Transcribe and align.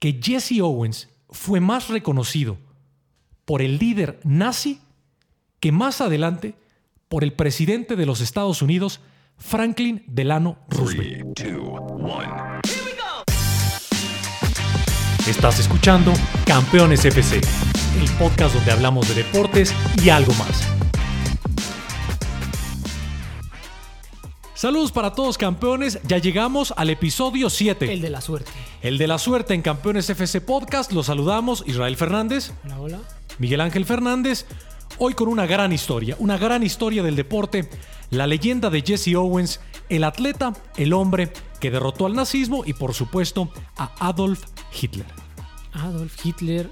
que 0.00 0.18
Jesse 0.20 0.60
Owens 0.60 1.08
fue 1.28 1.60
más 1.60 1.88
reconocido 1.88 2.58
por 3.44 3.62
el 3.62 3.78
líder 3.78 4.18
nazi 4.24 4.80
que 5.60 5.70
más 5.70 6.00
adelante 6.00 6.54
por 7.08 7.22
el 7.22 7.34
presidente 7.34 7.96
de 7.96 8.06
los 8.06 8.20
Estados 8.20 8.62
Unidos, 8.62 9.00
Franklin 9.36 10.02
Delano 10.06 10.58
Roosevelt. 10.68 11.34
Three, 11.34 11.52
two, 11.52 11.62
one. 11.62 12.60
Estás 15.28 15.60
escuchando 15.60 16.12
Campeones 16.46 17.04
FC, 17.04 17.40
el 18.00 18.10
podcast 18.18 18.54
donde 18.54 18.72
hablamos 18.72 19.08
de 19.08 19.22
deportes 19.22 19.74
y 20.02 20.08
algo 20.08 20.32
más. 20.34 20.69
Saludos 24.60 24.92
para 24.92 25.14
todos 25.14 25.38
campeones, 25.38 25.98
ya 26.06 26.18
llegamos 26.18 26.74
al 26.76 26.90
episodio 26.90 27.48
7, 27.48 27.94
El 27.94 28.02
de 28.02 28.10
la 28.10 28.20
suerte. 28.20 28.52
el 28.82 28.98
de 28.98 29.06
la 29.06 29.16
suerte 29.16 29.54
en 29.54 29.62
Campeones 29.62 30.10
FC 30.10 30.42
Podcast. 30.42 30.92
Los 30.92 31.06
saludamos 31.06 31.64
Israel 31.66 31.96
Fernández, 31.96 32.52
Hola, 32.66 32.78
hola. 32.78 32.98
Miguel 33.38 33.62
Ángel 33.62 33.86
Fernández, 33.86 34.44
hoy 34.98 35.14
con 35.14 35.28
una 35.28 35.46
gran 35.46 35.72
historia, 35.72 36.14
una 36.18 36.36
gran 36.36 36.62
historia 36.62 37.02
del 37.02 37.16
deporte, 37.16 37.70
la 38.10 38.26
leyenda 38.26 38.68
de 38.68 38.82
Jesse 38.82 39.14
Owens, 39.16 39.60
el 39.88 40.04
atleta, 40.04 40.52
el 40.76 40.92
hombre 40.92 41.32
que 41.58 41.70
derrotó 41.70 42.04
al 42.04 42.14
nazismo 42.14 42.62
y 42.66 42.74
por 42.74 42.92
supuesto 42.92 43.50
a 43.78 44.08
Adolf 44.08 44.44
Hitler. 44.78 45.06
Adolf 45.72 46.22
Hitler, 46.22 46.70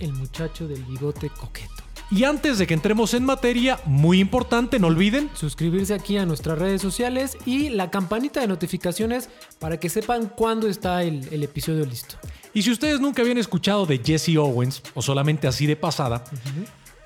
el 0.00 0.12
muchacho 0.12 0.68
del 0.68 0.84
bigote 0.84 1.30
coqueto. 1.30 1.75
Y 2.10 2.22
antes 2.22 2.58
de 2.58 2.68
que 2.68 2.74
entremos 2.74 3.14
en 3.14 3.24
materia, 3.24 3.80
muy 3.84 4.20
importante, 4.20 4.78
no 4.78 4.86
olviden, 4.86 5.28
Suscribirse 5.34 5.92
aquí 5.92 6.16
a 6.16 6.24
nuestras 6.24 6.56
redes 6.56 6.80
sociales 6.80 7.36
y 7.44 7.68
la 7.70 7.90
campanita 7.90 8.40
de 8.40 8.46
notificaciones 8.46 9.28
para 9.58 9.80
que 9.80 9.88
sepan 9.88 10.26
cuándo 10.28 10.68
está 10.68 11.02
el, 11.02 11.26
el 11.32 11.42
episodio 11.42 11.84
listo. 11.84 12.16
y 12.54 12.62
si 12.62 12.70
ustedes 12.70 13.00
nunca 13.00 13.22
habían 13.22 13.38
escuchado 13.38 13.86
de 13.86 13.98
Jesse 13.98 14.36
Owens, 14.36 14.82
o 14.94 15.02
solamente 15.02 15.48
así 15.48 15.66
de 15.66 15.74
pasada, 15.74 16.22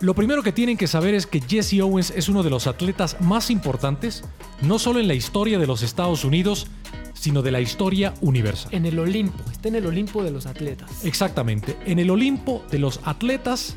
lo 0.00 0.14
primero 0.14 0.42
que 0.42 0.52
tienen 0.52 0.76
que 0.76 0.86
saber 0.86 1.14
es 1.14 1.26
que 1.26 1.40
Jesse 1.40 1.80
Owens 1.80 2.10
es 2.14 2.28
uno 2.28 2.42
de 2.42 2.50
los 2.50 2.66
atletas 2.66 3.16
más 3.20 3.50
importantes, 3.50 4.22
no 4.60 4.78
solo 4.78 5.00
en 5.00 5.08
la 5.08 5.14
historia 5.14 5.58
de 5.58 5.66
los 5.66 5.82
Estados 5.82 6.24
Unidos, 6.24 6.66
sino 7.14 7.40
de 7.42 7.50
la 7.50 7.60
historia 7.60 8.12
universal. 8.20 8.72
En 8.74 8.84
el 8.86 8.98
Olimpo, 8.98 9.42
está 9.50 9.68
en 9.68 9.76
el 9.76 9.86
Olimpo 9.86 10.22
de 10.22 10.30
los 10.30 10.44
atletas. 10.46 11.04
Exactamente, 11.04 11.76
en 11.86 11.98
el 11.98 12.10
Olimpo 12.10 12.62
de 12.70 12.78
los 12.78 13.00
atletas, 13.04 13.76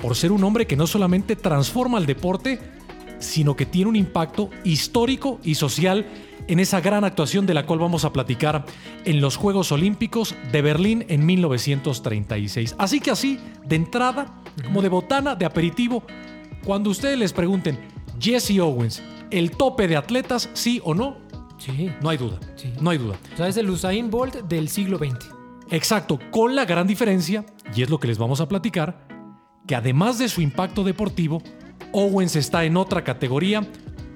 por 0.00 0.14
ser 0.16 0.32
un 0.32 0.44
hombre 0.44 0.66
que 0.66 0.76
no 0.76 0.86
solamente 0.86 1.36
transforma 1.36 1.98
el 1.98 2.06
deporte, 2.06 2.58
sino 3.18 3.56
que 3.56 3.66
tiene 3.66 3.88
un 3.90 3.96
impacto 3.96 4.48
histórico 4.64 5.40
y 5.42 5.54
social 5.56 6.06
en 6.46 6.60
esa 6.60 6.80
gran 6.80 7.04
actuación 7.04 7.46
de 7.46 7.54
la 7.54 7.66
cual 7.66 7.78
vamos 7.80 8.04
a 8.04 8.12
platicar 8.12 8.64
en 9.04 9.20
los 9.20 9.36
Juegos 9.36 9.70
Olímpicos 9.72 10.34
de 10.52 10.62
Berlín 10.62 11.04
en 11.08 11.26
1936. 11.26 12.74
Así 12.78 13.00
que 13.00 13.10
así, 13.10 13.38
de 13.66 13.76
entrada, 13.76 14.40
como 14.64 14.80
de 14.82 14.88
botana, 14.88 15.34
de 15.34 15.44
aperitivo, 15.44 16.02
cuando 16.64 16.90
ustedes 16.90 17.18
les 17.18 17.32
pregunten, 17.32 17.78
Jesse 18.20 18.58
Owens, 18.60 19.02
¿el 19.30 19.50
tope 19.50 19.88
de 19.88 19.96
atletas, 19.96 20.48
sí 20.54 20.80
o 20.84 20.94
no? 20.94 21.16
Sí. 21.58 21.90
No 22.00 22.08
hay 22.08 22.16
duda, 22.18 22.38
Sí. 22.56 22.72
no 22.80 22.90
hay 22.90 22.98
duda. 22.98 23.16
O 23.34 23.36
sea, 23.36 23.48
es 23.48 23.56
el 23.56 23.68
Usain 23.68 24.10
Bolt 24.10 24.36
del 24.44 24.68
siglo 24.68 24.96
XX. 24.98 25.28
Exacto, 25.70 26.18
con 26.30 26.54
la 26.56 26.64
gran 26.64 26.86
diferencia, 26.86 27.44
y 27.74 27.82
es 27.82 27.90
lo 27.90 27.98
que 27.98 28.08
les 28.08 28.16
vamos 28.16 28.40
a 28.40 28.48
platicar, 28.48 29.06
que 29.68 29.76
además 29.76 30.18
de 30.18 30.28
su 30.28 30.40
impacto 30.40 30.82
deportivo, 30.82 31.40
Owens 31.92 32.34
está 32.34 32.64
en 32.64 32.76
otra 32.76 33.04
categoría 33.04 33.64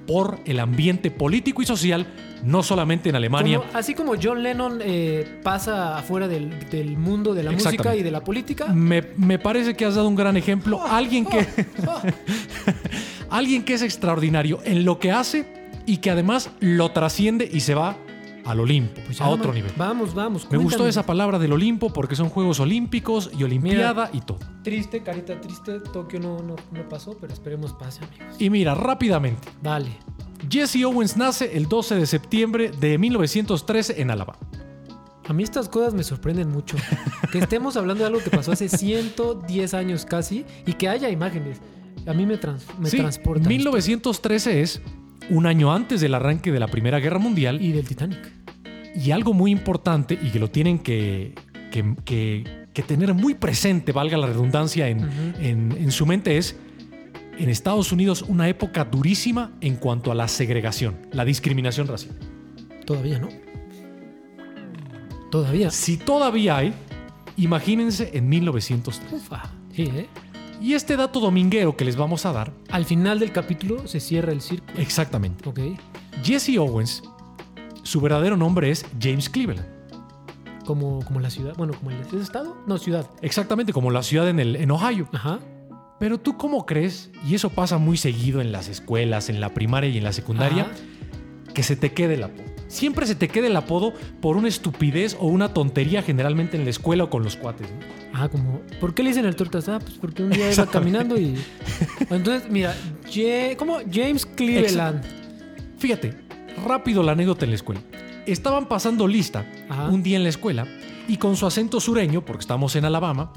por 0.05 0.39
el 0.45 0.59
ambiente 0.59 1.11
político 1.11 1.61
y 1.61 1.65
social, 1.65 2.05
no 2.43 2.61
solamente 2.61 3.07
en 3.07 3.15
Alemania. 3.15 3.59
Como- 3.59 3.69
así 3.73 3.93
como 3.93 4.13
John 4.21 4.43
Lennon 4.43 4.79
eh, 4.83 5.39
pasa 5.43 5.97
afuera 5.97 6.27
del, 6.27 6.69
del 6.69 6.97
mundo 6.97 7.33
de 7.33 7.43
la 7.43 7.51
música 7.51 7.95
y 7.95 8.03
de 8.03 8.11
la 8.11 8.21
política. 8.21 8.65
Me, 8.67 9.01
me 9.15 9.39
parece 9.39 9.75
que 9.75 9.85
has 9.85 9.95
dado 9.95 10.09
un 10.09 10.15
gran 10.15 10.35
ejemplo. 10.35 10.77
Oh, 10.77 10.85
Alguien 10.85 11.25
que, 11.25 11.47
alguien 13.29 13.63
que 13.63 13.73
es 13.75 13.81
extraordinario 13.81 14.59
en 14.65 14.83
lo 14.85 14.99
que 14.99 15.11
hace 15.11 15.45
y 15.85 15.97
que 15.97 16.11
además 16.11 16.49
lo 16.59 16.91
trasciende 16.91 17.49
y 17.51 17.61
se 17.61 17.75
va 17.75 17.95
al 18.45 18.59
Olimpo, 18.59 19.01
Pues 19.05 19.21
a 19.21 19.27
otro 19.29 19.47
vamos- 19.49 19.55
nivel. 19.55 19.71
Vamos, 19.77 20.13
vamos. 20.13 20.41
Me 20.51 20.57
gustó 20.57 20.77
cuéntame. 20.77 20.89
esa 20.89 21.05
palabra 21.05 21.39
del 21.39 21.53
Olimpo 21.53 21.91
porque 21.93 22.15
son 22.15 22.29
Juegos 22.29 22.59
Olímpicos 22.59 23.31
y 23.37 23.43
Olimpiada 23.43 24.09
y 24.13 24.21
todo. 24.21 24.39
Triste, 24.63 25.01
carita 25.03 25.39
triste. 25.39 25.79
Tokio 25.79 26.19
no, 26.19 26.39
no, 26.39 26.55
no 26.71 26.89
pasó, 26.89 27.17
pero 27.19 27.31
esperemos 27.33 27.73
pase, 27.73 28.01
amigos. 28.03 28.35
Y 28.39 28.49
mira, 28.49 28.75
rápidamente, 28.75 29.47
Dale. 29.61 29.91
Jesse 30.49 30.83
Owens 30.83 31.15
nace 31.15 31.55
el 31.55 31.67
12 31.69 31.95
de 31.95 32.05
septiembre 32.05 32.71
de 32.77 32.97
1913 32.97 34.01
en 34.01 34.11
Alabama. 34.11 34.39
A 35.25 35.31
mí 35.31 35.41
estas 35.41 35.69
cosas 35.69 35.93
me 35.93 36.03
sorprenden 36.03 36.49
mucho. 36.49 36.75
que 37.31 37.39
estemos 37.39 37.77
hablando 37.77 38.03
de 38.03 38.07
algo 38.07 38.19
que 38.21 38.29
pasó 38.29 38.51
hace 38.51 38.67
110 38.67 39.73
años 39.73 40.05
casi 40.05 40.45
y 40.65 40.73
que 40.73 40.89
haya 40.89 41.09
imágenes. 41.09 41.59
A 42.05 42.11
mí 42.13 42.25
me, 42.25 42.37
trans, 42.37 42.65
me 42.77 42.89
Sí, 42.89 42.97
transporta. 42.97 43.47
1913 43.47 44.61
es 44.61 44.81
un 45.29 45.45
año 45.45 45.73
antes 45.73 46.01
del 46.01 46.13
arranque 46.13 46.51
de 46.51 46.59
la 46.59 46.67
Primera 46.67 46.99
Guerra 46.99 47.19
Mundial 47.19 47.61
Y 47.61 47.71
del 47.71 47.87
Titanic. 47.87 48.19
y 48.95 49.11
algo 49.11 49.33
muy 49.33 49.51
importante 49.51 50.17
y 50.21 50.29
que 50.29 50.39
lo 50.39 50.49
tienen 50.49 50.79
que, 50.79 51.33
que- 51.71 51.95
que- 52.05 52.63
que 52.73 52.81
tener 52.81 53.13
muy 53.13 53.35
presente, 53.35 53.91
valga 53.91 54.17
la 54.17 54.25
redundancia, 54.27 54.87
en, 54.89 55.07
en- 55.39 55.71
en 55.79 55.91
su 55.91 56.05
mente 56.07 56.37
es 56.37 56.55
en 57.37 57.49
Estados 57.49 57.91
Unidos 57.91 58.23
una 58.27 58.47
época 58.49 58.83
durísima 58.85 59.51
en 59.61 59.75
cuanto 59.75 60.11
a 60.11 60.15
la 60.15 60.27
segregación, 60.27 60.95
la 61.11 61.23
discriminación 61.25 61.87
racial. 61.87 62.15
Todavía 62.85 63.19
no. 63.19 63.29
Todavía. 65.31 65.71
Si 65.71 65.97
todavía 65.97 66.57
hay, 66.57 66.73
imagínense 67.37 68.11
en 68.13 68.29
1903. 68.29 69.13
Ufa. 69.13 69.43
Sí, 69.75 69.83
¿eh? 69.83 70.07
Y 70.63 70.73
este 70.75 70.95
dato 70.95 71.19
dominguero 71.19 71.75
que 71.75 71.83
les 71.83 71.97
vamos 71.97 72.25
a 72.25 72.31
dar, 72.31 72.53
Al 72.71 72.85
final 72.85 73.19
del 73.19 73.31
capítulo 73.33 73.85
se 73.87 73.99
cierra 73.99 74.31
el 74.31 74.39
círculo. 74.41 74.79
exactamente. 74.79 75.47
Ok. 75.47 75.59
Jesse 76.23 76.57
Owens, 76.57 77.03
su 77.83 77.99
verdadero 77.99 78.37
nombre 78.37 78.71
es 78.71 78.85
James 78.99 79.29
Cleveland. 79.29 79.67
Como, 80.65 81.03
como 81.03 81.19
la 81.19 81.29
ciudad. 81.29 81.53
Bueno, 81.57 81.73
como 81.73 81.91
el 81.91 81.99
¿es 81.99 82.13
estado. 82.13 82.55
No, 82.65 82.77
ciudad. 82.77 83.05
Exactamente 83.21 83.73
como 83.73 83.91
la 83.91 84.01
ciudad 84.03 84.29
en, 84.29 84.39
el, 84.39 84.55
en 84.55 84.71
Ohio. 84.71 85.09
Ajá. 85.11 85.39
Pero 85.99 86.17
tú 86.19 86.37
cómo 86.37 86.65
crees, 86.65 87.11
y 87.27 87.35
eso 87.35 87.49
pasa 87.49 87.77
muy 87.77 87.97
seguido 87.97 88.39
en 88.39 88.53
las 88.53 88.69
escuelas, 88.69 89.27
en 89.29 89.41
la 89.41 89.53
primaria 89.53 89.89
y 89.89 89.97
en 89.97 90.05
la 90.05 90.13
secundaria, 90.13 90.63
Ajá. 90.63 91.53
que 91.53 91.63
se 91.63 91.75
te 91.75 91.91
quede 91.91 92.13
el 92.13 92.23
apodo. 92.23 92.52
Siempre 92.73 93.05
se 93.05 93.13
te 93.13 93.27
quede 93.27 93.47
el 93.47 93.55
apodo 93.55 93.93
por 94.19 94.35
una 94.35 94.47
estupidez 94.47 95.15
o 95.19 95.27
una 95.27 95.53
tontería 95.53 96.01
generalmente 96.01 96.57
en 96.57 96.63
la 96.63 96.71
escuela 96.71 97.03
o 97.03 97.09
con 97.11 97.23
los 97.23 97.35
cuates. 97.35 97.67
¿no? 97.69 97.77
Ah, 98.13 98.29
como. 98.29 98.61
¿Por 98.79 98.95
qué 98.95 99.03
le 99.03 99.09
dicen 99.09 99.25
el 99.25 99.35
tortas? 99.35 99.69
Ah, 99.69 99.77
pues 99.77 99.93
porque 100.01 100.23
un 100.23 100.31
día 100.31 100.51
iba 100.51 100.65
caminando 100.65 101.15
y. 101.15 101.35
Entonces, 102.09 102.49
mira, 102.49 102.75
¿cómo? 103.57 103.77
James 103.91 104.25
Cleveland. 104.25 105.03
Fíjate, 105.77 106.15
rápido 106.65 107.03
la 107.03 107.11
anécdota 107.11 107.45
en 107.45 107.51
la 107.51 107.57
escuela. 107.57 107.79
Estaban 108.25 108.67
pasando 108.67 109.07
lista 109.07 109.45
Ajá. 109.69 109.89
un 109.89 110.01
día 110.01 110.17
en 110.17 110.23
la 110.23 110.29
escuela 110.29 110.65
y 111.07 111.17
con 111.17 111.35
su 111.35 111.45
acento 111.45 111.79
sureño, 111.79 112.25
porque 112.25 112.41
estamos 112.41 112.75
en 112.75 112.85
Alabama, 112.85 113.33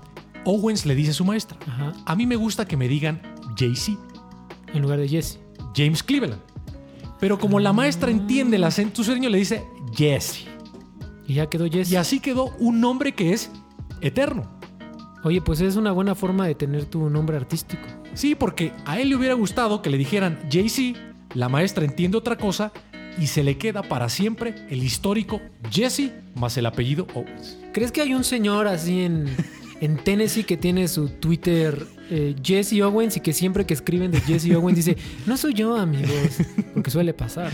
Owens 0.46 0.86
le 0.86 0.94
dice 0.94 1.10
a 1.10 1.14
su 1.14 1.26
maestra, 1.26 1.58
Ajá. 1.66 1.92
a 2.06 2.16
mí 2.16 2.24
me 2.24 2.36
gusta 2.36 2.66
que 2.66 2.78
me 2.78 2.88
digan 2.88 3.20
JC, 3.54 3.98
En 4.72 4.80
lugar 4.80 4.98
de 4.98 5.08
Jesse. 5.10 5.40
James 5.74 6.02
Cleveland. 6.02 6.40
Pero 7.20 7.38
como 7.38 7.60
la 7.60 7.72
maestra 7.72 8.10
entiende 8.10 8.56
el 8.56 8.64
acento 8.64 9.02
sureño, 9.02 9.28
le 9.28 9.38
dice 9.38 9.64
Jesse. 9.94 10.46
Y 11.26 11.34
ya 11.34 11.48
quedó 11.48 11.68
Jesse. 11.68 11.92
Y 11.92 11.96
así 11.96 12.20
quedó 12.20 12.54
un 12.58 12.80
nombre 12.80 13.12
que 13.12 13.32
es 13.32 13.50
eterno. 14.00 14.50
Oye, 15.24 15.40
pues 15.40 15.60
es 15.60 15.76
una 15.76 15.92
buena 15.92 16.14
forma 16.14 16.46
de 16.46 16.54
tener 16.54 16.84
tu 16.84 17.10
nombre 17.10 17.36
artístico. 17.36 17.82
Sí, 18.14 18.34
porque 18.34 18.72
a 18.84 19.00
él 19.00 19.08
le 19.08 19.16
hubiera 19.16 19.34
gustado 19.34 19.82
que 19.82 19.90
le 19.90 19.98
dijeran 19.98 20.38
JC, 20.48 20.96
la 21.34 21.48
maestra 21.48 21.84
entiende 21.84 22.16
otra 22.16 22.36
cosa 22.36 22.72
y 23.18 23.26
se 23.26 23.42
le 23.42 23.58
queda 23.58 23.82
para 23.82 24.08
siempre 24.08 24.54
el 24.68 24.82
histórico 24.82 25.40
Jesse 25.70 26.12
más 26.34 26.56
el 26.58 26.66
apellido 26.66 27.06
Owens. 27.14 27.58
¿Crees 27.72 27.92
que 27.92 28.02
hay 28.02 28.14
un 28.14 28.24
señor 28.24 28.68
así 28.68 29.02
en, 29.02 29.26
en 29.80 29.96
Tennessee 29.98 30.44
que 30.44 30.56
tiene 30.56 30.88
su 30.88 31.08
Twitter 31.08 31.86
eh, 32.10 32.34
Jesse 32.42 32.80
Owens 32.82 33.16
y 33.16 33.20
que 33.20 33.32
siempre 33.32 33.66
que 33.66 33.74
escriben 33.74 34.10
de 34.10 34.20
Jesse 34.20 34.54
Owens 34.54 34.76
dice, 34.76 34.96
no 35.26 35.36
soy 35.36 35.54
yo, 35.54 35.76
amigos? 35.76 36.10
Porque 36.74 36.90
suele 36.90 37.12
pasar. 37.14 37.50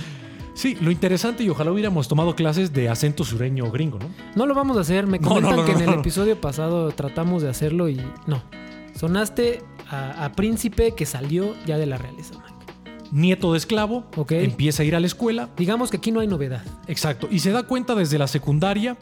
Sí, 0.55 0.77
lo 0.81 0.91
interesante 0.91 1.43
y 1.43 1.49
ojalá 1.49 1.73
hubiéramos 1.73 2.09
tomado 2.09 2.35
clases 2.37 2.73
de 2.75 2.89
acento 2.91 3.25
sureño 3.25 3.71
gringo, 3.71 3.99
¿no? 3.99 4.11
No 4.37 4.47
lo 4.47 4.55
vamos 4.55 4.77
a 4.77 4.81
hacer. 4.81 5.07
Me 5.07 5.19
No, 5.19 5.29
no, 5.29 5.35
comentan 5.35 5.57
no, 5.57 5.65
que 5.65 5.73
en 5.73 5.81
el 5.89 5.99
episodio 5.99 6.39
pasado 6.41 6.91
tratamos 6.93 7.43
de 7.43 7.49
hacerlo 7.49 7.89
y 7.89 8.01
no. 8.27 8.43
Sonaste 8.95 9.63
a, 9.89 10.27
a 10.27 10.33
príncipe 10.33 10.93
que 10.95 11.07
salió 11.07 11.55
ya 11.67 11.79
de 11.79 11.87
la 11.87 11.97
realeza, 11.97 12.35
Mike. 12.35 12.53
Nieto 13.13 13.53
de 13.53 13.59
esclavo, 13.59 14.05
empieza 14.29 14.83
a 14.83 14.87
ir 14.87 14.95
a 14.95 15.01
la 15.01 15.07
escuela, 15.07 15.49
Digamos 15.57 15.91
que 15.91 15.99
aquí 15.99 16.11
no 16.13 16.21
hay 16.21 16.27
novedad. 16.27 16.63
exacto, 16.87 17.29
y 17.31 17.41
se 17.41 17.51
da 17.51 17.63
cuenta 17.65 17.95
desde 17.95 18.19
la 18.19 18.27
secundaria 18.27 18.97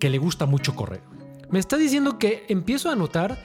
que 0.00 0.10
le 0.10 0.18
gusta 0.18 0.46
mucho 0.46 0.74
correr. 0.74 1.00
Me 1.52 1.58
está 1.58 1.76
diciendo 1.76 2.18
que 2.18 2.44
empiezo 2.48 2.90
a 2.90 2.96
notar 2.96 3.38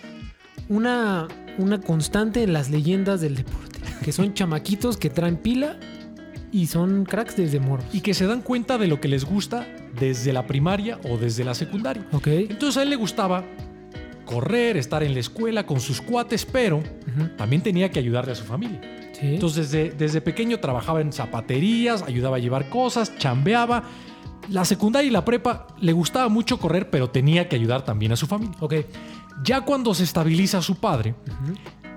una, 0.70 1.28
una 1.58 1.82
constante 1.82 2.42
en 2.42 2.54
las 2.54 2.70
leyendas 2.70 3.20
del 3.20 3.36
deporte. 3.36 3.80
Que 4.02 4.14
son 4.14 4.34
chamaquitos 4.34 4.96
que 4.96 5.10
traen 5.10 5.36
pila 5.36 5.78
y 6.50 6.68
son 6.68 7.04
cracks 7.04 7.36
desde 7.36 7.60
morros. 7.60 7.86
y 7.92 8.00
que 8.00 8.14
se 8.14 8.26
dan 8.26 8.42
cuenta 8.42 8.78
de 8.78 8.88
lo 8.88 9.02
que 9.02 9.10
les 9.10 9.26
gusta 9.26 9.68
desde 10.00 10.32
la 10.32 10.48
primaria 10.48 11.00
o 11.04 11.18
desde 11.18 11.44
la 11.44 11.54
secundaria. 11.54 12.08
Ok. 12.14 12.28
Entonces 12.28 12.78
a 12.78 12.84
él 12.84 12.92
le 12.92 12.96
gustaba 12.96 13.44
correr, 14.26 14.78
estar 14.78 15.04
en 15.04 15.14
la 15.14 15.20
escuela 15.20 15.66
con 15.66 15.82
sus 15.82 16.00
cuates, 16.00 16.46
pero 16.46 16.82
también 17.38 17.62
tenía 17.62 17.92
que 17.92 18.00
ayudarle 18.00 18.32
a 18.32 18.36
su 18.36 18.46
familia. 18.46 18.80
Sí. 19.20 19.34
Entonces 19.34 19.70
desde, 19.70 19.92
desde 19.92 20.22
pequeño 20.22 20.62
trabajaba 20.62 21.02
en 21.02 21.12
zapaterías, 21.12 22.04
ayudaba 22.04 22.38
a 22.38 22.40
llevar 22.40 22.70
cosas, 22.70 23.18
chambeaba. 23.18 23.84
La 24.50 24.66
secundaria 24.66 25.08
y 25.08 25.12
la 25.12 25.26
prepa 25.26 25.68
le 25.80 25.92
gustaba 25.94 26.30
mucho 26.30 26.60
correr, 26.60 26.90
pero 26.90 27.10
tenía 27.10 27.50
que 27.50 27.56
ayudar 27.56 27.84
también 27.84 28.12
a 28.12 28.16
su 28.16 28.28
familia. 28.28 28.56
ok. 28.60 28.74
Ya 29.44 29.62
cuando 29.62 29.94
se 29.94 30.04
estabiliza 30.04 30.62
su 30.64 30.76
padre, 30.76 31.14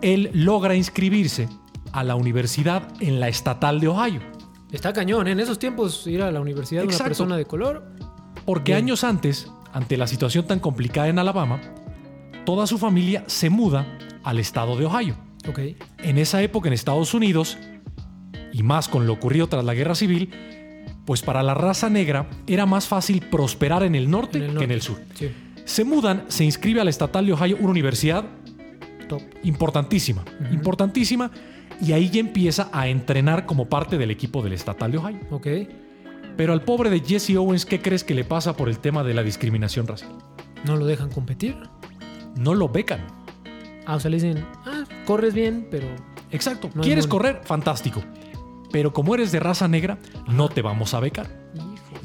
él 0.02 0.30
logra 0.34 0.74
inscribirse 0.74 1.48
a 1.92 2.04
la 2.04 2.14
universidad 2.14 2.82
en 3.00 3.18
la 3.18 3.28
estatal 3.28 3.80
de 3.80 3.88
Ohio. 3.88 4.20
Está 4.70 4.92
cañón. 4.92 5.26
¿eh? 5.26 5.32
En 5.32 5.40
esos 5.40 5.58
tiempos 5.58 6.06
ir 6.06 6.22
a 6.22 6.30
la 6.30 6.40
universidad 6.40 6.82
de 6.82 6.88
una 6.88 6.98
persona 6.98 7.36
de 7.36 7.44
color. 7.46 7.90
Porque 8.44 8.72
Bien. 8.72 8.84
años 8.84 9.04
antes, 9.04 9.50
ante 9.72 9.96
la 9.96 10.06
situación 10.06 10.46
tan 10.46 10.60
complicada 10.60 11.08
en 11.08 11.18
Alabama, 11.18 11.60
toda 12.44 12.66
su 12.66 12.78
familia 12.78 13.24
se 13.26 13.50
muda 13.50 13.86
al 14.22 14.38
estado 14.38 14.76
de 14.76 14.86
Ohio. 14.86 15.16
Ok. 15.48 15.60
En 15.98 16.18
esa 16.18 16.42
época 16.42 16.68
en 16.68 16.74
Estados 16.74 17.14
Unidos, 17.14 17.56
y 18.52 18.62
más 18.62 18.88
con 18.88 19.06
lo 19.06 19.14
ocurrido 19.14 19.48
tras 19.48 19.64
la 19.64 19.74
guerra 19.74 19.94
civil, 19.94 20.30
pues 21.10 21.22
para 21.22 21.42
la 21.42 21.54
raza 21.54 21.90
negra 21.90 22.30
era 22.46 22.66
más 22.66 22.86
fácil 22.86 23.20
prosperar 23.20 23.82
en 23.82 23.96
el 23.96 24.08
norte, 24.08 24.38
En 24.38 24.44
el 24.44 24.56
que 24.56 24.62
en 24.62 24.70
el 24.70 24.80
sur. 24.80 24.96
Sí. 25.14 25.28
Se 25.64 25.82
mudan, 25.82 26.26
se 26.28 26.44
inscribe 26.44 26.80
a 26.80 26.84
la 26.84 26.90
estatal 26.90 27.26
de 27.26 27.32
Ohio, 27.32 27.56
una 27.58 27.70
universidad 27.70 28.26
Top. 29.08 29.20
importantísima, 29.42 30.24
importantísima, 30.52 31.32
y 31.80 31.94
ahí 31.94 32.10
ya 32.10 32.20
empieza 32.20 32.70
a 32.72 32.86
entrenar 32.86 33.44
como 33.44 33.68
parte 33.68 33.98
del 33.98 34.12
equipo 34.12 34.40
del 34.40 34.52
estatal 34.52 34.92
de 34.92 34.98
Ohio. 34.98 35.18
Ok. 35.32 35.48
Pero 36.36 36.52
al 36.52 36.62
pobre 36.62 36.90
de 36.90 37.00
Jesse 37.00 37.34
Owens, 37.34 37.66
¿qué 37.66 37.82
crees 37.82 38.04
que 38.04 38.14
le 38.14 38.22
pasa 38.22 38.56
por 38.56 38.68
el 38.68 38.78
tema 38.78 39.02
de 39.02 39.12
la 39.12 39.24
discriminación 39.24 39.88
racial? 39.88 40.12
No 40.64 40.76
lo 40.76 40.86
dejan 40.86 41.10
competir. 41.10 41.56
No 42.36 42.54
lo 42.54 42.68
becan. 42.68 43.00
Ah, 43.84 43.96
o 43.96 43.98
sea, 43.98 44.12
le 44.12 44.18
dicen, 44.18 44.46
ah, 44.64 44.84
corres 45.06 45.34
bien, 45.34 45.66
pero. 45.72 45.88
Exacto. 46.30 46.70
No 46.72 46.82
¿Quieres 46.82 47.08
correr? 47.08 47.40
Fantástico. 47.42 48.00
Pero 48.70 48.92
como 48.92 49.14
eres 49.14 49.32
de 49.32 49.40
raza 49.40 49.68
negra, 49.68 49.98
no 50.28 50.48
te 50.48 50.62
vamos 50.62 50.94
a 50.94 51.00
becar. 51.00 51.28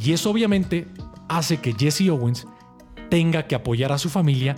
Y 0.03 0.13
eso 0.13 0.29
obviamente 0.31 0.87
hace 1.27 1.57
que 1.57 1.73
Jesse 1.73 2.09
Owens 2.09 2.47
tenga 3.09 3.47
que 3.47 3.55
apoyar 3.55 3.91
a 3.91 3.97
su 3.97 4.09
familia 4.09 4.55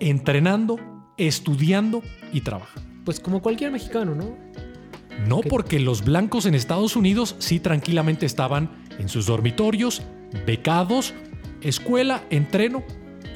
entrenando, 0.00 0.78
estudiando 1.16 2.02
y 2.32 2.42
trabajando. 2.42 2.90
Pues 3.04 3.20
como 3.20 3.40
cualquier 3.40 3.72
mexicano, 3.72 4.14
¿no? 4.14 4.36
No 5.26 5.40
porque 5.40 5.80
los 5.80 6.04
blancos 6.04 6.44
en 6.46 6.54
Estados 6.54 6.94
Unidos 6.94 7.36
sí 7.38 7.58
tranquilamente 7.58 8.26
estaban 8.26 8.84
en 8.98 9.08
sus 9.08 9.26
dormitorios, 9.26 10.02
becados, 10.46 11.14
escuela, 11.62 12.22
entreno 12.30 12.84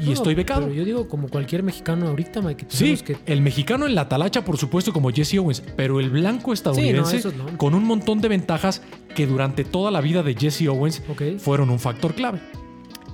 y 0.01 0.07
No, 0.07 0.13
estoy 0.13 0.35
becado. 0.35 0.63
Pero 0.63 0.75
yo 0.75 0.85
digo 0.85 1.09
como 1.09 1.29
cualquier 1.29 1.63
mexicano 1.63 2.09
ahorita, 2.09 2.41
Mike, 2.41 2.67
Sí, 2.69 2.97
que. 2.99 3.19
el 3.27 3.43
mexicano 3.43 3.87
en 3.87 3.95
la 3.95 4.09
talacha, 4.09 4.45
por 4.45 4.57
supuesto, 4.57 4.93
como 4.93 5.11
Jesse 5.11 5.39
Owens, 5.39 5.63
pero 5.77 6.01
el 6.01 6.11
blanco 6.11 6.53
estadounidense 6.53 7.23
no. 7.37 7.59
con 7.59 7.75
un 7.75 7.85
montón 7.85 8.21
de 8.21 8.29
ventajas 8.29 8.83
que 9.15 9.27
durante 9.27 9.65
toda 9.65 9.91
la 9.91 10.01
vida 10.01 10.23
de 10.23 10.35
Jesse 10.35 10.69
Owens 10.69 11.03
fueron 11.39 11.71
un 11.71 11.79
factor 11.79 12.15
clave. 12.15 12.41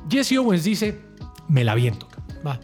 Jesse 0.08 0.38
Owens 0.38 0.64
dice, 0.64 1.00
me 1.48 1.64
la 1.64 1.74
viento. 1.74 2.08
Va. 2.46 2.60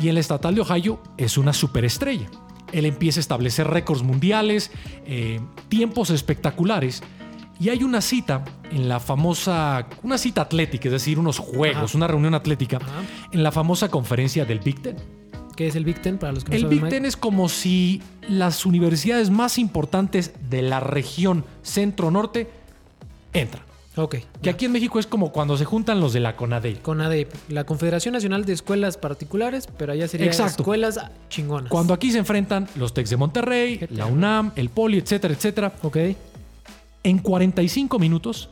Y 0.00 0.08
en 0.08 0.14
la 0.14 0.20
estatal 0.20 0.54
de 0.54 0.60
Ohio 0.60 1.00
es 1.16 1.38
una 1.38 1.52
superestrella. 1.52 2.26
Él 2.72 2.86
empieza 2.86 3.20
a 3.20 3.22
establecer 3.22 3.68
récords 3.68 4.02
mundiales, 4.02 4.72
eh, 5.06 5.40
tiempos 5.68 6.10
espectaculares. 6.10 7.02
Y 7.60 7.68
hay 7.68 7.82
una 7.84 8.00
cita 8.00 8.44
en 8.70 8.88
la 8.88 8.98
famosa, 9.00 9.86
una 10.02 10.18
cita 10.18 10.40
atlética, 10.42 10.88
es 10.88 10.92
decir, 10.92 11.18
unos 11.18 11.38
juegos, 11.38 11.90
Ajá. 11.90 11.96
una 11.96 12.06
reunión 12.08 12.34
atlética, 12.34 12.78
Ajá. 12.78 13.02
en 13.32 13.42
la 13.42 13.52
famosa 13.52 13.88
conferencia 13.90 14.44
del 14.44 14.58
Big 14.60 14.82
Ten. 14.82 14.96
¿Qué 15.56 15.68
es 15.68 15.76
el 15.76 15.84
Big 15.84 16.02
Ten 16.02 16.18
para 16.18 16.32
los 16.32 16.42
que 16.42 16.50
no 16.50 16.56
El 16.56 16.62
saben, 16.62 16.70
Big 16.76 16.82
Mike? 16.82 16.96
Ten 16.96 17.04
es 17.04 17.16
como 17.16 17.48
si 17.48 18.02
las 18.28 18.66
universidades 18.66 19.30
más 19.30 19.56
importantes 19.58 20.32
de 20.50 20.62
la 20.62 20.80
región 20.80 21.44
centro-norte 21.62 22.50
entran. 23.32 23.62
Ok. 23.96 24.16
Que 24.42 24.50
aquí 24.50 24.64
en 24.64 24.72
México 24.72 24.98
es 24.98 25.06
como 25.06 25.30
cuando 25.30 25.56
se 25.56 25.64
juntan 25.64 26.00
los 26.00 26.12
de 26.12 26.18
la 26.18 26.34
CONADEI. 26.34 26.74
Con 26.82 27.00
ADEP, 27.00 27.32
la 27.48 27.62
Confederación 27.62 28.14
Nacional 28.14 28.44
de 28.44 28.52
Escuelas 28.52 28.96
Particulares, 28.96 29.68
pero 29.78 29.92
allá 29.92 30.08
sería 30.08 30.26
Exacto. 30.26 30.62
escuelas 30.64 30.98
chingonas. 31.28 31.70
Cuando 31.70 31.94
aquí 31.94 32.10
se 32.10 32.18
enfrentan 32.18 32.66
los 32.74 32.92
Tex 32.92 33.10
de 33.10 33.16
Monterrey, 33.16 33.86
la. 33.90 34.06
UNAM, 34.06 34.50
el 34.56 34.68
Poli, 34.70 34.98
etcétera, 34.98 35.32
etcétera. 35.34 35.72
Ok. 35.82 35.98
En 37.04 37.18
45 37.18 37.98
minutos, 37.98 38.48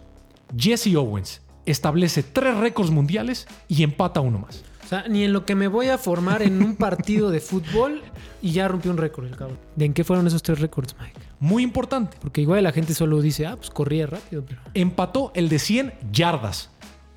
Jesse 0.57 0.95
Owens 0.95 1.41
establece 1.65 2.23
tres 2.23 2.57
récords 2.59 2.91
mundiales 2.91 3.49
y 3.67 3.83
empata 3.83 4.21
uno 4.21 4.39
más. 4.39 4.63
O 4.85 4.89
sea, 4.89 5.09
ni 5.09 5.25
en 5.25 5.33
lo 5.33 5.47
que 5.47 5.55
me 5.55 5.69
voy 5.69 5.89
a 5.89 5.97
formar 5.97 6.43
en 6.43 6.63
un 6.63 6.77
partido 6.77 7.31
de 7.31 7.41
fútbol 7.41 8.03
y 8.43 8.53
ya 8.53 8.69
rompió 8.69 8.91
un 8.91 8.99
récord 8.99 9.27
el 9.27 9.37
cabrón. 9.37 9.59
¿De 9.75 9.87
en 9.87 9.95
qué 9.95 10.05
fueron 10.05 10.27
esos 10.27 10.43
tres 10.43 10.61
récords, 10.61 10.95
Mike? 11.01 11.19
Muy 11.41 11.63
importante. 11.63 12.19
Porque 12.21 12.43
igual 12.43 12.63
la 12.63 12.73
gente 12.73 12.93
solo 12.93 13.23
dice, 13.23 13.47
ah, 13.47 13.57
pues 13.57 13.71
corría 13.71 14.07
rápido, 14.07 14.45
pero. 14.47 14.61
Empató 14.75 15.33
el 15.35 15.49
de 15.49 15.59
100 15.59 15.95
yardas, 16.13 16.69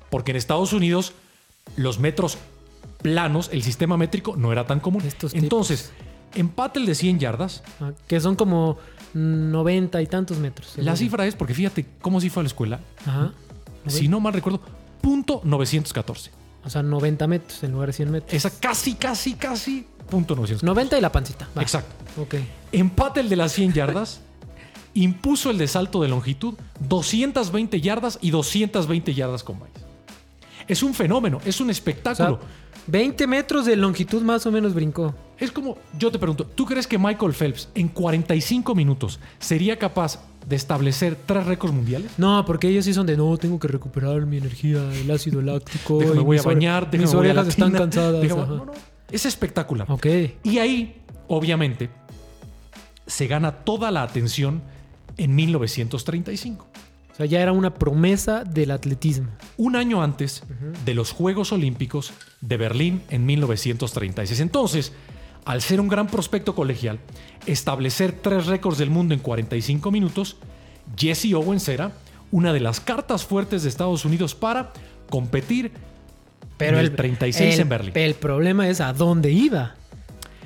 porque 0.08 0.30
en 0.30 0.38
Estados 0.38 0.72
Unidos 0.72 1.12
los 1.76 1.98
metros 1.98 2.38
planos, 3.02 3.50
el 3.52 3.62
sistema 3.62 3.98
métrico 3.98 4.36
no 4.36 4.52
era 4.52 4.66
tan 4.66 4.80
común. 4.80 5.02
Estos 5.04 5.34
Entonces, 5.34 5.92
empata 6.34 6.80
el 6.80 6.86
de 6.86 6.94
100 6.94 7.18
yardas. 7.18 7.62
ah, 7.80 7.92
que 8.06 8.20
son 8.20 8.36
como 8.36 8.78
90 9.16 10.02
y 10.02 10.06
tantos 10.06 10.38
metros. 10.38 10.72
La 10.76 10.94
cifra 10.96 11.26
es, 11.26 11.34
porque 11.34 11.54
fíjate 11.54 11.86
cómo 12.00 12.20
sí 12.20 12.28
fue 12.28 12.42
a 12.42 12.44
la 12.44 12.48
escuela, 12.48 12.80
Ajá. 13.06 13.32
si 13.86 14.08
no 14.08 14.20
mal 14.20 14.32
recuerdo, 14.34 14.60
punto 15.00 15.40
914. 15.44 16.30
O 16.64 16.70
sea, 16.70 16.82
90 16.82 17.26
metros 17.28 17.62
en 17.62 17.72
lugar 17.72 17.88
de 17.88 17.92
100 17.94 18.10
metros. 18.10 18.34
Esa 18.34 18.50
casi, 18.50 18.94
casi, 18.94 19.34
casi 19.34 19.86
punto 20.10 20.34
914. 20.34 20.66
90 20.66 20.98
y 20.98 21.00
la 21.00 21.12
pancita. 21.12 21.48
Va. 21.56 21.62
Exacto. 21.62 21.94
Ok. 22.20 22.34
Empate 22.72 23.20
el 23.20 23.28
de 23.28 23.36
las 23.36 23.52
100 23.52 23.72
yardas. 23.72 24.20
impuso 24.94 25.50
el 25.50 25.58
de 25.58 25.68
salto 25.68 26.00
de 26.02 26.08
longitud, 26.08 26.54
220 26.88 27.80
yardas 27.80 28.18
y 28.22 28.30
220 28.30 29.14
yardas 29.14 29.44
con 29.44 29.60
vallas. 29.60 29.82
Es 30.66 30.82
un 30.82 30.94
fenómeno, 30.94 31.38
es 31.44 31.60
un 31.60 31.68
O 31.68 31.70
espectáculo. 31.70 32.38
sea, 32.40 32.48
20 32.88 33.26
metros 33.26 33.66
de 33.66 33.76
longitud 33.76 34.22
más 34.22 34.46
o 34.46 34.50
menos 34.52 34.74
brincó. 34.74 35.14
Es 35.38 35.50
como, 35.52 35.76
yo 35.98 36.10
te 36.10 36.18
pregunto, 36.18 36.44
¿tú 36.46 36.64
crees 36.64 36.86
que 36.86 36.98
Michael 36.98 37.32
Phelps 37.34 37.68
en 37.74 37.88
45 37.88 38.74
minutos 38.74 39.20
sería 39.38 39.78
capaz 39.78 40.20
de 40.46 40.56
establecer 40.56 41.16
tres 41.26 41.44
récords 41.46 41.74
mundiales? 41.74 42.12
No, 42.18 42.44
porque 42.46 42.68
ellos 42.68 42.84
sí 42.84 42.94
son 42.94 43.06
de 43.06 43.16
no, 43.16 43.36
tengo 43.36 43.58
que 43.58 43.68
recuperar 43.68 44.24
mi 44.26 44.38
energía, 44.38 44.78
el 44.94 45.10
ácido 45.10 45.42
láctico. 45.42 45.98
Déjame 46.00 46.20
y 46.20 46.24
voy 46.24 46.38
a 46.38 46.42
bañar, 46.42 46.84
déjame 46.90 47.02
Mis 47.06 47.14
voy 47.14 47.28
a 47.28 47.34
la 47.34 47.40
orejas 47.42 47.48
están 47.58 47.72
cansadas. 47.72 48.22
déjame- 48.22 48.42
ajá. 48.42 48.52
no, 48.54 48.64
no, 48.66 48.72
es 49.10 49.26
espectacular. 49.26 49.90
Ok. 49.90 50.06
Y 50.44 50.58
ahí, 50.58 51.02
obviamente, 51.28 51.90
se 53.06 53.26
gana 53.26 53.52
toda 53.52 53.90
la 53.90 54.02
atención 54.02 54.62
en 55.16 55.34
1935. 55.34 56.66
O 57.12 57.16
sea, 57.16 57.26
ya 57.26 57.40
era 57.40 57.52
una 57.52 57.72
promesa 57.74 58.44
del 58.44 58.70
atletismo. 58.70 59.28
un 59.56 59.74
año 59.76 60.02
antes 60.02 60.42
de 60.84 60.92
los 60.94 61.12
Juegos 61.12 61.50
Olímpicos 61.52 62.12
de 62.42 62.56
Berlín 62.58 63.02
en 63.08 63.24
1936. 63.24 64.40
Entonces, 64.40 64.92
al 65.46 65.62
ser 65.62 65.80
un 65.80 65.88
gran 65.88 66.06
prospecto 66.08 66.54
colegial, 66.54 66.98
establecer 67.46 68.12
tres 68.12 68.46
récords 68.46 68.76
del 68.78 68.90
mundo 68.90 69.14
en 69.14 69.20
45 69.20 69.90
minutos, 69.90 70.36
Jesse 70.96 71.32
Owens 71.34 71.68
era 71.68 71.92
una 72.30 72.52
de 72.52 72.60
las 72.60 72.80
cartas 72.80 73.24
fuertes 73.24 73.62
de 73.62 73.68
Estados 73.70 74.04
Unidos 74.04 74.34
para 74.34 74.72
competir 75.08 75.72
Pero 76.58 76.74
en 76.78 76.80
el, 76.84 76.90
el 76.90 76.96
36 76.96 77.54
el- 77.54 77.60
en 77.60 77.68
Berlín. 77.68 77.92
El 77.94 78.14
problema 78.14 78.68
es 78.68 78.80
a 78.80 78.92
dónde 78.92 79.30
iba. 79.30 79.74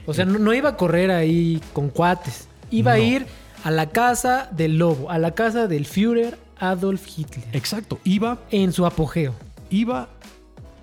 O 0.07 0.14
sea, 0.14 0.25
no, 0.25 0.38
no 0.38 0.52
iba 0.54 0.71
a 0.71 0.76
correr 0.76 1.11
ahí 1.11 1.61
con 1.73 1.88
cuates. 1.88 2.49
Iba 2.71 2.92
a 2.92 2.99
ir 2.99 3.26
a 3.64 3.71
la 3.71 3.88
casa 3.90 4.49
del 4.52 4.78
lobo, 4.78 5.11
a 5.11 5.19
la 5.19 5.33
casa 5.35 5.66
del 5.66 5.87
Führer 5.87 6.38
Adolf 6.59 7.07
Hitler. 7.16 7.45
Exacto, 7.52 7.99
iba, 8.04 8.38
En 8.50 8.73
su 8.73 8.85
apogeo. 8.87 9.35
iba 9.71 10.09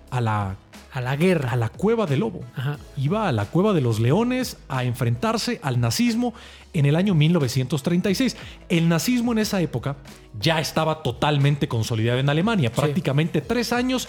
a 0.09 0.21
la, 0.21 0.55
A 0.97 1.01
la 1.01 1.15
guerra. 1.15 1.51
a 1.51 1.55
la 1.55 1.69
cueva 1.69 2.05
del 2.07 2.21
lobo. 2.21 2.41
Ajá. 2.55 2.77
iba 2.97 3.27
a 3.27 3.31
la 3.31 3.45
cueva 3.45 3.73
de 3.73 3.81
los 3.81 3.99
leones 3.99 4.57
a 4.67 4.83
enfrentarse 4.83 5.59
al 5.61 5.79
nazismo 5.79 6.33
en 6.73 6.85
el 6.85 6.95
año 6.95 7.13
1936. 7.13 8.35
El 8.69 8.89
nazismo 8.89 9.31
en 9.31 9.37
esa 9.37 9.61
época 9.61 9.97
ya 10.39 10.59
estaba 10.59 11.03
totalmente 11.03 11.67
consolidado 11.67 12.19
en 12.19 12.29
Alemania, 12.29 12.71
prácticamente 12.71 13.41
tres 13.41 13.73
años 13.73 14.07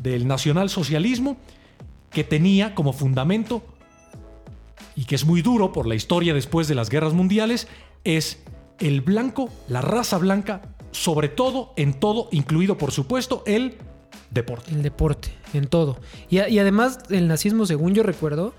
del 0.00 0.26
nacionalsocialismo 0.26 1.38
que 2.10 2.24
tenía 2.24 2.74
como 2.74 2.92
fundamento 2.92 3.62
y 4.94 5.04
que 5.04 5.14
es 5.14 5.24
muy 5.24 5.42
duro 5.42 5.72
por 5.72 5.86
la 5.86 5.94
historia 5.94 6.34
después 6.34 6.68
de 6.68 6.74
las 6.74 6.90
guerras 6.90 7.12
mundiales, 7.12 7.68
es 8.04 8.42
el 8.78 9.00
blanco, 9.00 9.50
la 9.68 9.80
raza 9.80 10.18
blanca, 10.18 10.62
sobre 10.90 11.28
todo 11.28 11.72
en 11.76 11.94
todo, 11.94 12.28
incluido 12.30 12.78
por 12.78 12.92
supuesto 12.92 13.42
el 13.46 13.76
deporte. 14.36 14.70
El 14.72 14.82
deporte, 14.82 15.30
en 15.52 15.66
todo. 15.66 15.98
Y, 16.30 16.38
a- 16.38 16.48
y 16.48 16.58
además, 16.60 17.00
el 17.10 17.26
nazismo, 17.26 17.66
según 17.66 17.92
yo 17.94 18.02
recuerdo, 18.04 18.54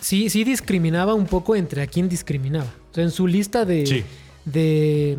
sí, 0.00 0.30
sí 0.30 0.44
discriminaba 0.44 1.14
un 1.14 1.26
poco 1.26 1.56
entre 1.56 1.82
a 1.82 1.86
quién 1.88 2.08
discriminaba. 2.08 2.66
O 2.90 2.94
sea, 2.94 3.02
en 3.04 3.10
su 3.10 3.26
lista 3.26 3.64
de, 3.64 3.86
Sí. 3.86 4.04
de 4.44 5.18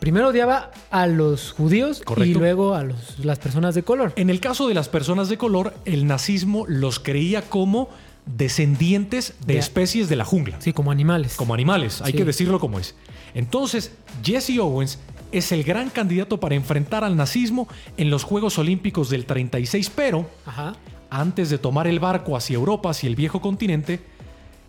Primero 0.00 0.28
odiaba 0.28 0.70
a 0.92 1.08
los 1.08 1.50
judíos 1.50 2.02
y 2.24 2.32
luego 2.32 2.74
a 2.76 2.84
los- 2.84 3.18
las 3.18 3.40
personas 3.40 3.74
de 3.74 3.82
color. 3.82 4.12
En 4.14 4.30
el 4.30 4.38
caso 4.38 4.68
de 4.68 4.74
las 4.74 4.88
personas 4.88 5.28
de 5.28 5.36
color, 5.36 5.74
el 5.86 6.06
nazismo 6.06 6.66
los 6.68 7.00
creía 7.00 7.42
como 7.42 7.88
descendientes 8.24 9.34
de 9.44 9.54
De- 9.54 9.58
especies 9.58 10.08
de 10.08 10.14
la 10.14 10.24
jungla, 10.24 10.60
Sí, 10.60 10.72
como 10.72 10.92
animales. 10.92 11.34
como 11.34 11.52
animales, 11.52 12.00
hay 12.00 12.12
Sí. 12.12 12.18
que 12.18 12.24
decirlo 12.24 12.60
como 12.60 12.78
es. 12.78 12.94
Entonces, 13.34 13.90
Jesse 14.22 14.58
Owens 14.60 15.00
es 15.32 15.52
el 15.52 15.62
gran 15.64 15.90
candidato 15.90 16.40
para 16.40 16.54
enfrentar 16.54 17.04
al 17.04 17.16
nazismo 17.16 17.68
en 17.96 18.10
los 18.10 18.24
Juegos 18.24 18.58
Olímpicos 18.58 19.10
del 19.10 19.26
36, 19.26 19.90
pero 19.94 20.28
Ajá. 20.46 20.74
antes 21.10 21.50
de 21.50 21.58
tomar 21.58 21.86
el 21.86 22.00
barco 22.00 22.36
hacia 22.36 22.54
Europa, 22.54 22.90
hacia 22.90 23.08
el 23.08 23.16
viejo 23.16 23.40
continente, 23.40 24.00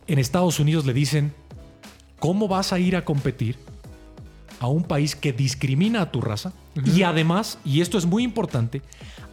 en 0.08 0.20
Estados 0.20 0.60
Unidos 0.60 0.86
le 0.86 0.94
dicen, 0.94 1.34
¿cómo 2.20 2.48
vas 2.48 2.74
a 2.74 2.80
ir 2.80 2.96
a 2.96 3.06
competir 3.06 3.56
a 4.60 4.68
un 4.68 4.84
país 4.84 5.16
que 5.16 5.32
discrimina 5.32 6.02
a 6.02 6.12
tu 6.12 6.20
raza? 6.22 6.52
Y 6.86 7.04
además, 7.04 7.58
y 7.64 7.82
esto 7.82 7.98
es 7.98 8.06
muy 8.06 8.24
importante, 8.24 8.82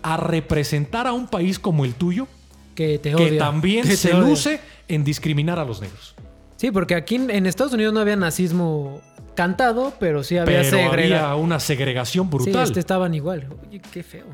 a 0.03 0.17
representar 0.17 1.07
a 1.07 1.13
un 1.13 1.27
país 1.27 1.59
como 1.59 1.85
el 1.85 1.95
tuyo, 1.95 2.29
Que 2.75 2.99
te 2.99 3.11
que 3.11 3.17
odia. 3.31 3.39
también 3.39 3.83
Que 3.85 3.91
te 3.91 3.97
se 3.97 4.13
odia. 4.15 4.21
luce 4.29 4.61
en 4.89 5.03
discriminar 5.03 5.59
a 5.59 5.65
los 5.65 5.81
negros. 5.81 6.15
Sí, 6.57 6.71
porque 6.71 6.95
aquí 6.95 7.17
en 7.17 7.47
Estados 7.47 7.73
Unidos 7.73 7.93
no 7.95 8.01
había 8.01 8.17
nazismo 8.17 9.01
cantado, 9.37 9.95
pero 10.01 10.25
sí 10.25 10.37
había 10.37 10.63
Pero 10.63 10.77
segrega- 10.77 11.21
había 11.31 11.35
una 11.37 11.61
segregación 11.61 12.27
Sí, 12.27 12.37
brutal. 12.37 12.65
este 12.65 12.81
estaban 12.81 13.15
igual. 13.15 13.47
Oye, 13.69 13.81
qué 13.93 14.03
feo. 14.03 14.27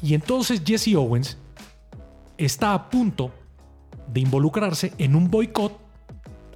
Y 0.00 0.14
entonces 0.14 0.62
Jesse 0.64 0.94
Owens 0.94 1.36
está 2.38 2.74
a 2.74 2.88
punto 2.90 3.32
de 4.12 4.20
involucrarse 4.20 4.92
en 4.98 5.16
un 5.16 5.30
boicot 5.30 5.80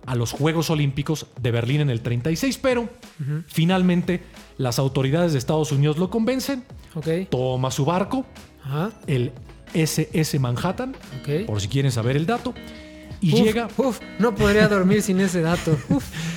a 0.07 0.15
los 0.15 0.33
Juegos 0.33 0.71
Olímpicos 0.71 1.27
de 1.41 1.51
Berlín 1.51 1.81
en 1.83 1.91
el 1.91 2.01
36, 2.01 2.59
pero 2.59 2.89
finalmente 3.47 4.23
las 4.57 4.79
autoridades 4.79 5.33
de 5.33 5.39
Estados 5.39 5.71
Unidos 5.73 5.99
lo 5.99 6.09
convencen, 6.11 6.65
Ok. 6.95 7.29
toma 7.31 7.71
su 7.71 7.85
barco, 7.85 8.25
Ajá. 8.65 8.91
el 9.07 9.33
SS 9.75 10.39
Manhattan, 10.39 10.95
Ok. 11.21 11.47
por 11.47 11.61
si 11.61 11.69
quieren 11.69 11.93
saber 11.93 12.17
el 12.17 12.25
dato, 12.27 12.55
y 13.21 13.35
Uf, 13.35 13.41
llega... 13.43 13.69
Uf, 13.77 14.01
no 14.19 14.35
podría 14.35 14.67
dormir 14.69 15.03
sin 15.03 15.21
ese 15.21 15.41
dato. 15.43 15.77
Uf. 15.91 16.05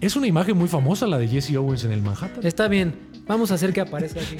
Es 0.00 0.16
una 0.16 0.26
imagen 0.26 0.56
muy 0.56 0.68
famosa 0.68 1.06
la 1.06 1.18
de 1.18 1.28
Jesse 1.28 1.56
Owens 1.56 1.84
en 1.84 1.92
el 1.92 2.02
Manhattan. 2.02 2.44
Está 2.44 2.68
bien. 2.68 2.94
Vamos 3.26 3.50
a 3.50 3.54
hacer 3.54 3.72
que 3.72 3.80
aparezca 3.80 4.20
aquí. 4.20 4.36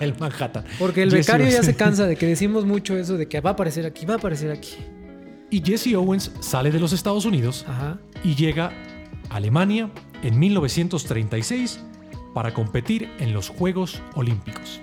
el 0.00 0.14
Manhattan. 0.18 0.64
Porque 0.78 1.02
el 1.02 1.10
Jesse 1.10 1.26
becario 1.26 1.48
ya 1.48 1.62
se 1.62 1.74
cansa 1.74 2.06
de 2.06 2.16
que 2.16 2.26
decimos 2.26 2.64
mucho 2.64 2.96
eso 2.96 3.16
de 3.16 3.28
que 3.28 3.40
va 3.40 3.50
a 3.50 3.52
aparecer 3.54 3.86
aquí, 3.86 4.06
va 4.06 4.14
a 4.14 4.16
aparecer 4.18 4.50
aquí. 4.50 4.76
Y 5.50 5.62
Jesse 5.62 5.94
Owens 5.94 6.32
sale 6.40 6.70
de 6.70 6.80
los 6.80 6.92
Estados 6.92 7.24
Unidos 7.24 7.64
Ajá. 7.68 7.98
y 8.24 8.34
llega 8.34 8.72
a 9.28 9.36
Alemania 9.36 9.90
en 10.22 10.38
1936 10.38 11.80
para 12.34 12.54
competir 12.54 13.10
en 13.18 13.32
los 13.32 13.48
Juegos 13.48 14.00
Olímpicos. 14.14 14.80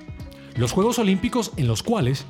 Los 0.55 0.71
Juegos 0.71 0.99
Olímpicos 0.99 1.51
en 1.57 1.67
los 1.67 1.83
cuales 1.83 2.25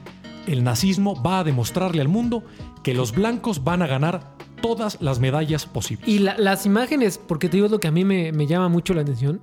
el 0.48 0.64
nazismo 0.64 1.22
va 1.22 1.40
a 1.40 1.44
demostrarle 1.44 2.02
al 2.02 2.08
mundo 2.08 2.44
que 2.84 2.94
los 2.94 3.14
blancos 3.14 3.64
van 3.64 3.82
a 3.82 3.88
ganar 3.88 4.39
todas 4.62 5.02
las 5.02 5.20
medallas 5.20 5.66
posibles. 5.66 6.08
Y 6.08 6.20
la- 6.20 6.38
las 6.38 6.66
imágenes, 6.66 7.18
porque 7.18 7.50
te 7.50 7.58
digo 7.58 7.66
es 7.66 7.72
lo 7.72 7.80
que 7.80 7.88
a 7.88 7.92
mí 7.92 8.04
me, 8.06 8.32
me 8.32 8.48
llama 8.48 8.70
mucho 8.70 8.94
la 8.94 9.02
atención. 9.02 9.42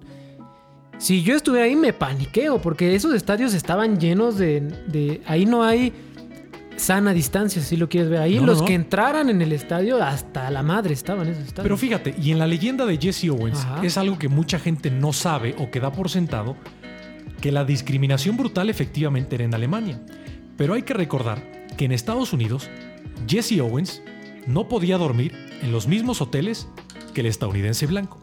Si 0.99 1.23
yo 1.23 1.35
estuviera 1.37 1.67
ahí 1.67 1.77
me 1.77 1.93
paniqueo, 1.93 2.61
porque 2.63 2.95
esos 2.95 3.13
estadios 3.15 3.53
estaban 3.55 3.99
llenos 4.01 4.39
de... 4.39 4.61
de- 4.87 5.21
ahí 5.27 5.45
no 5.45 5.63
hay 5.63 5.93
sana 6.77 7.13
distancia, 7.13 7.61
si 7.63 7.77
lo 7.77 7.89
quieres 7.89 8.11
ver. 8.11 8.21
Ahí 8.21 8.37
no, 8.39 8.47
los 8.47 8.61
no. 8.61 8.65
que 8.67 8.75
entraran 8.75 9.29
en 9.31 9.41
el 9.43 9.53
estadio, 9.53 10.03
hasta 10.03 10.51
la 10.51 10.63
madre 10.63 10.95
estaban 10.95 11.27
esos 11.29 11.45
estadios. 11.45 11.63
Pero 11.65 11.77
fíjate, 11.77 12.15
y 12.21 12.31
en 12.33 12.39
la 12.39 12.47
leyenda 12.47 12.85
de 12.87 12.97
Jesse 12.99 13.29
Owens 13.31 13.59
Ajá. 13.59 13.81
es 13.85 13.97
algo 13.99 14.19
que 14.19 14.29
mucha 14.29 14.59
gente 14.59 14.91
no 14.91 15.13
sabe 15.13 15.55
o 15.59 15.71
que 15.71 15.81
da 15.81 15.93
por 15.93 16.09
sentado, 16.11 16.57
que 17.41 17.53
la 17.53 17.65
discriminación 17.65 18.37
brutal 18.37 18.71
efectivamente 18.71 19.35
era 19.37 19.45
en 19.45 19.55
Alemania. 19.55 20.01
Pero 20.57 20.73
hay 20.75 20.83
que 20.83 20.95
recordar 20.95 21.67
que 21.77 21.85
en 21.85 21.93
Estados 21.93 22.33
Unidos, 22.33 22.71
Jesse 23.29 23.61
Owens 23.61 24.03
no 24.47 24.69
podía 24.69 24.99
dormir 24.99 25.33
en 25.63 25.73
los 25.73 25.87
mismos 25.87 26.21
hoteles 26.21 26.69
que 27.15 27.21
el 27.23 27.27
estadounidense 27.27 27.87
blanco. 27.87 28.19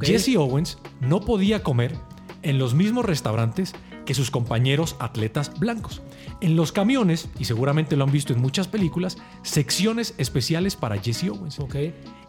Jesse 0.00 0.36
Owens 0.36 0.78
no 1.00 1.20
podía 1.20 1.62
comer 1.62 1.96
en 2.42 2.58
los 2.58 2.74
mismos 2.74 3.04
restaurantes 3.04 3.74
que 4.06 4.14
sus 4.14 4.30
compañeros 4.30 4.96
atletas 4.98 5.58
blancos. 5.58 6.02
En 6.40 6.56
los 6.56 6.72
camiones, 6.72 7.28
y 7.38 7.44
seguramente 7.44 7.96
lo 7.96 8.04
han 8.04 8.12
visto 8.12 8.32
en 8.32 8.40
muchas 8.40 8.68
películas, 8.68 9.16
secciones 9.42 10.14
especiales 10.18 10.76
para 10.76 10.98
Jesse 10.98 11.28
Owens. 11.30 11.58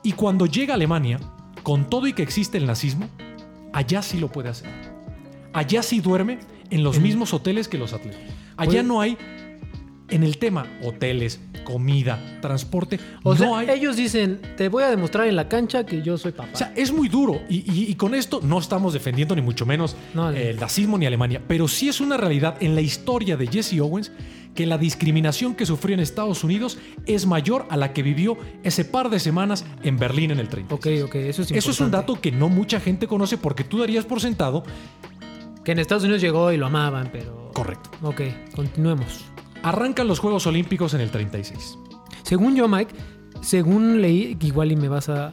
Y 0.04 0.12
cuando 0.14 0.46
llega 0.46 0.74
a 0.74 0.76
Alemania, 0.76 1.20
con 1.64 1.90
todo 1.90 2.08
y 2.08 2.14
que 2.14 2.24
existe 2.24 2.58
el 2.58 2.66
nazismo, 2.66 3.10
allá 3.74 4.02
sí 4.02 4.20
lo 4.20 4.32
puede 4.32 4.50
hacer. 4.50 4.70
Allá 5.52 5.82
sí 5.84 6.00
duerme 6.00 6.40
en 6.70 6.84
los 6.84 7.00
mismos 7.00 7.34
hoteles 7.34 7.68
que 7.68 7.78
los 7.78 7.94
atletas. 7.94 8.22
Allá 8.58 8.72
Pues- 8.72 8.86
no 8.86 9.02
hay, 9.02 9.18
en 10.10 10.24
el 10.24 10.38
tema 10.38 10.68
hoteles, 10.84 11.40
comida, 11.66 12.38
transporte, 12.42 12.98
O 13.24 13.32
no 13.34 13.38
sea, 13.38 13.58
hay... 13.58 13.70
ellos 13.72 13.98
dicen, 13.98 14.40
te 14.56 14.70
voy 14.70 14.84
a 14.84 14.90
demostrar 14.90 15.28
en 15.28 15.36
la 15.36 15.50
cancha 15.50 15.86
que 15.86 16.02
yo 16.02 16.18
soy 16.18 16.32
papá. 16.32 16.52
O 16.54 16.58
sea, 16.58 16.72
es 16.78 16.94
muy 16.94 17.10
duro 17.10 17.42
y, 17.50 17.58
y- 17.70 17.92
y 17.92 17.96
con 17.96 18.16
esto 18.16 18.40
no 18.42 18.58
estamos 18.60 18.94
defendiendo 18.94 19.36
ni 19.36 19.42
mucho 19.42 19.66
menos 19.66 19.98
No, 20.14 20.32
no. 20.32 20.38
el 20.38 20.58
nazismo 20.58 20.98
ni 20.98 21.06
Alemania, 21.06 21.42
pero 21.46 21.68
sí 21.68 21.90
es 21.90 22.00
una 22.00 22.16
realidad 22.16 22.56
en 22.62 22.74
la 22.76 22.80
historia 22.82 23.36
de 23.36 23.48
Jesse 23.48 23.80
Owens 23.82 24.14
que 24.54 24.66
la 24.66 24.78
discriminación 24.78 25.54
que 25.54 25.66
sufrió 25.66 25.96
en 25.96 26.00
Estados 26.00 26.46
Unidos 26.46 26.78
es 27.06 27.26
mayor 27.26 27.66
a 27.70 27.76
la 27.76 27.92
que 27.92 28.04
vivió 28.04 28.38
ese 28.64 28.86
par 28.86 29.10
de 29.10 29.20
semanas 29.20 29.66
en 29.84 29.98
Berlín 29.98 30.32
en 30.32 30.40
el 30.40 30.48
30. 30.48 30.74
ok, 30.74 30.88
ok, 31.04 31.16
eso 31.16 31.42
es 31.42 31.52
Eso 31.52 31.72
es 31.72 31.80
un 31.82 31.88
importante. 31.88 31.98
dato 32.14 32.22
que 32.22 32.32
no 32.32 32.48
mucha 32.48 32.80
gente 32.80 33.06
conoce 33.06 33.38
porque 33.38 33.66
tú 33.66 33.80
darías 33.80 34.06
por 34.06 34.22
sentado. 34.22 34.64
Que 35.66 35.72
en 35.74 35.80
Estados 35.80 36.04
Unidos 36.04 36.22
llegó 36.22 36.52
y 36.54 36.58
lo 36.58 36.68
amaban, 36.68 37.10
pero... 37.12 37.50
Correcto. 37.54 37.90
Ok, 38.04 38.22
continuemos. 38.56 39.26
Arrancan 39.66 40.08
los 40.08 40.20
Juegos 40.20 40.46
Olímpicos 40.48 40.94
en 40.94 41.02
el 41.02 41.10
36. 41.10 41.78
Según 42.24 42.56
yo, 42.56 42.68
Mike, 42.68 42.94
según 43.42 44.02
leí, 44.02 44.38
igual 44.42 44.72
y 44.72 44.76
me 44.76 44.88
vas 44.90 45.10
a, 45.10 45.32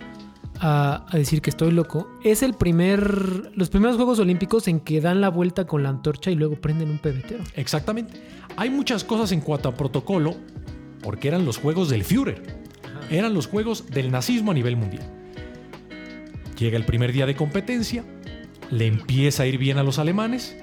a- 0.58 1.06
a 1.08 1.16
decir 1.18 1.42
que 1.42 1.50
estoy 1.50 1.70
loco, 1.70 2.08
es 2.24 2.42
el 2.42 2.54
primer, 2.54 3.52
los 3.54 3.68
primeros 3.68 3.96
Juegos 3.96 4.18
Olímpicos 4.20 4.68
en 4.68 4.80
que 4.80 5.00
dan 5.02 5.20
la 5.20 5.28
vuelta 5.28 5.66
con 5.66 5.82
la 5.82 5.90
antorcha 5.90 6.30
y 6.30 6.34
luego 6.34 6.56
prenden 6.56 6.90
un 6.90 6.98
pebetero. 6.98 7.44
Exactamente. 7.56 8.14
Hay 8.56 8.70
muchas 8.70 9.04
cosas 9.04 9.32
en 9.32 9.40
cuanto 9.42 9.68
a 9.68 9.74
protocolo 9.74 10.34
porque 11.02 11.28
eran 11.28 11.44
los 11.44 11.58
Juegos 11.58 11.88
del 11.90 12.04
Führer. 12.04 12.42
Eran 13.10 13.34
los 13.34 13.46
Juegos 13.48 13.90
del 13.90 14.10
nazismo 14.10 14.52
a 14.52 14.54
nivel 14.54 14.76
mundial. 14.76 15.02
Llega 16.58 16.76
el 16.78 16.84
primer 16.84 17.12
día 17.12 17.26
de 17.26 17.34
competencia, 17.34 18.04
le 18.70 18.86
empieza 18.86 19.42
a 19.42 19.46
ir 19.46 19.58
bien 19.58 19.78
a 19.78 19.82
los 19.82 19.98
alemanes 19.98 20.56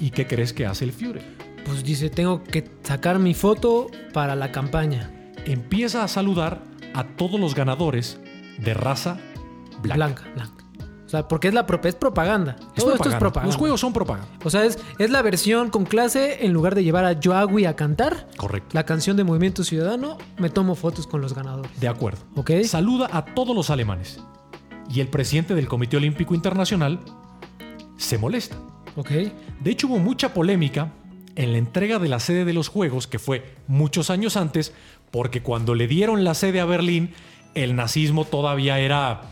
y 0.00 0.10
¿qué 0.10 0.26
crees 0.26 0.52
que 0.52 0.66
hace 0.66 0.84
el 0.84 0.92
Führer? 0.92 1.22
Pues 1.66 1.82
dice, 1.82 2.10
tengo 2.10 2.44
que 2.44 2.70
sacar 2.82 3.18
mi 3.18 3.34
foto 3.34 3.88
para 4.12 4.36
la 4.36 4.52
campaña. 4.52 5.10
Empieza 5.44 6.04
a 6.04 6.08
saludar 6.08 6.62
a 6.94 7.04
todos 7.04 7.40
los 7.40 7.54
ganadores 7.54 8.20
de 8.58 8.72
raza 8.72 9.18
blanca. 9.82 10.22
Blanca, 10.22 10.22
blanca. 10.34 10.64
O 11.04 11.08
sea, 11.08 11.28
porque 11.28 11.48
es 11.48 11.54
la 11.54 11.66
es 11.84 11.94
propaganda. 11.94 12.56
Es 12.74 12.82
Todo 12.82 12.94
esto 12.94 13.08
es 13.08 13.14
propaganda. 13.14 13.18
propaganda. 13.18 13.46
Los 13.46 13.56
juegos 13.56 13.80
son 13.80 13.92
propaganda. 13.92 14.28
O 14.44 14.50
sea, 14.50 14.64
es, 14.64 14.78
es 14.98 15.10
la 15.10 15.22
versión 15.22 15.70
con 15.70 15.84
clase 15.84 16.44
en 16.44 16.52
lugar 16.52 16.74
de 16.74 16.82
llevar 16.82 17.04
a 17.04 17.16
Joagui 17.22 17.64
a 17.64 17.76
cantar 17.76 18.28
Correcto. 18.36 18.70
la 18.72 18.84
canción 18.84 19.16
de 19.16 19.22
Movimiento 19.22 19.62
Ciudadano, 19.62 20.18
me 20.38 20.50
tomo 20.50 20.74
fotos 20.74 21.06
con 21.06 21.20
los 21.20 21.32
ganadores. 21.34 21.80
De 21.80 21.86
acuerdo. 21.86 22.20
¿Ok? 22.34 22.50
Saluda 22.64 23.08
a 23.12 23.24
todos 23.24 23.54
los 23.54 23.70
alemanes. 23.70 24.20
Y 24.92 25.00
el 25.00 25.08
presidente 25.08 25.54
del 25.54 25.68
Comité 25.68 25.96
Olímpico 25.96 26.34
Internacional 26.34 27.00
se 27.96 28.18
molesta. 28.18 28.56
¿Ok? 28.96 29.10
De 29.60 29.70
hecho, 29.70 29.86
hubo 29.86 29.98
mucha 29.98 30.34
polémica 30.34 30.92
en 31.36 31.52
la 31.52 31.58
entrega 31.58 31.98
de 31.98 32.08
la 32.08 32.18
sede 32.18 32.44
de 32.44 32.52
los 32.52 32.68
Juegos, 32.68 33.06
que 33.06 33.18
fue 33.18 33.44
muchos 33.68 34.10
años 34.10 34.36
antes, 34.36 34.72
porque 35.10 35.42
cuando 35.42 35.74
le 35.74 35.86
dieron 35.86 36.24
la 36.24 36.34
sede 36.34 36.60
a 36.60 36.64
Berlín, 36.64 37.14
el 37.54 37.76
nazismo 37.76 38.24
todavía 38.24 38.78
era 38.80 39.22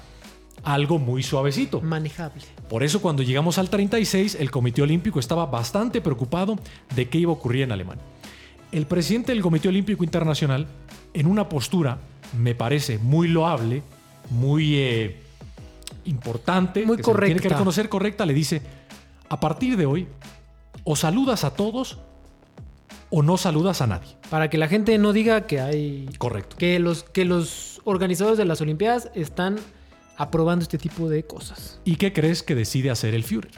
algo 0.63 0.99
muy 0.99 1.23
suavecito. 1.23 1.81
Manejable. 1.81 2.43
Por 2.69 2.83
eso 2.83 3.03
cuando 3.03 3.23
llegamos 3.23 3.59
al 3.59 3.71
36, 3.71 4.37
el 4.41 4.51
Comité 4.51 4.83
Olímpico 4.83 5.19
estaba 5.19 5.47
bastante 5.47 6.01
preocupado 6.01 6.59
de 6.95 7.09
qué 7.09 7.19
iba 7.19 7.31
a 7.31 7.35
ocurrir 7.35 7.63
en 7.63 7.73
Alemania. 7.73 8.05
El 8.73 8.87
presidente 8.87 9.33
del 9.33 9.43
Comité 9.43 9.69
Olímpico 9.69 10.05
Internacional, 10.05 10.67
en 11.13 11.27
una 11.27 11.49
postura, 11.49 11.99
me 12.39 12.55
parece 12.55 12.99
muy 12.99 13.29
loable, 13.29 13.83
muy 14.31 14.77
eh, 14.77 15.17
importante, 16.07 16.85
Muy 16.85 16.97
que 16.97 17.05
se 17.05 17.11
le 17.11 17.19
tiene 17.19 17.35
que 17.35 17.43
correcta. 17.43 17.49
reconocer 17.57 17.89
correcta, 17.89 18.27
le 18.27 18.35
dice, 18.35 18.63
a 19.29 19.39
partir 19.39 19.77
de 19.77 19.87
hoy, 19.87 20.09
o 20.85 20.97
saludas 20.97 21.45
a 21.45 21.51
todos 21.51 21.99
o 23.11 23.23
no 23.23 23.37
saludas 23.37 23.81
a 23.81 23.87
nadie. 23.87 24.17
Para 24.31 24.51
que 24.51 24.59
la 24.59 24.69
gente 24.69 24.97
no 24.99 25.13
diga 25.13 25.47
que 25.47 25.61
hay. 25.61 26.09
Correcto. 26.19 26.57
Que 26.57 26.79
los, 26.79 27.05
que 27.05 27.25
los 27.25 27.81
organizadores 27.85 28.39
de 28.39 28.45
las 28.45 28.61
Olimpiadas 28.61 29.11
están 29.15 29.57
aprobando 30.17 30.63
este 30.63 30.79
tipo 30.79 31.09
de 31.09 31.25
cosas. 31.25 31.81
¿Y 31.85 31.97
qué 31.97 32.13
crees 32.13 32.43
que 32.43 32.55
decide 32.55 32.91
hacer 32.91 33.15
el 33.15 33.25
Führer? 33.25 33.53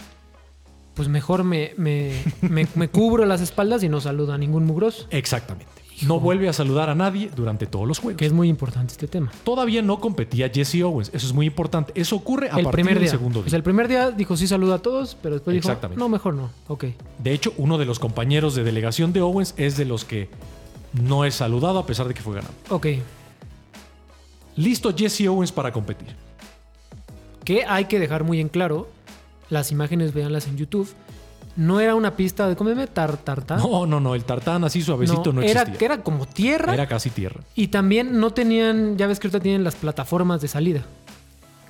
Pues 0.95 1.09
mejor 1.09 1.45
me, 1.45 1.75
me, 1.77 2.23
me, 2.41 2.67
me 2.75 2.89
cubro 2.89 3.27
las 3.27 3.41
espaldas 3.41 3.83
y 3.83 3.89
no 3.89 4.01
saludo 4.01 4.33
a 4.33 4.39
ningún 4.39 4.65
mugroso. 4.65 5.07
Exactamente. 5.11 5.76
No 6.03 6.21
vuelve 6.21 6.49
a 6.49 6.53
saludar 6.53 6.91
a 6.91 6.95
nadie 6.95 7.31
durante 7.35 7.67
todos 7.67 7.89
los 7.89 7.99
juegos. 7.99 8.19
Que 8.19 8.27
es 8.27 8.33
muy 8.33 8.49
importante 8.49 8.93
este 8.93 9.09
tema. 9.09 9.33
Todavía 9.45 9.81
no 9.81 9.99
competía 9.99 10.51
Jesse 10.51 10.83
Owens. 10.83 11.11
Eso 11.15 11.27
es 11.27 11.33
muy 11.33 11.47
importante. 11.47 11.93
Eso 11.95 12.17
ocurre 12.17 12.49
a 12.51 12.57
el 12.59 12.65
partir 12.65 12.73
primer 12.73 12.95
del 12.95 13.05
día. 13.05 13.11
segundo 13.11 13.41
O 13.41 13.43
día. 13.43 13.51
sea, 13.51 13.57
el 13.57 13.63
primer 13.63 13.89
día 13.89 14.11
dijo 14.11 14.37
sí 14.37 14.47
saluda 14.47 14.77
a 14.77 14.79
todos, 14.81 15.17
pero 15.23 15.37
después 15.37 15.55
dijo 15.55 15.75
no, 15.97 16.09
mejor 16.09 16.35
no. 16.35 16.51
Ok. 16.69 16.85
De 17.19 17.33
hecho, 17.33 17.55
uno 17.57 17.79
de 17.79 17.87
los 17.87 17.99
compañeros 17.99 18.55
de 18.55 18.63
delegación 18.65 19.13
de 19.13 19.23
Owens 19.23 19.55
es 19.57 19.77
de 19.77 19.87
los 19.87 20.05
que 20.05 20.29
no 20.93 21.25
es 21.25 21.35
saludado 21.35 21.79
a 21.79 21.87
pesar 21.87 22.09
de 22.09 22.15
que 22.15 22.21
fue 22.21 22.35
ganado. 22.35 22.53
Ok. 22.69 22.87
Listo 24.57 24.95
Jesse 24.95 25.27
Owens 25.29 25.53
para 25.53 25.73
competir. 25.73 26.09
Que 27.45 27.65
hay 27.65 27.85
que 27.85 27.99
dejar 27.99 28.25
muy 28.25 28.41
en 28.41 28.49
claro, 28.49 28.89
las 29.51 29.71
imágenes 29.71 30.13
véanlas 30.13 30.47
en 30.47 30.57
YouTube. 30.57 30.89
No 31.57 31.81
era 31.81 31.95
una 31.95 32.17
pista 32.17 32.49
de 32.49 32.57
cómeme 32.57 32.87
tar, 32.87 33.17
tarta. 33.17 33.57
No, 33.57 33.87
no, 33.87 33.99
no. 33.99 34.15
El 34.15 34.25
tartán 34.25 34.65
así 34.65 34.83
suavecito 34.83 35.33
no, 35.33 35.41
era, 35.41 35.63
existía. 35.63 35.87
era 35.87 36.03
como 36.03 36.27
tierra. 36.27 36.75
Era 36.75 36.87
casi 36.87 37.11
tierra. 37.11 37.41
Y 37.55 37.69
también 37.69 38.21
no 38.21 38.33
tenían, 38.33 38.97
ya 38.99 39.07
ves 39.07 39.19
que 39.19 39.29
ahorita 39.29 39.41
tienen 39.41 39.65
las 39.65 39.75
plataformas 39.75 40.41
de 40.41 40.49
salida, 40.49 40.83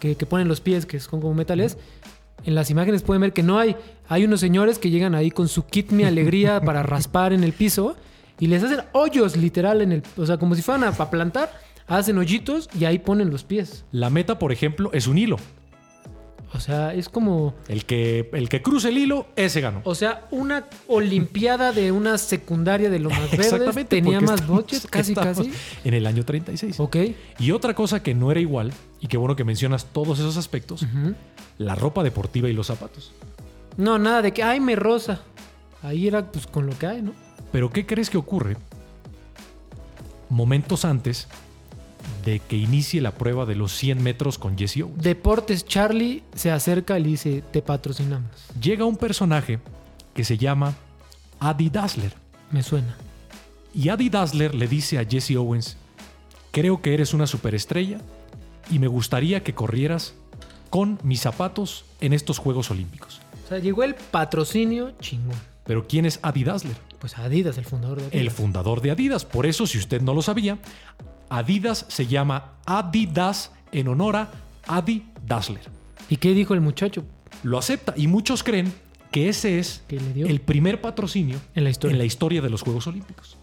que, 0.01 0.17
que 0.17 0.27
ponen 0.27 0.49
los 0.49 0.61
pies, 0.61 0.87
que 0.87 0.99
son 0.99 1.21
como 1.21 1.35
metales. 1.35 1.79
En 2.45 2.55
las 2.55 2.71
imágenes 2.71 3.03
pueden 3.03 3.21
ver 3.23 3.33
que 3.33 3.43
no 3.43 3.59
hay. 3.59 3.77
Hay 4.09 4.25
unos 4.25 4.41
señores 4.41 4.79
que 4.79 4.91
llegan 4.91 5.15
ahí 5.15 5.31
con 5.31 5.49
su 5.49 5.65
kit 5.67 5.91
mi 5.91 6.05
alegría 6.05 6.61
para 6.65 6.83
raspar 6.83 7.33
en 7.33 7.45
el 7.45 7.53
piso 7.53 7.97
y 8.39 8.49
les 8.49 8.63
hacen 8.63 8.81
hoyos 8.93 9.37
literal 9.37 9.81
en 9.81 9.93
el, 9.93 10.03
o 10.17 10.27
sea, 10.27 10.37
como 10.37 10.55
si 10.55 10.63
fueran 10.63 10.85
a, 10.85 10.89
a 10.89 11.11
plantar, 11.11 11.53
hacen 11.87 12.19
hoyitos 12.19 12.69
y 12.79 12.85
ahí 12.85 12.99
ponen 12.99 13.31
los 13.31 13.45
pies. 13.45 13.85
La 13.93 14.11
meta, 14.11 14.39
por 14.39 14.53
ejemplo, 14.53 14.91
es 14.93 15.07
un 15.07 15.19
hilo. 15.19 15.39
O 16.55 16.61
sea, 16.61 16.95
es 16.95 17.09
como, 17.09 17.55
El 17.69 17.85
que, 17.85 18.31
el 18.33 18.49
que 18.49 18.63
cruce 18.63 18.89
el 18.89 18.97
hilo, 18.99 19.27
ese 19.37 19.61
ganó. 19.61 19.81
o 19.85 19.95
sea, 19.95 20.27
una 20.31 20.67
olimpiada 20.87 21.73
de 21.73 21.93
una 21.93 22.17
secundaria 22.19 22.89
de 22.89 22.99
lo 23.01 23.11
más 23.11 23.33
Exactamente. 23.33 23.85
tenía 23.85 24.21
más 24.21 24.41
estamos- 24.41 24.63
budget, 24.63 24.87
casi 24.91 25.15
casi. 25.15 25.51
En 25.85 25.95
el 25.95 26.07
año 26.07 26.25
36. 26.25 26.79
Ok. 26.81 26.97
Y 27.41 27.51
otra 27.51 27.75
cosa 27.75 28.03
que 28.03 28.15
no 28.15 28.31
era 28.31 28.41
igual, 28.41 28.73
y 29.01 29.09
qué 29.09 29.17
bueno 29.17 29.35
que 29.37 29.45
mencionas 29.45 29.87
todos 29.87 30.19
esos 30.21 30.37
aspectos, 30.37 30.87
la 31.59 31.75
ropa 31.75 32.03
deportiva 32.03 32.49
y 32.49 32.53
los 32.53 32.69
zapatos. 32.69 33.13
No, 33.77 33.99
nada 33.99 34.23
de 34.23 34.33
que, 34.33 34.43
ay, 34.43 34.61
me 34.61 34.77
rosa. 34.77 35.21
Ahí 35.83 36.07
era 36.07 36.31
pues 36.31 36.47
con 36.47 36.67
lo 36.67 36.79
que 36.79 36.87
hay, 36.87 37.03
¿no? 37.03 37.13
Pero 37.53 37.71
¿qué 37.71 37.85
crees 37.87 38.09
que 38.09 38.19
ocurre 38.19 38.57
momentos 40.29 40.85
antes 40.85 41.29
de 42.25 42.41
que 42.41 42.57
inicie 42.57 43.01
la 43.01 43.13
prueba 43.13 43.47
de 43.47 43.55
los 43.55 43.73
100 43.73 44.03
metros 44.03 44.39
con 44.39 44.57
Jesse 44.57 44.83
Owens? 44.83 45.03
Deportes 45.03 45.65
Charlie 45.65 46.23
se 46.35 46.51
acerca 46.51 46.99
y 46.99 47.03
le 47.03 47.09
dice, 47.09 47.43
te 47.53 47.63
patrocinamos. 47.63 48.31
Llega 48.61 48.85
un 48.85 48.97
personaje 48.97 49.61
que 50.15 50.25
se 50.25 50.39
llama 50.39 50.75
Adi 51.41 51.71
Dassler. 51.71 52.15
Me 52.51 52.63
suena. 52.63 52.97
Y 53.75 53.91
Adi 53.91 54.09
Dassler 54.09 54.55
le 54.55 54.69
dice 54.69 54.99
a 54.99 55.05
Jesse 55.05 55.37
Owens, 55.37 55.77
creo 56.51 56.81
que 56.81 56.95
eres 56.95 57.13
una 57.13 57.27
superestrella 57.27 57.99
y 58.71 58.79
me 58.79 58.87
gustaría 58.87 59.43
que 59.43 59.55
corrieras 59.55 60.15
con 60.71 60.99
mis 61.03 61.21
zapatos 61.21 61.85
en 62.01 62.13
estos 62.13 62.39
Juegos 62.39 62.71
Olímpicos. 62.71 63.21
O 63.45 63.49
sea, 63.49 63.59
llegó 63.59 63.83
el 63.85 63.95
patrocinio 63.95 64.93
chingón. 65.01 65.37
Pero 65.65 65.87
¿quién 65.87 66.07
es 66.07 66.19
Adi 66.23 66.45
Dassler? 66.45 66.77
Pues 66.99 67.19
Adidas, 67.19 67.59
el 67.59 67.65
fundador 67.65 67.99
de 67.99 68.07
Adidas. 68.07 68.21
El 68.21 68.31
fundador 68.31 68.81
de 68.81 68.91
Adidas. 68.93 69.25
Por 69.25 69.47
eso, 69.47 69.67
si 69.67 69.79
usted 69.79 70.01
no 70.01 70.15
lo 70.15 70.23
sabía, 70.23 70.59
Adidas 71.29 71.87
se 71.89 72.07
llama 72.07 72.53
Adidas 72.67 73.51
en 73.73 73.89
honor 73.89 74.17
a 74.17 74.31
Adi 74.67 75.07
Dassler. 75.27 75.63
¿Y 76.09 76.17
qué 76.17 76.35
dijo 76.35 76.55
el 76.55 76.61
muchacho? 76.61 77.05
Lo 77.43 77.59
acepta 77.59 77.95
y 77.97 78.07
muchos 78.07 78.43
creen 78.43 78.73
que 79.11 79.29
ese 79.29 79.59
es 79.59 79.83
Que 79.89 80.01
le 80.01 80.13
dio 80.13 80.27
el 80.27 80.41
primer 80.41 80.81
patrocinio 80.81 81.39
en 81.55 81.65
la 81.65 81.71
historia. 81.71 81.93
en 81.95 81.99
la 81.99 82.05
historia 82.05 82.41
de 82.41 82.51
los 82.51 82.63
Juegos 82.63 82.87
Olímpicos. 82.87 83.37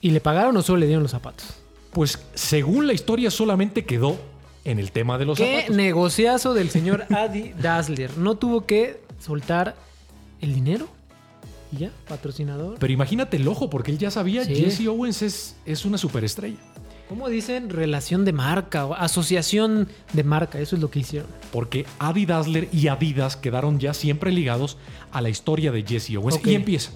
¿Y 0.00 0.10
le 0.10 0.20
pagaron 0.20 0.56
o 0.56 0.62
solo 0.62 0.78
le 0.78 0.86
dieron 0.86 1.02
los 1.02 1.12
zapatos? 1.12 1.46
Pues 1.92 2.18
según 2.34 2.86
la 2.86 2.92
historia 2.92 3.30
solamente 3.30 3.84
quedó 3.84 4.16
en 4.64 4.78
el 4.78 4.92
tema 4.92 5.16
de 5.18 5.24
los 5.24 5.38
¿Qué 5.38 5.56
zapatos. 5.56 5.76
negociazo 5.76 6.54
del 6.54 6.70
señor 6.70 7.04
Adi 7.14 7.52
Dassler? 7.60 8.16
No 8.18 8.36
tuvo 8.36 8.66
que 8.66 9.00
soltar 9.20 9.74
el 10.40 10.54
dinero 10.54 10.88
y 11.72 11.78
ya, 11.78 11.90
patrocinador. 12.08 12.78
Pero 12.78 12.92
imagínate 12.92 13.36
el 13.38 13.48
ojo, 13.48 13.68
porque 13.70 13.90
él 13.90 13.98
ya 13.98 14.10
sabía, 14.10 14.44
Sí. 14.44 14.54
Jesse 14.54 14.86
Owens 14.86 15.22
es, 15.22 15.56
es 15.66 15.84
una 15.84 15.98
superestrella. 15.98 16.58
¿Cómo 17.08 17.28
dicen? 17.28 17.70
Relación 17.70 18.24
de 18.24 18.32
marca 18.32 18.84
o 18.84 18.94
asociación 18.94 19.88
de 20.12 20.24
marca. 20.24 20.58
Eso 20.58 20.74
es 20.74 20.82
lo 20.82 20.90
que 20.90 21.00
hicieron. 21.00 21.28
Porque 21.52 21.86
Adi 21.98 22.26
Dassler 22.26 22.68
y 22.72 22.88
Adidas 22.88 23.36
quedaron 23.36 23.78
ya 23.78 23.94
siempre 23.94 24.32
ligados 24.32 24.76
a 25.12 25.20
la 25.20 25.28
historia 25.28 25.70
de 25.70 25.84
Jesse 25.84 26.16
Owens. 26.16 26.36
Ok. 26.36 26.46
Y 26.48 26.54
empieza. 26.56 26.90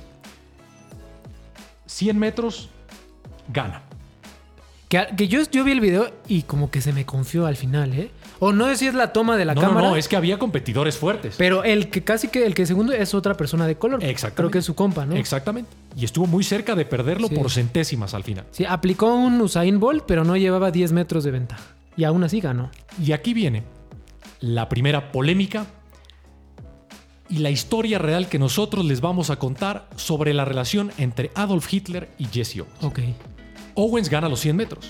100 1.87 2.19
metros, 2.19 2.71
gana. 3.53 3.83
Que, 4.89 5.07
que 5.17 5.29
yo, 5.29 5.43
yo 5.51 5.63
vi 5.63 5.73
el 5.73 5.81
video 5.81 6.13
y 6.27 6.43
como 6.43 6.71
que 6.71 6.81
se 6.81 6.93
me 6.93 7.07
confió 7.07 7.47
al 7.47 7.57
final, 7.57 7.95
¿eh? 7.95 8.11
O 8.43 8.53
no 8.53 8.67
sé 8.69 8.77
si 8.77 8.87
es 8.87 8.95
la 8.95 9.13
toma 9.13 9.37
de 9.37 9.45
la 9.45 9.55
no, 9.55 9.61
no, 9.61 9.69
cámara. 9.69 9.89
no, 9.91 9.97
es 9.97 10.09
que 10.09 10.17
había 10.17 10.39
competidores 10.39 10.97
fuertes. 10.97 11.35
Pero 11.37 11.63
el 11.63 11.91
que 11.91 12.03
casi 12.03 12.29
que 12.29 12.47
el 12.47 12.55
que 12.55 12.65
segundo 12.65 12.93
es 12.95 13.15
otra 13.15 13.35
persona 13.35 13.67
de 13.67 13.77
color. 13.77 14.03
Exactamente. 14.03 14.37
Creo 14.37 14.51
que 14.51 14.59
es 14.59 14.65
su 14.65 14.75
compa, 14.75 15.05
¿no? 15.05 15.15
Exactamente. 15.15 15.71
Y 15.97 16.05
estuvo 16.07 16.27
muy 16.27 16.43
cerca 16.43 16.75
de 16.75 16.87
perderlo 16.87 17.29
Sí. 17.29 17.35
por 17.35 17.51
centésimas 17.51 18.15
al 18.15 18.25
final. 18.25 18.47
Sí, 18.51 18.65
aplicó 18.65 19.15
un 19.15 19.41
Usain 19.41 19.79
Bolt, 19.79 20.05
pero 20.07 20.25
no 20.25 20.37
llevaba 20.37 20.71
10 20.71 20.93
metros 20.93 21.23
de 21.25 21.31
ventaja. 21.33 21.63
Y 21.97 22.05
aún 22.05 22.25
así 22.25 22.41
ganó. 22.41 22.71
Y 23.03 23.13
aquí 23.13 23.35
viene 23.35 23.63
la 24.41 24.71
primera 24.71 25.13
polémica 25.13 25.67
y 27.29 27.39
la 27.39 27.51
historia 27.51 27.99
real 27.99 28.29
que 28.29 28.39
nosotros 28.39 28.85
les 28.87 29.01
vamos 29.03 29.29
a 29.31 29.37
contar 29.37 29.87
sobre 29.97 30.33
la 30.35 30.45
relación 30.47 30.93
entre 30.99 31.31
Adolf 31.35 31.73
Hitler 31.73 32.09
y 32.19 32.25
Jesse 32.25 32.61
Owens. 32.61 32.83
Ok. 32.85 33.01
Owens 33.75 34.09
gana 34.09 34.29
los 34.31 34.41
100 34.41 34.57
metros. 34.57 34.89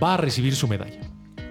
Va 0.00 0.14
a 0.14 0.16
recibir 0.18 0.54
su 0.54 0.68
medalla. 0.68 1.00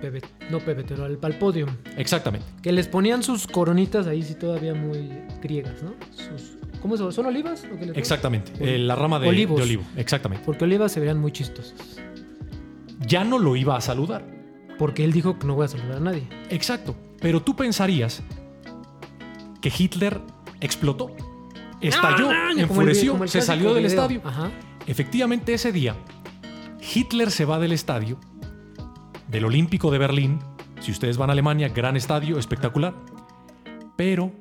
Pepe- 0.01 0.21
no 0.49 0.59
pero 0.59 1.05
al, 1.05 1.19
al 1.21 1.37
podio. 1.37 1.67
Exactamente. 1.97 2.45
Que 2.61 2.71
les 2.71 2.87
ponían 2.87 3.21
sus 3.23 3.47
coronitas 3.47 4.07
ahí 4.07 4.23
sí 4.23 4.35
todavía 4.35 4.73
muy 4.73 5.09
griegas, 5.41 5.81
¿no? 5.83 5.93
Sus- 6.11 6.57
¿Cómo 6.81 6.95
se 6.95 7.11
¿Son 7.11 7.25
olivas? 7.25 7.65
Exactamente. 7.95 8.53
Eh, 8.59 8.77
la 8.79 8.95
rama 8.95 9.19
de, 9.19 9.27
Olivos. 9.27 9.57
de 9.57 9.63
olivo. 9.63 9.83
Exactamente. 9.97 10.43
Porque 10.45 10.63
olivas 10.63 10.91
se 10.93 11.01
verían 11.01 11.19
muy 11.19 11.31
chistosas. 11.33 11.73
Ya 13.05 13.23
no 13.25 13.37
lo 13.37 13.55
iba 13.57 13.75
a 13.75 13.81
saludar. 13.81 14.25
Porque 14.77 15.03
él 15.03 15.11
dijo 15.11 15.37
que 15.37 15.45
no 15.45 15.55
voy 15.55 15.65
a 15.65 15.67
saludar 15.67 15.97
a 15.97 15.99
nadie. 15.99 16.23
Exacto. 16.49 16.95
Pero 17.19 17.41
tú 17.41 17.53
pensarías 17.55 18.23
que 19.61 19.71
Hitler 19.77 20.21
explotó. 20.61 21.11
Estalló, 21.81 22.29
Ah, 22.29 22.51
enfureció, 22.55 23.27
se 23.27 23.41
salió 23.41 23.73
del 23.73 23.85
estadio. 23.85 24.21
Ajá. 24.23 24.49
Efectivamente, 24.87 25.53
ese 25.53 25.73
día, 25.73 25.95
Hitler 26.93 27.29
se 27.31 27.43
va 27.45 27.59
del 27.59 27.73
estadio, 27.73 28.17
del 29.29 29.45
Olímpico 29.45 29.91
de 29.91 29.97
Berlín. 29.97 30.39
Si 30.81 30.91
ustedes 30.91 31.17
van 31.17 31.29
a 31.29 31.33
Alemania, 31.33 31.69
gran 31.69 31.95
estadio, 31.97 32.39
espectacular. 32.39 32.93
Pero, 33.97 34.31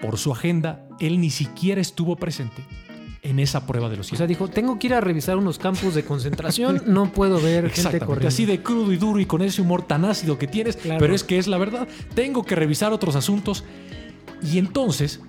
por 0.00 0.16
su 0.18 0.32
agenda, 0.32 0.86
él 0.98 1.20
ni 1.20 1.30
siquiera 1.30 1.80
estuvo 1.80 2.16
presente 2.16 2.64
en 3.22 3.40
esa 3.40 3.66
prueba 3.66 3.88
de 3.90 3.96
los 3.96 4.06
O 4.06 4.08
100. 4.10 4.18
sea, 4.18 4.26
dijo, 4.26 4.48
tengo 4.48 4.78
que 4.78 4.86
ir 4.86 4.94
a 4.94 5.00
revisar 5.00 5.36
unos 5.36 5.58
campos 5.58 5.94
de 5.94 6.04
concentración, 6.04 6.82
no 6.86 7.12
puedo 7.12 7.40
ver 7.40 7.68
gente 7.70 7.98
corriendo. 8.00 8.28
así 8.28 8.46
de 8.46 8.62
crudo 8.62 8.92
y 8.92 8.96
duro 8.96 9.18
y 9.20 9.26
con 9.26 9.42
ese 9.42 9.60
humor 9.60 9.82
tan 9.82 10.04
ácido 10.04 10.38
que 10.38 10.46
tienes, 10.46 10.76
Claro. 10.76 11.00
pero 11.00 11.14
es 11.14 11.24
que 11.24 11.36
es 11.38 11.46
la 11.48 11.58
verdad. 11.58 11.86
Tengo 12.14 12.44
que 12.44 12.54
revisar 12.54 12.92
otros 12.92 13.16
asuntos. 13.16 13.64
Y 14.42 14.58
entonces, 14.58 15.20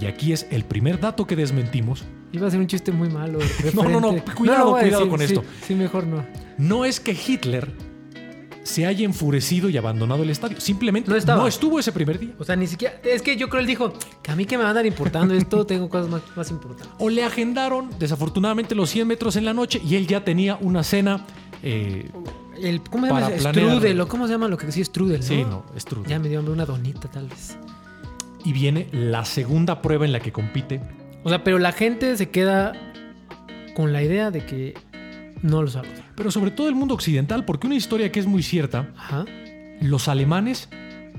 y 0.00 0.06
aquí 0.06 0.32
es 0.32 0.46
el 0.50 0.64
primer 0.64 1.00
dato 1.00 1.26
que 1.26 1.36
desmentimos, 1.36 2.04
Iba 2.32 2.46
a 2.46 2.50
ser 2.52 2.60
un 2.60 2.68
chiste 2.68 2.92
muy 2.92 3.08
malo. 3.08 3.40
No, 3.74 3.82
no, 3.88 4.00
no, 4.00 4.10
cuidado, 4.36 4.70
cuidado 4.72 4.76
decir, 5.00 5.08
con 5.08 5.18
sí, 5.18 5.24
esto. 5.24 5.44
Sí, 5.66 5.74
mejor 5.74 6.06
no. 6.06 6.24
no 6.58 6.84
es 6.84 7.00
que 7.00 7.10
Hitler 7.10 7.72
se 8.62 8.86
haya 8.86 9.04
enfurecido 9.04 9.68
y 9.70 9.76
abandonado 9.76 10.22
el 10.22 10.30
estadio, 10.30 10.60
simplemente 10.60 11.10
No 11.10 11.16
estaba. 11.16 11.40
no 11.42 11.48
estuvo 11.48 11.78
ese 11.78 11.92
primer 11.92 12.18
día. 12.18 12.30
O 12.38 12.44
sea, 12.44 12.56
ni 12.56 12.66
siquiera. 12.66 12.94
Es 13.02 13.22
que 13.22 13.36
yo 13.36 13.48
creo 13.48 13.60
él 13.60 13.66
dijo 13.66 13.92
que 14.22 14.30
a 14.30 14.36
mí 14.36 14.44
que 14.44 14.56
me 14.56 14.64
van 14.64 14.68
a 14.68 14.70
andar 14.70 14.86
importando 14.86 15.34
esto, 15.34 15.64
tengo 15.66 15.88
cosas 15.88 16.10
más, 16.10 16.22
más 16.36 16.50
importantes. 16.50 16.92
O 16.98 17.08
le 17.08 17.24
agendaron, 17.24 17.90
desafortunadamente, 17.98 18.74
los 18.74 18.90
100 18.90 19.08
metros 19.08 19.36
en 19.36 19.44
la 19.44 19.54
noche 19.54 19.80
y 19.84 19.96
él 19.96 20.06
ya 20.06 20.24
tenía 20.24 20.56
una 20.60 20.82
cena. 20.82 21.26
eh, 21.62 22.10
El, 22.62 22.82
¿Cómo 22.82 23.06
se 23.06 23.12
llama? 23.12 23.30
Strudel, 23.38 24.00
¿o 24.00 24.08
cómo 24.08 24.26
se 24.26 24.32
llama 24.34 24.48
lo 24.48 24.56
que 24.58 24.70
sí 24.70 24.84
strudel? 24.84 25.22
sí, 25.22 25.42
¿no? 25.42 25.64
no, 25.72 25.80
Strudel. 25.80 26.08
Ya 26.10 26.18
me 26.18 26.28
dio 26.28 26.38
hambre 26.40 26.52
una 26.54 26.66
donita, 26.66 27.08
tal 27.10 27.28
vez. 27.28 27.56
Y 28.44 28.52
viene 28.52 28.88
la 28.92 29.24
segunda 29.24 29.80
prueba 29.82 30.04
en 30.04 30.12
la 30.12 30.20
que 30.20 30.32
compite. 30.32 30.80
O 31.24 31.28
sea, 31.28 31.44
pero 31.44 31.58
la 31.58 31.72
gente 31.72 32.16
se 32.16 32.30
queda 32.30 32.72
con 33.74 33.92
la 33.92 34.02
idea 34.02 34.30
de 34.30 34.44
que 34.44 34.74
no 35.42 35.62
lo 35.62 35.68
saluda. 35.68 36.12
Pero 36.14 36.30
sobre 36.30 36.50
todo 36.50 36.68
el 36.68 36.74
mundo 36.74 36.94
occidental, 36.94 37.44
porque 37.44 37.66
una 37.66 37.76
historia 37.76 38.10
que 38.12 38.20
es 38.20 38.26
muy 38.26 38.42
cierta, 38.42 38.90
Ajá. 38.96 39.24
los 39.80 40.08
alemanes 40.08 40.68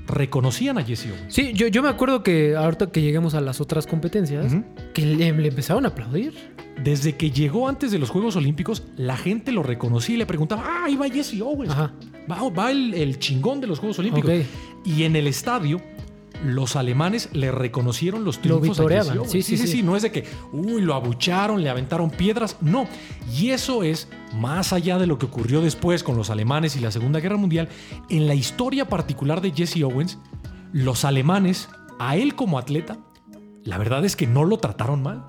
reconocían 0.06 0.78
a 0.78 0.82
Jesse 0.84 1.06
Owens. 1.06 1.34
Sí, 1.34 1.52
yo, 1.54 1.68
yo 1.68 1.82
me 1.82 1.88
acuerdo 1.88 2.22
que 2.22 2.56
ahorita 2.56 2.90
que 2.90 3.00
lleguemos 3.02 3.34
a 3.34 3.40
las 3.40 3.60
otras 3.60 3.86
competencias, 3.86 4.52
que 4.94 5.06
le, 5.06 5.32
le 5.32 5.48
empezaron 5.48 5.84
a 5.84 5.88
aplaudir. 5.88 6.34
Desde 6.82 7.16
que 7.16 7.30
llegó 7.30 7.68
antes 7.68 7.92
de 7.92 7.98
los 7.98 8.10
Juegos 8.10 8.34
Olímpicos, 8.34 8.82
la 8.96 9.16
gente 9.16 9.52
lo 9.52 9.62
reconocía 9.62 10.14
y 10.14 10.18
le 10.18 10.26
preguntaba, 10.26 10.64
ah, 10.66 10.84
ahí 10.86 10.96
va 10.96 11.08
Jesse 11.08 11.40
Owens. 11.40 11.70
Ajá. 11.70 11.92
Va, 12.30 12.48
va 12.48 12.70
el, 12.70 12.94
el 12.94 13.18
chingón 13.18 13.60
de 13.60 13.66
los 13.66 13.78
Juegos 13.78 13.98
Olímpicos. 13.98 14.32
Y 14.84 15.04
en 15.04 15.14
el 15.14 15.26
estadio, 15.28 15.80
los 16.44 16.76
alemanes 16.76 17.28
le 17.32 17.50
reconocieron 17.50 18.24
los 18.24 18.36
Lo 18.36 18.42
triunfos 18.42 18.78
a 18.78 18.82
vitoreaban. 18.82 19.08
Jesse 19.08 19.18
Owens. 19.18 19.32
Sí, 19.32 19.56
sí, 19.56 19.66
sí. 19.66 19.82
No 19.82 19.96
es 19.96 20.02
de 20.02 20.12
que, 20.12 20.24
uy, 20.52 20.82
lo 20.82 20.94
abucharon, 20.94 21.62
le 21.62 21.70
aventaron 21.70 22.10
piedras. 22.10 22.56
No. 22.60 22.86
Y 23.32 23.50
eso 23.50 23.82
es, 23.82 24.08
más 24.34 24.72
allá 24.72 24.98
de 24.98 25.06
lo 25.06 25.18
que 25.18 25.26
ocurrió 25.26 25.60
después 25.60 26.02
con 26.02 26.16
los 26.16 26.30
alemanes 26.30 26.76
y 26.76 26.80
la 26.80 26.90
Segunda 26.90 27.20
Guerra 27.20 27.36
Mundial, 27.36 27.68
en 28.08 28.26
la 28.26 28.34
historia 28.34 28.88
particular 28.88 29.40
de 29.40 29.52
Jesse 29.52 29.82
Owens, 29.82 30.18
los 30.72 31.04
alemanes, 31.04 31.68
a 31.98 32.16
él 32.16 32.34
como 32.34 32.58
atleta, 32.58 32.98
la 33.64 33.78
verdad 33.78 34.04
es 34.04 34.16
que 34.16 34.26
no 34.26 34.44
lo 34.44 34.58
trataron 34.58 35.02
mal. 35.02 35.24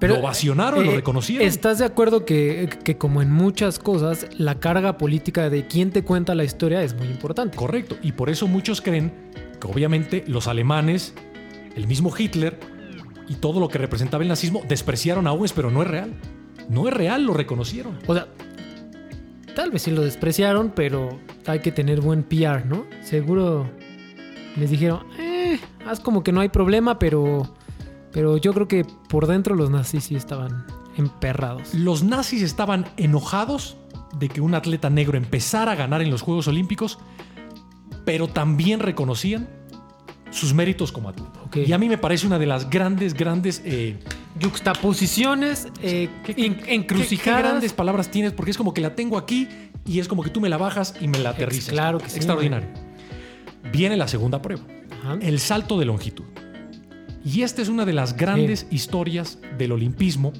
lo 0.00 0.18
ovacionaron, 0.18 0.84
lo 0.84 0.92
eh, 0.92 0.96
reconocieron. 0.96 1.46
¿Estás 1.46 1.78
de 1.78 1.84
acuerdo 1.84 2.24
que, 2.24 2.68
que 2.84 2.98
como 2.98 3.22
en 3.22 3.30
muchas 3.30 3.78
cosas, 3.78 4.26
la 4.36 4.60
carga 4.60 4.98
política 4.98 5.48
de 5.48 5.66
quién 5.66 5.90
te 5.90 6.04
cuenta 6.04 6.34
la 6.34 6.44
historia 6.44 6.82
es 6.82 6.94
muy 6.94 7.06
importante? 7.06 7.56
Correcto. 7.56 7.96
Y 8.02 8.12
por 8.12 8.28
eso 8.28 8.46
muchos 8.46 8.80
creen 8.80 9.12
que 9.62 9.68
obviamente 9.68 10.24
los 10.26 10.48
alemanes, 10.48 11.14
el 11.76 11.86
mismo 11.86 12.12
Hitler 12.16 12.58
y 13.28 13.34
todo 13.36 13.60
lo 13.60 13.68
que 13.68 13.78
representaba 13.78 14.22
el 14.22 14.28
nazismo 14.28 14.62
despreciaron 14.68 15.26
a 15.26 15.32
Owens, 15.32 15.52
pero 15.52 15.70
no 15.70 15.82
es 15.82 15.88
real. 15.88 16.14
No 16.68 16.88
es 16.88 16.94
real, 16.94 17.24
lo 17.24 17.32
reconocieron. 17.32 17.98
O 18.06 18.14
sea, 18.14 18.26
tal 19.54 19.70
vez 19.70 19.82
sí 19.82 19.90
lo 19.90 20.02
despreciaron, 20.02 20.72
pero 20.74 21.20
hay 21.46 21.60
que 21.60 21.70
tener 21.70 22.00
buen 22.00 22.24
PR, 22.24 22.66
¿no? 22.66 22.86
Seguro 23.02 23.70
les 24.56 24.70
dijeron, 24.70 25.06
eh, 25.18 25.58
haz 25.86 26.00
como 26.00 26.24
que 26.24 26.32
no 26.32 26.40
hay 26.40 26.48
problema, 26.48 26.98
pero, 26.98 27.54
pero 28.10 28.36
yo 28.36 28.52
creo 28.52 28.68
que 28.68 28.84
por 29.08 29.26
dentro 29.26 29.54
los 29.54 29.70
nazis 29.70 30.04
sí 30.04 30.16
estaban 30.16 30.66
emperrados. 30.96 31.74
Los 31.74 32.02
nazis 32.02 32.42
estaban 32.42 32.86
enojados 32.96 33.76
de 34.18 34.28
que 34.28 34.40
un 34.40 34.54
atleta 34.54 34.90
negro 34.90 35.16
empezara 35.16 35.72
a 35.72 35.74
ganar 35.74 36.02
en 36.02 36.10
los 36.10 36.22
Juegos 36.22 36.48
Olímpicos, 36.48 36.98
pero 38.04 38.28
también 38.28 38.80
reconocían 38.80 39.48
sus 40.30 40.54
méritos 40.54 40.92
como 40.92 41.08
atleta. 41.10 41.32
Y 41.54 41.72
a 41.72 41.78
mí 41.78 41.88
me 41.88 41.98
parece 41.98 42.26
una 42.26 42.38
de 42.38 42.46
las 42.46 42.68
grandes, 42.70 43.14
grandes... 43.14 43.60
eh, 43.64 43.98
Yuxtaposiciones, 44.38 45.68
eh, 45.82 46.08
¿qué- 46.24 46.34
en- 46.38 46.56
qué- 46.56 46.74
encrucijadas. 46.74 47.42
qué 47.42 47.48
grandes 47.48 47.72
palabras 47.74 48.10
tienes, 48.10 48.32
porque 48.32 48.50
es 48.50 48.56
como 48.56 48.72
que 48.72 48.80
la 48.80 48.94
tengo 48.94 49.18
aquí 49.18 49.46
y 49.84 49.98
es 49.98 50.08
como 50.08 50.22
que 50.22 50.30
tú 50.30 50.40
me 50.40 50.48
la 50.48 50.56
bajas 50.56 50.94
y 51.00 51.08
me 51.08 51.18
la 51.18 51.30
aterrizas. 51.30 51.72
claro 51.74 51.98
que 51.98 52.08
sí, 52.08 52.16
Extraordinario. 52.16 52.68
Viene 53.72 53.96
la 53.96 54.08
segunda 54.08 54.40
prueba. 54.40 54.62
Ajá. 55.02 55.18
el 55.20 55.38
salto 55.40 55.78
de 55.78 55.84
longitud. 55.84 56.24
Y 57.24 57.42
esta 57.42 57.60
es 57.60 57.68
una 57.68 57.84
de 57.84 57.92
las 57.92 58.16
grandes 58.16 58.66
historias 58.70 59.38
del 59.58 59.72
olimpismo, 59.72 60.32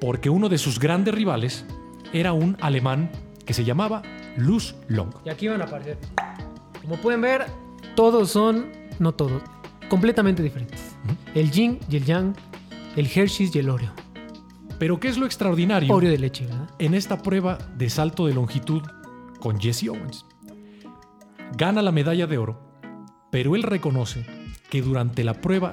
porque 0.00 0.28
uno 0.30 0.48
de 0.48 0.58
sus 0.58 0.78
grandes 0.80 1.14
rivales 1.14 1.64
era 2.12 2.32
un 2.32 2.56
alemán 2.60 3.10
que 3.44 3.52
se 3.54 3.64
llamaba 3.64 4.02
Luz 4.36 4.74
Long. 4.88 5.10
Y 5.24 5.28
aquí 5.30 5.48
van 5.48 5.60
a 5.62 5.64
aparecer. 5.66 5.98
Como 6.84 6.98
pueden 6.98 7.22
ver, 7.22 7.46
todos 7.96 8.30
son, 8.30 8.66
no 8.98 9.12
todos, 9.12 9.42
completamente 9.88 10.42
diferentes. 10.42 10.94
El 11.34 11.50
yin 11.50 11.80
y 11.88 11.96
el 11.96 12.04
yang, 12.04 12.34
el 12.94 13.06
Hershey's 13.06 13.56
y 13.56 13.58
el 13.58 13.70
Oreo. 13.70 13.90
Pero 14.78 15.00
¿qué 15.00 15.08
es 15.08 15.16
lo 15.16 15.24
extraordinario 15.24 15.94
Oreo 15.94 16.10
de 16.10 16.18
leche, 16.18 16.44
¿verdad? 16.44 16.68
en 16.78 16.92
esta 16.92 17.22
prueba 17.22 17.56
de 17.74 17.88
salto 17.88 18.26
de 18.26 18.34
longitud 18.34 18.82
con 19.40 19.58
Jesse 19.58 19.88
Owens? 19.88 20.26
Gana 21.56 21.80
la 21.80 21.90
medalla 21.90 22.26
de 22.26 22.36
oro, 22.36 22.60
pero 23.30 23.56
él 23.56 23.62
reconoce 23.62 24.26
que 24.68 24.82
durante 24.82 25.24
la 25.24 25.40
prueba 25.40 25.72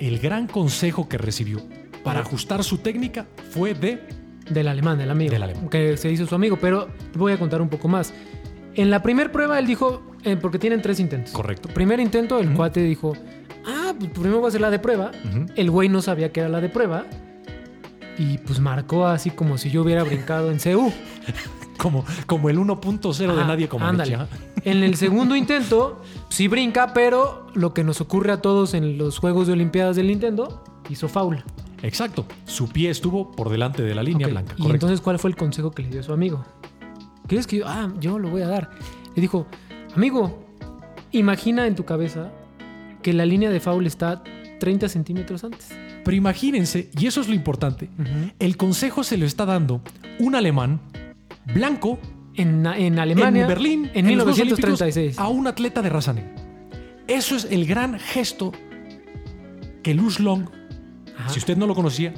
el 0.00 0.18
gran 0.18 0.48
consejo 0.48 1.08
que 1.08 1.16
recibió 1.16 1.62
para 2.02 2.20
ajustar 2.20 2.64
su 2.64 2.78
técnica 2.78 3.28
fue 3.50 3.74
de 3.74 4.02
Del 4.50 4.66
alemán, 4.66 4.98
del 4.98 5.12
amigo. 5.12 5.30
Del 5.30 5.44
alemán. 5.44 5.68
Que 5.68 5.96
se 5.96 6.10
hizo 6.10 6.26
su 6.26 6.34
amigo, 6.34 6.58
pero 6.60 6.88
te 7.12 7.18
voy 7.20 7.32
a 7.32 7.38
contar 7.38 7.62
un 7.62 7.68
poco 7.68 7.86
más. 7.86 8.12
En 8.74 8.90
la 8.90 9.00
primera 9.00 9.30
prueba 9.30 9.60
él 9.60 9.66
dijo, 9.66 10.02
eh, 10.24 10.36
porque 10.36 10.58
tienen 10.58 10.80
tres 10.82 11.00
intentos. 11.00 11.32
correcto. 11.32 11.68
Primer 11.68 12.00
intento, 12.00 12.38
el 12.38 12.48
Ujú. 12.48 12.56
cuate 12.56 12.82
dijo, 12.82 13.14
ah, 13.66 13.92
pues 13.98 14.10
primero 14.10 14.36
voy 14.38 14.46
a 14.46 14.48
hacer 14.48 14.60
la 14.60 14.70
de 14.70 14.78
prueba. 14.78 15.10
El 15.56 15.70
güey 15.70 15.88
no 15.88 16.02
sabía 16.02 16.32
que 16.32 16.40
era 16.40 16.48
la 16.48 16.60
de 16.60 16.68
prueba. 16.68 17.04
Y 18.16 18.38
pues 18.38 18.60
marcó 18.60 19.06
así 19.06 19.30
como 19.30 19.58
si 19.58 19.70
yo 19.70 19.82
hubiera 19.82 20.04
brincado 20.04 20.50
en 20.50 20.58
CU. 20.58 20.92
Como, 21.76 22.04
como 22.26 22.48
el 22.48 22.56
1.0 22.58 23.12
de 23.34 23.44
nadie 23.44 23.68
como 23.68 23.84
ándale. 23.84 24.12
Leche. 24.16 24.26
En 24.64 24.84
el 24.84 24.96
segundo 24.96 25.34
intento, 25.34 26.00
sí 26.30 26.46
brinca, 26.46 26.94
pero 26.94 27.48
lo 27.54 27.74
que 27.74 27.82
nos 27.82 28.00
ocurre 28.00 28.30
a 28.30 28.40
todos 28.40 28.74
en 28.74 28.96
los 28.96 29.18
Juegos 29.18 29.48
de 29.48 29.54
Olimpiadas 29.54 29.96
del 29.96 30.06
Nintendo, 30.06 30.62
hizo 30.88 31.08
foul. 31.08 31.42
Exacto. 31.82 32.26
Su 32.46 32.68
pie 32.68 32.90
estuvo 32.90 33.32
por 33.32 33.50
delante 33.50 33.82
de 33.82 33.92
la 33.94 34.04
línea 34.04 34.28
blanca. 34.28 34.54
Y 34.56 34.70
entonces, 34.70 35.00
¿cuál 35.00 35.18
fue 35.18 35.30
el 35.30 35.36
consejo 35.36 35.72
que 35.72 35.82
le 35.82 35.88
dio 35.90 36.02
su 36.04 36.12
amigo? 36.12 36.44
¿Quieres 37.26 37.46
que 37.46 37.56
yo? 37.58 37.64
Ah, 37.66 37.92
yo 38.00 38.20
lo 38.20 38.30
voy 38.30 38.42
a 38.42 38.48
dar. 38.48 38.70
Le 39.16 39.20
dijo, 39.20 39.46
amigo, 39.94 40.44
imagina 41.12 41.66
en 41.66 41.74
tu 41.74 41.84
cabeza 41.84 42.30
que 43.02 43.12
la 43.12 43.26
línea 43.26 43.50
de 43.50 43.60
foul 43.60 43.86
está 43.86 44.22
30 44.60 44.88
centímetros 44.88 45.44
antes. 45.44 45.68
Pero 46.04 46.16
imagínense, 46.16 46.90
y 46.98 47.06
eso 47.06 47.20
es 47.20 47.28
lo 47.28 47.34
importante, 47.34 47.88
el 48.38 48.56
consejo 48.56 49.04
se 49.04 49.16
lo 49.16 49.24
está 49.26 49.46
dando 49.46 49.80
un 50.18 50.34
alemán 50.34 50.80
blanco 51.54 51.98
En, 52.36 52.66
en 52.66 52.98
Alemania, 52.98 53.42
en 53.42 53.48
Berlín 53.48 53.90
en 53.94 54.06
los 54.16 54.24
Juegos 54.24 54.40
Olímpicos, 54.40 54.58
1936. 54.80 55.18
a 55.18 55.28
un 55.28 55.46
atleta 55.46 55.82
de 55.82 55.88
raza 55.88 56.12
negra. 56.12 56.34
Eso 57.06 57.36
es 57.36 57.44
el 57.50 57.66
gran 57.66 57.98
gesto 57.98 58.52
que 59.82 59.94
Luz 59.94 60.18
Long, 60.20 60.48
Ajá. 61.16 61.28
si 61.28 61.38
usted 61.38 61.56
no 61.56 61.66
lo 61.66 61.74
conocía, 61.74 62.12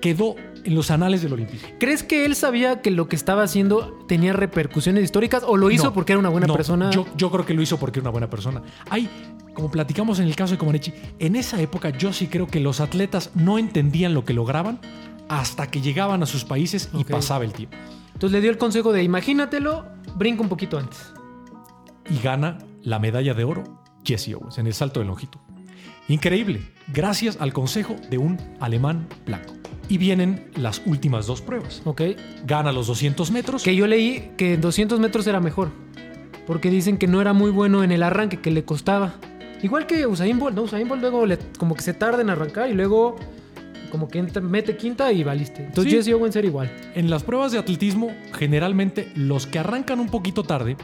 quedó 0.00 0.36
en 0.66 0.74
los 0.74 0.90
anales 0.90 1.22
del 1.22 1.32
olimpismo. 1.32 1.68
¿Crees 1.78 2.02
que 2.02 2.24
él 2.26 2.34
sabía 2.34 2.82
que 2.82 2.90
lo 2.90 3.08
que 3.08 3.16
estaba 3.16 3.44
haciendo 3.44 4.04
tenía 4.08 4.32
repercusiones 4.32 5.04
históricas 5.04 5.44
o 5.46 5.56
lo 5.56 5.70
hizo 5.70 5.84
No, 5.84 5.92
porque 5.92 6.12
era 6.12 6.18
una 6.18 6.28
buena 6.28 6.48
no, 6.48 6.54
persona? 6.54 6.90
Yo, 6.90 7.06
yo 7.16 7.30
creo 7.30 7.46
que 7.46 7.54
lo 7.54 7.62
hizo 7.62 7.78
porque 7.78 8.00
era 8.00 8.04
una 8.04 8.10
buena 8.10 8.28
persona. 8.28 8.62
Hay, 8.90 9.08
como 9.54 9.70
platicamos 9.70 10.18
en 10.18 10.26
el 10.26 10.34
caso 10.34 10.52
de 10.52 10.58
Comaneci, 10.58 10.92
en 11.18 11.36
esa 11.36 11.60
época 11.60 11.90
yo 11.90 12.12
sí 12.12 12.26
creo 12.26 12.48
que 12.48 12.58
los 12.58 12.80
atletas 12.80 13.30
no 13.34 13.58
entendían 13.58 14.12
lo 14.12 14.24
que 14.24 14.34
lograban 14.34 14.80
hasta 15.28 15.70
que 15.70 15.80
llegaban 15.80 16.22
a 16.22 16.26
sus 16.26 16.44
países 16.44 16.90
y 16.92 17.04
pasaba 17.04 17.44
el 17.44 17.52
tiempo. 17.52 17.76
Entonces 18.12 18.32
le 18.32 18.40
dio 18.40 18.50
el 18.50 18.58
consejo 18.58 18.92
de 18.92 19.02
imagínatelo, 19.02 19.86
brinca 20.16 20.42
un 20.42 20.48
poquito 20.48 20.78
antes. 20.78 21.12
Y 22.10 22.18
gana 22.18 22.58
la 22.82 22.98
medalla 22.98 23.34
de 23.34 23.44
oro 23.44 23.64
Jesse 24.04 24.34
Owens 24.34 24.58
en 24.58 24.66
el 24.66 24.74
salto 24.74 25.00
de 25.00 25.06
longitud. 25.06 25.40
Increíble, 26.08 26.72
gracias 26.88 27.36
al 27.40 27.52
consejo 27.52 27.96
de 28.10 28.18
un 28.18 28.38
alemán 28.60 29.08
blanco. 29.24 29.55
Y 29.88 29.98
vienen 29.98 30.46
las 30.56 30.82
últimas 30.86 31.26
dos 31.26 31.40
pruebas. 31.42 31.82
¿Ok? 31.84 32.02
Gana 32.44 32.72
los 32.72 32.86
200 32.88 33.30
metros. 33.30 33.62
Que 33.62 33.76
yo 33.76 33.86
leí 33.86 34.32
que 34.36 34.54
en 34.54 34.60
200 34.60 34.98
metros 35.00 35.26
era 35.26 35.40
mejor. 35.40 35.70
Porque 36.46 36.70
dicen 36.70 36.96
que 36.98 37.06
no 37.06 37.20
era 37.20 37.32
muy 37.32 37.50
bueno 37.50 37.82
en 37.84 37.92
el 37.92 38.02
arranque, 38.02 38.40
que 38.40 38.50
le 38.50 38.64
costaba. 38.64 39.14
Igual 39.62 39.86
que 39.86 40.06
Usain 40.06 40.38
Bolt, 40.38 40.54
¿no? 40.54 40.62
Usain 40.62 40.86
Bolt 40.88 41.00
luego 41.00 41.26
le- 41.26 41.38
como 41.58 41.74
que 41.74 41.82
se 41.82 41.94
tarda 41.94 42.20
en 42.20 42.30
arrancar 42.30 42.68
y 42.70 42.74
luego 42.74 43.16
como 43.90 44.08
que 44.08 44.18
entra- 44.18 44.42
mete 44.42 44.76
quinta 44.76 45.12
y 45.12 45.22
valiste. 45.24 45.64
Entonces 45.64 45.92
Sí. 45.92 45.96
Jesse 46.10 46.14
Owens 46.14 46.36
era 46.36 46.46
igual. 46.46 46.70
En 46.94 47.08
las 47.08 47.22
pruebas 47.22 47.52
de 47.52 47.58
atletismo, 47.58 48.10
generalmente 48.34 49.10
los 49.14 49.46
que 49.46 49.58
arrancan 49.58 49.98
un 50.00 50.08
poquito 50.08 50.42
tarde 50.42 50.76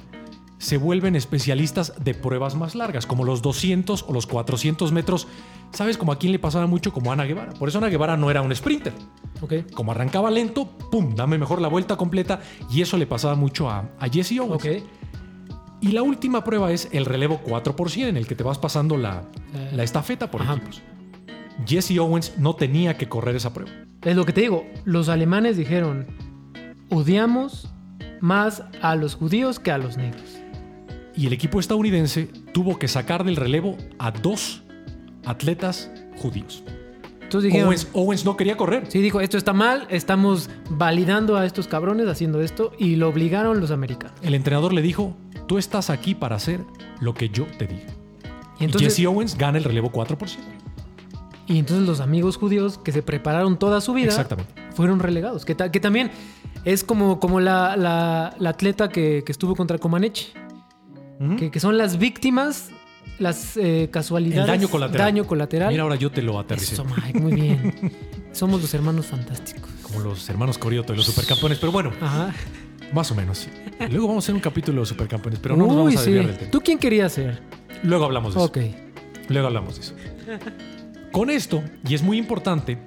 se 0.62 0.76
vuelven 0.76 1.16
especialistas 1.16 1.92
de 2.04 2.14
pruebas 2.14 2.54
más 2.54 2.76
largas, 2.76 3.04
como 3.04 3.24
los 3.24 3.42
200 3.42 4.04
o 4.06 4.12
los 4.12 4.26
400 4.28 4.92
metros. 4.92 5.26
¿Sabes? 5.72 5.98
Como 5.98 6.12
a 6.12 6.18
quién 6.18 6.30
le 6.32 6.38
pasaba 6.38 6.66
mucho, 6.68 6.92
como 6.92 7.10
a 7.10 7.14
Ana 7.14 7.24
Guevara. 7.24 7.52
Por 7.54 7.68
eso 7.68 7.78
Ana 7.78 7.88
Guevara 7.88 8.16
no 8.16 8.30
era 8.30 8.42
un 8.42 8.54
sprinter. 8.54 8.92
¿Ok? 9.40 9.54
Como 9.74 9.90
arrancaba 9.90 10.30
lento, 10.30 10.66
¡pum! 10.90 11.16
Dame 11.16 11.36
mejor 11.36 11.60
la 11.60 11.66
vuelta 11.68 11.96
completa. 11.96 12.40
Y 12.70 12.80
eso 12.80 12.96
le 12.96 13.06
pasaba 13.06 13.34
mucho 13.34 13.68
a, 13.68 13.88
a 13.98 14.08
Jesse 14.08 14.38
Owens. 14.38 14.62
Y 15.80 15.88
la 15.88 16.02
última 16.02 16.44
prueba 16.44 16.70
es 16.70 16.88
el 16.92 17.06
relevo 17.06 17.40
4 17.42 17.74
por 17.74 17.90
100, 17.90 18.10
en 18.10 18.16
el 18.16 18.28
que 18.28 18.36
te 18.36 18.44
vas 18.44 18.58
pasando 18.58 18.96
la, 18.96 19.22
Eh, 19.54 19.70
la 19.74 19.82
estafeta 19.82 20.30
por 20.30 20.42
ajá. 20.42 20.54
equipos. 20.54 20.80
Jesse 21.66 21.98
Owens 21.98 22.34
no 22.38 22.54
tenía 22.54 22.96
que 22.96 23.08
correr 23.08 23.34
esa 23.34 23.52
prueba. 23.52 23.72
Es 24.02 24.14
lo 24.14 24.24
que 24.24 24.32
te 24.32 24.42
digo. 24.42 24.64
Los 24.84 25.08
alemanes 25.08 25.56
dijeron, 25.56 26.06
odiamos 26.90 27.68
más 28.20 28.62
a 28.80 28.94
los 28.94 29.14
judíos 29.16 29.58
que 29.58 29.72
a 29.72 29.78
los 29.78 29.96
negros. 29.96 30.38
Y 31.16 31.26
el 31.26 31.32
equipo 31.32 31.60
estadounidense 31.60 32.28
tuvo 32.52 32.78
que 32.78 32.88
sacar 32.88 33.24
del 33.24 33.36
relevo 33.36 33.76
a 33.98 34.10
dos 34.10 34.62
atletas 35.24 35.90
judíos. 36.16 36.62
Entonces 37.22 37.48
dijeron, 37.48 37.68
Owens, 37.68 37.88
Owens 37.94 38.24
no 38.24 38.36
quería 38.36 38.56
correr. 38.56 38.84
sí, 38.88 39.00
dijo, 39.00 39.20
esto 39.20 39.38
está 39.38 39.52
mal, 39.54 39.86
estamos 39.88 40.50
validando 40.70 41.36
a 41.36 41.46
estos 41.46 41.66
cabrones 41.66 42.06
haciendo 42.08 42.40
esto 42.42 42.72
y 42.78 42.96
lo 42.96 43.08
obligaron 43.08 43.58
los 43.60 43.70
americanos. 43.70 44.18
El 44.22 44.34
entrenador 44.34 44.72
le 44.74 44.82
dijo, 44.82 45.16
tú 45.46 45.56
estás 45.58 45.88
aquí 45.90 46.14
para 46.14 46.36
hacer 46.36 46.60
lo 47.00 47.14
que 47.14 47.30
yo 47.30 47.46
te 47.58 47.66
diga. 47.66 47.86
Y 48.58 48.62
Y 48.62 48.64
entonces, 48.66 48.94
Jesse 48.96 49.06
Owens 49.06 49.36
gana 49.38 49.56
el 49.58 49.64
relevo 49.64 49.90
4 49.90 50.18
por 50.18 50.28
100. 50.28 50.44
y 51.48 51.58
entonces 51.58 51.86
los 51.86 52.00
amigos 52.00 52.36
judíos 52.36 52.78
que 52.78 52.92
se 52.92 53.02
prepararon 53.02 53.58
toda 53.58 53.80
su 53.80 53.94
vida 53.94 54.08
Exactamente. 54.08 54.52
fueron 54.74 55.00
relegados. 55.00 55.44
Que, 55.46 55.54
ta- 55.54 55.70
que 55.72 55.80
también 55.80 56.10
es 56.66 56.84
como, 56.84 57.18
como 57.18 57.40
la, 57.40 57.76
la- 57.78 58.34
la 58.38 58.50
atleta 58.50 58.90
que, 58.90 59.22
que 59.24 59.32
estuvo 59.32 59.54
contra 59.56 59.78
Comaneci. 59.78 60.26
Que, 61.38 61.50
que 61.50 61.60
son 61.60 61.78
las 61.78 61.98
víctimas, 61.98 62.70
las 63.18 63.56
eh, 63.56 63.88
casualidades. 63.92 64.42
El 64.50 64.58
daño 64.58 64.68
colateral. 64.68 65.06
Daño 65.06 65.26
colateral. 65.26 65.70
Mira, 65.70 65.82
ahora 65.84 65.96
yo 65.96 66.10
te 66.10 66.22
lo 66.22 66.38
aterricé. 66.38 66.74
Eso, 66.74 66.84
Mike, 66.84 67.20
muy 67.20 67.32
bien. 67.34 67.92
Somos 68.32 68.60
los 68.60 68.72
hermanos 68.74 69.06
fantásticos. 69.06 69.70
Como 69.82 70.00
los 70.00 70.28
hermanos 70.28 70.58
Corioto 70.58 70.92
y 70.92 70.96
los 70.96 71.06
supercampeones. 71.06 71.58
Pero 71.58 71.70
bueno, 71.72 71.92
Ajá. 72.00 72.32
más 72.92 73.10
o 73.10 73.14
menos. 73.14 73.38
sí. 73.38 73.50
Luego 73.90 74.08
vamos 74.08 74.24
a 74.24 74.26
hacer 74.26 74.34
un 74.34 74.40
capítulo 74.40 74.80
de 74.80 74.86
supercampeones, 74.86 75.38
pero 75.40 75.56
no 75.56 75.64
nos 75.66 75.72
Uy, 75.72 75.76
vamos 75.78 75.96
a 75.96 75.98
sí. 75.98 76.10
desviar 76.10 76.26
del 76.26 76.38
tema. 76.38 76.50
¿Tú 76.50 76.60
quién 76.60 76.78
querías 76.78 77.12
ser? 77.12 77.42
Luego 77.82 78.04
hablamos 78.04 78.34
de 78.34 78.40
eso. 78.40 78.46
Ok. 78.48 78.58
luego 79.28 79.46
hablamos 79.48 79.74
de 79.76 79.80
eso. 79.82 79.94
Con 81.10 81.30
esto, 81.30 81.62
y 81.86 81.94
es 81.94 82.02
muy 82.02 82.16
importante, 82.16 82.78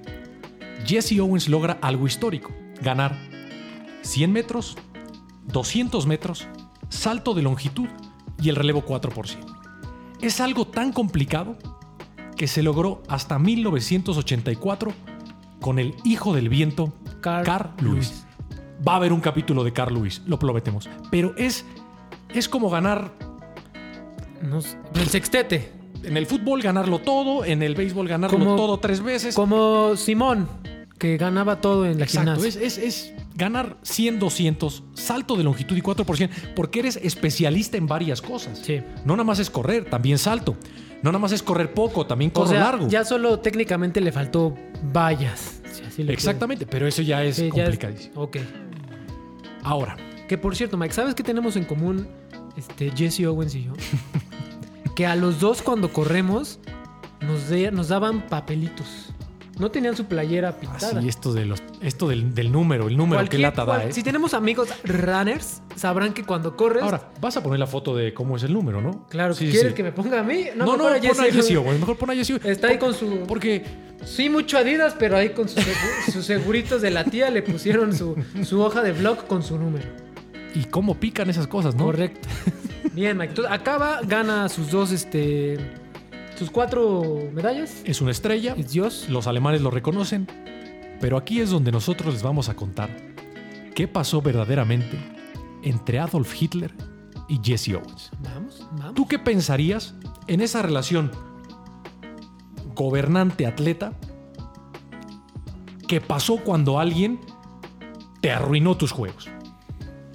Jesse 0.86 1.20
Owens 1.20 1.48
logra 1.48 1.78
algo 1.82 2.08
histórico, 2.08 2.52
ganar 2.82 3.16
100 4.02 4.32
metros, 4.32 4.78
200 5.48 6.08
metros, 6.08 6.48
salto 6.90 7.34
de 7.34 7.42
longitud 7.44 7.88
y 8.42 8.50
el 8.50 8.56
relevo 8.56 8.82
4 8.82 9.12
por 9.12 9.28
100. 9.28 9.44
Es 10.22 10.40
algo 10.42 10.66
tan 10.68 10.92
complicado 10.92 11.58
que 12.36 12.48
se 12.48 12.64
logró 12.64 13.02
hasta 13.08 13.40
1984 13.40 14.92
con 15.62 15.80
el 15.80 15.96
hijo 16.04 16.34
del 16.34 16.50
viento, 16.50 16.94
Carl 17.22 17.46
Carl, 17.46 17.70
Lewis. 17.82 18.26
Va 18.88 18.94
a 18.94 18.96
haber 18.98 19.14
un 19.14 19.22
capítulo 19.22 19.64
de 19.64 19.74
Carl 19.74 19.94
Lewis, 19.94 20.22
lo 20.28 20.38
prometemos. 20.38 20.90
Pero 21.10 21.34
es, 21.38 21.66
es 22.34 22.50
como 22.50 22.70
ganar 22.70 23.12
No 24.42 24.62
sé, 24.62 24.78
el 24.96 25.08
sextete. 25.08 25.72
en 26.04 26.18
el 26.18 26.26
fútbol, 26.28 26.62
ganarlo 26.62 27.00
todo, 27.00 27.46
en 27.46 27.64
el 27.64 27.74
béisbol, 27.74 28.08
ganarlo 28.08 28.38
Como- 28.38 28.56
todo 28.56 28.80
tres 28.80 29.02
veces. 29.02 29.34
Como 29.36 29.96
Simón, 29.96 30.48
que 31.00 31.18
ganaba 31.18 31.62
todo 31.62 31.86
en 31.86 31.98
la 32.00 32.06
Exacto, 32.06 32.36
gimnasia. 32.36 32.62
es, 32.62 32.78
es, 32.78 33.14
es 33.14 33.14
ganar 33.36 33.78
100, 33.84 34.20
200, 34.20 34.84
salto 34.94 35.36
de 35.36 35.44
longitud 35.44 35.76
y 35.76 35.82
4%, 35.82 36.30
porque 36.56 36.80
eres 36.80 36.96
especialista 36.98 37.78
en 37.78 37.86
varias 37.88 38.22
cosas. 38.22 38.60
Sí. 38.64 38.82
No 39.06 39.14
nada 39.14 39.24
más 39.26 39.40
es 39.40 39.50
correr, 39.50 39.86
también 39.90 40.18
salto. 40.18 40.56
No 41.04 41.12
nada 41.12 41.20
más 41.20 41.32
es 41.34 41.44
correr 41.44 41.74
poco, 41.74 42.06
también 42.08 42.32
O 42.32 42.34
corro 42.34 42.50
sea, 42.50 42.60
largo. 42.62 42.88
ya 42.88 43.04
solo 43.06 43.40
técnicamente 43.40 44.02
le 44.02 44.12
faltó 44.12 44.56
vallas. 44.94 45.62
si 45.72 45.84
así 45.84 46.04
le 46.04 46.14
Exactamente, 46.14 46.66
pero 46.66 46.88
eso 46.88 47.02
ya 47.02 47.24
es 47.24 47.38
ya 47.38 47.50
complicadísimo. 47.50 48.22
Ok. 48.22 48.38
Ahora, 49.64 49.98
Que 50.28 50.38
por 50.40 50.56
cierto, 50.56 50.76
Mike, 50.78 50.94
¿sabes 50.94 51.14
qué 51.14 51.22
tenemos 51.22 51.56
en 51.56 51.66
común 51.66 52.08
este, 52.58 52.90
Jesse 52.96 53.26
Owens 53.28 53.54
y 53.54 53.66
yo? 53.66 53.74
que 54.96 55.06
a 55.06 55.16
los 55.16 55.40
dos 55.40 55.62
cuando 55.62 55.92
corremos 55.94 56.60
nos, 57.22 57.50
de- 57.50 57.72
nos 57.72 57.90
daban 57.90 58.22
papelitos. 58.28 59.14
No 59.58 59.72
tenían 59.72 59.96
su 59.96 60.06
playera 60.06 60.58
pintada. 60.60 61.00
así 61.00 61.08
esto, 61.08 61.32
de 61.34 61.46
los, 61.46 61.64
esto 61.82 62.10
del, 62.10 62.34
del 62.36 62.52
número, 62.52 62.88
el 62.90 62.98
número 62.98 63.26
que 63.30 63.38
lata 63.38 63.62
da, 63.62 63.66
cual- 63.78 63.90
¿eh? 63.90 63.94
Si 63.94 64.04
tenemos 64.04 64.34
amigos 64.34 64.68
runners, 64.84 65.62
sabrán 65.76 66.14
que 66.14 66.24
cuando 66.24 66.58
corres... 66.58 66.84
Ahora, 66.84 67.10
vas 67.22 67.38
a 67.38 67.44
poner 67.44 67.60
la 67.60 67.68
foto 67.68 67.96
de 67.96 68.14
cómo 68.14 68.36
es 68.36 68.44
el 68.44 68.52
número, 68.52 68.82
¿no? 68.82 69.08
claro, 69.08 69.34
Sí, 69.34 69.46
sí, 69.46 69.52
¿quieres 69.54 69.72
sí. 69.72 69.76
que 69.76 69.84
me 69.84 69.92
ponga 69.94 70.20
a 70.20 70.24
mí? 70.24 70.46
No, 70.58 70.66
no, 70.66 70.72
mejor 70.74 70.94
a 70.94 71.00
pon 71.00 71.20
a 71.68 71.72
mejor 71.80 71.98
pon 71.98 72.10
a 72.10 72.14
Owens. 72.14 72.30
Está 72.46 72.68
ahí 72.68 72.78
con 72.78 72.94
su... 72.94 73.24
Porque 73.28 73.64
Sí, 74.04 74.30
mucho 74.30 74.58
Adidas, 74.58 74.94
pero 75.00 75.16
ahí 75.16 75.30
con 75.30 75.48
sus, 75.48 75.64
sus 76.12 76.26
seguritos 76.26 76.82
de 76.82 76.92
la 76.92 77.06
tía 77.06 77.30
le 77.30 77.42
pusieron 77.42 77.96
su, 77.96 78.16
su 78.44 78.62
hoja 78.62 78.82
de 78.84 78.92
blog 78.92 79.26
con 79.26 79.42
su 79.42 79.58
número. 79.58 79.86
y 80.54 80.66
cómo 80.66 80.96
pican 81.00 81.30
esas 81.30 81.48
cosas, 81.48 81.76
¿no? 81.76 81.86
Correcto. 81.86 82.28
Bien, 82.94 83.18
Mike. 83.18 83.30
Entonces, 83.32 83.54
acaba, 83.54 84.02
gana 84.04 84.48
sus 84.50 84.70
dos, 84.70 84.92
este. 84.92 85.58
Sus 86.36 86.52
cuatro 86.52 87.20
medallas. 87.34 87.82
Es 87.86 88.02
una 88.02 88.12
estrella, 88.12 88.56
Es 88.58 88.72
Dios. 88.72 89.08
los 89.10 89.28
alemanes 89.28 89.62
lo 89.62 89.72
reconocen, 89.72 90.28
pero 91.00 91.18
aquí 91.18 91.40
es 91.40 91.50
donde 91.50 91.72
nosotros 91.72 92.14
les 92.14 92.24
vamos 92.24 92.50
a 92.50 92.56
contar 92.56 92.90
qué 93.74 93.88
pasó 93.88 94.22
verdaderamente 94.22 94.98
entre 95.64 96.00
Adolf 96.00 96.34
Hitler 96.42 96.74
y 97.30 97.40
Jesse 97.44 97.70
Owens. 97.76 98.12
Vamos, 98.20 98.68
vamos. 98.74 98.94
¿Tú 98.96 99.08
qué 99.08 99.18
pensarías 99.18 99.96
en 100.28 100.42
esa 100.42 100.62
relación 100.62 101.10
gobernante-atleta 102.76 103.94
que 105.88 106.02
pasó 106.02 106.38
cuando 106.38 106.80
alguien 106.80 107.20
te 108.22 108.32
arruinó 108.32 108.76
tus 108.76 108.92
juegos? 108.92 109.30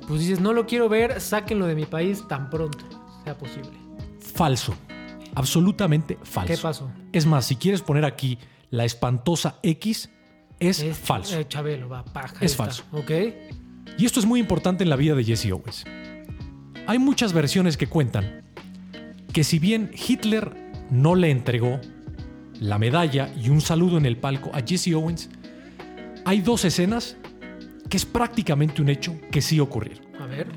Pues 0.06 0.20
dices, 0.20 0.40
no 0.40 0.52
lo 0.52 0.66
quiero 0.66 0.88
ver, 0.88 1.20
sáquenlo 1.20 1.66
de 1.66 1.74
mi 1.76 1.86
país 1.86 2.26
tan 2.28 2.50
pronto 2.50 2.84
sea 3.24 3.36
posible. 3.38 3.70
Falso. 4.34 4.74
Absolutamente 5.34 6.18
falso. 6.22 6.52
¿Qué 6.54 6.60
pasó? 6.60 6.90
Es 7.12 7.26
más, 7.26 7.44
si 7.46 7.56
quieres 7.56 7.82
poner 7.82 8.04
aquí 8.04 8.38
la 8.70 8.84
espantosa 8.84 9.58
X, 9.62 10.10
es, 10.58 10.80
Es- 10.80 10.96
falso. 10.98 11.38
eh, 11.38 11.46
Chabelo, 11.48 11.88
va, 11.88 12.04
paja. 12.04 12.36
Es 12.40 12.56
falso. 12.56 12.84
Ok. 12.92 13.10
Y 13.98 14.04
esto 14.06 14.20
es 14.20 14.26
muy 14.26 14.40
importante 14.40 14.84
en 14.84 14.90
la 14.90 14.96
vida 14.96 15.14
de 15.14 15.24
Jesse 15.24 15.52
Owens. 15.52 15.84
Hay 16.86 16.98
muchas 16.98 17.32
versiones 17.32 17.76
que 17.76 17.86
cuentan 17.86 18.42
que 19.32 19.44
si 19.44 19.58
bien 19.58 19.90
Hitler 20.08 20.54
no 20.90 21.14
le 21.14 21.30
entregó 21.30 21.80
la 22.58 22.78
medalla 22.78 23.32
y 23.40 23.48
un 23.48 23.60
saludo 23.60 23.96
en 23.98 24.06
el 24.06 24.16
palco 24.16 24.50
a 24.54 24.60
Jesse 24.66 24.92
Owens, 24.94 25.30
hay 26.24 26.40
dos 26.40 26.64
escenas 26.64 27.16
que 27.88 27.96
es 27.96 28.04
prácticamente 28.04 28.82
un 28.82 28.88
hecho 28.88 29.18
que 29.30 29.40
sí 29.40 29.58
ocurrieron. 29.60 30.04
A 30.20 30.26
ver. 30.26 30.48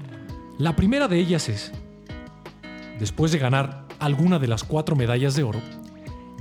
La 0.60 0.76
primera 0.76 1.08
de 1.08 1.18
ellas 1.20 1.50
es, 1.50 1.72
después 3.00 3.32
de 3.32 3.40
ganar 3.40 3.83
alguna 4.00 4.40
de 4.40 4.48
las 4.48 4.64
cuatro 4.64 4.96
medallas 4.96 5.36
de 5.36 5.44
oro, 5.44 5.62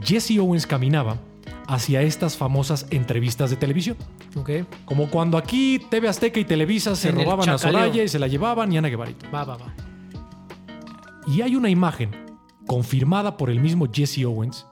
Jesse 0.02 0.38
Owens 0.38 0.66
caminaba 0.66 1.18
hacia 1.66 2.02
estas 2.02 2.36
famosas 2.36 2.86
entrevistas 2.90 3.50
de 3.50 3.56
televisión. 3.56 3.96
Ok. 4.36 4.50
Como 4.84 5.08
cuando 5.08 5.38
aquí 5.38 5.80
TV 5.90 6.08
Azteca 6.08 6.40
y 6.40 6.44
Televisa 6.44 6.96
se 6.96 7.10
En 7.10 7.16
robaban 7.16 7.48
a. 7.48 7.58
Soraya 7.58 8.02
y 8.02 8.08
se 8.08 8.18
la 8.18 8.28
llevaban 8.28 8.72
y 8.72 8.78
Ana 8.78 8.88
Guevarito. 8.88 9.30
Va, 9.30 9.44
va, 9.44 9.56
va. 9.56 9.74
Y 11.26 11.42
hay 11.42 11.54
una 11.54 11.70
imagen 11.70 12.10
confirmada 12.66 13.36
por 13.36 13.50
el 13.50 13.60
mismo 13.60 13.86
Jesse 13.92 14.24
Owens 14.24 14.66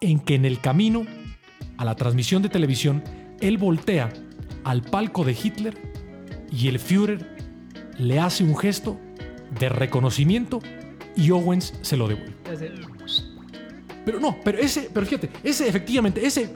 en 0.00 0.20
que 0.20 0.34
en 0.34 0.44
el 0.44 0.60
camino 0.60 1.04
a 1.76 1.84
la 1.84 1.96
transmisión 1.96 2.42
de 2.42 2.48
televisión 2.48 3.02
él 3.40 3.58
voltea 3.58 4.12
al 4.64 4.82
palco 4.82 5.24
de 5.24 5.32
Hitler 5.32 5.76
y 6.50 6.68
el 6.68 6.78
Führer 6.78 7.36
le 7.98 8.20
hace 8.20 8.44
un 8.44 8.56
gesto 8.56 8.98
de 9.58 9.68
reconocimiento 9.68 10.60
y 11.16 11.30
Owens 11.30 11.74
se 11.82 11.96
lo 11.96 12.08
devuelve. 12.08 12.34
Pero 14.04 14.18
no, 14.20 14.36
pero 14.44 14.58
ese, 14.58 14.90
pero 14.92 15.06
fíjate, 15.06 15.30
ese 15.44 15.68
efectivamente, 15.68 16.26
ese 16.26 16.52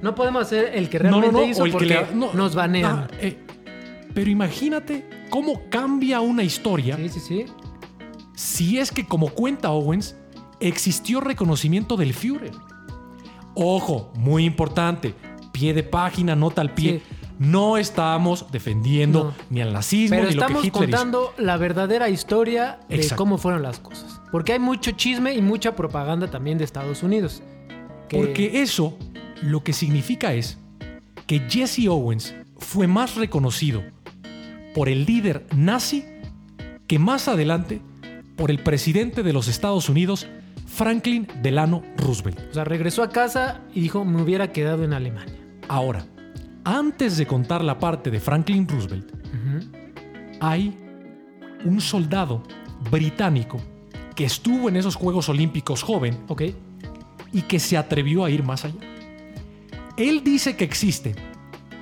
No 0.00 0.14
podemos 0.14 0.42
hacer 0.42 0.70
el 0.74 0.88
que 0.88 1.00
no, 1.00 1.10
no, 1.10 1.20
realmente 1.20 1.40
no, 1.46 1.50
hizo 1.50 1.62
o 1.62 1.66
el 1.66 1.72
que 1.72 1.78
porque 1.78 1.94
le- 2.14 2.34
nos 2.34 2.54
banean. 2.54 3.08
eh, 3.20 3.36
pero 4.14 4.30
imagínate 4.30 5.04
cómo 5.30 5.62
cambia 5.68 6.20
una 6.20 6.44
historia 6.44 6.96
Sí, 6.96 7.08
sí, 7.08 7.20
sí. 7.20 7.44
si 8.34 8.78
es 8.78 8.92
que, 8.92 9.04
como 9.06 9.28
cuenta 9.30 9.70
Owens, 9.70 10.16
existió 10.60 11.20
reconocimiento 11.20 11.96
del 11.96 12.14
Führer. 12.14 12.52
Ojo, 13.54 14.12
muy 14.16 14.44
importante, 14.44 15.14
pie 15.52 15.74
de 15.74 15.82
página, 15.82 16.36
nota 16.36 16.60
al 16.60 16.72
pie. 16.74 17.02
Sí. 17.08 17.14
No 17.38 17.76
estamos 17.76 18.46
defendiendo 18.50 19.24
No. 19.24 19.34
ni 19.50 19.60
al 19.60 19.72
nazismo 19.72 20.16
Pero 20.16 20.28
ni 20.28 20.34
lo 20.34 20.40
que 20.40 20.44
estamos 20.46 20.64
Hitler 20.64 20.88
hizo. 20.88 20.96
contando 20.98 21.34
la 21.38 21.56
verdadera 21.56 22.08
historia 22.08 22.80
de 22.88 22.96
Exacto. 22.96 23.16
cómo 23.16 23.38
fueron 23.38 23.62
las 23.62 23.78
cosas. 23.78 24.20
Porque 24.32 24.52
hay 24.54 24.58
mucho 24.58 24.90
chisme 24.92 25.34
y 25.34 25.40
mucha 25.42 25.76
propaganda 25.76 26.28
también 26.30 26.58
de 26.58 26.64
Estados 26.64 27.02
Unidos. 27.02 27.42
que- 28.08 28.16
Porque 28.16 28.62
eso 28.62 28.96
lo 29.42 29.62
que 29.62 29.72
significa 29.74 30.32
es 30.32 30.56
que 31.26 31.40
Jesse 31.48 31.86
Owens 31.88 32.34
fue 32.56 32.86
más 32.86 33.16
reconocido 33.16 33.82
por 34.74 34.88
el 34.88 35.04
líder 35.04 35.44
nazi 35.54 36.04
que 36.86 36.98
más 36.98 37.28
adelante 37.28 37.82
por 38.36 38.50
el 38.50 38.60
presidente 38.62 39.22
de 39.22 39.32
los 39.34 39.46
Estados 39.46 39.88
Unidos, 39.90 40.26
Franklin 40.66 41.26
Delano 41.42 41.82
Roosevelt. 41.98 42.38
O 42.50 42.54
sea, 42.54 42.64
regresó 42.64 43.02
a 43.02 43.10
casa 43.10 43.60
y 43.74 43.80
dijo, 43.82 44.04
me 44.06 44.22
hubiera 44.22 44.52
quedado 44.52 44.84
en 44.84 44.94
Alemania. 44.94 45.34
Ahora, 45.68 46.06
antes 46.76 47.16
de 47.16 47.26
contar 47.26 47.64
la 47.64 47.78
parte 47.78 48.10
de 48.10 48.20
Franklin 48.20 48.68
Roosevelt, 48.68 49.10
hay 50.40 50.78
un 51.64 51.80
soldado 51.80 52.42
británico 52.90 53.58
que 54.14 54.24
estuvo 54.24 54.68
en 54.68 54.76
esos 54.76 54.94
Juegos 54.94 55.30
Olímpicos 55.30 55.82
joven 55.82 56.18
y 57.32 57.42
que 57.42 57.58
se 57.58 57.78
atrevió 57.78 58.24
a 58.24 58.30
ir 58.30 58.42
más 58.42 58.66
allá. 58.66 58.80
Él 59.96 60.22
dice 60.22 60.56
que 60.56 60.64
existe, 60.64 61.14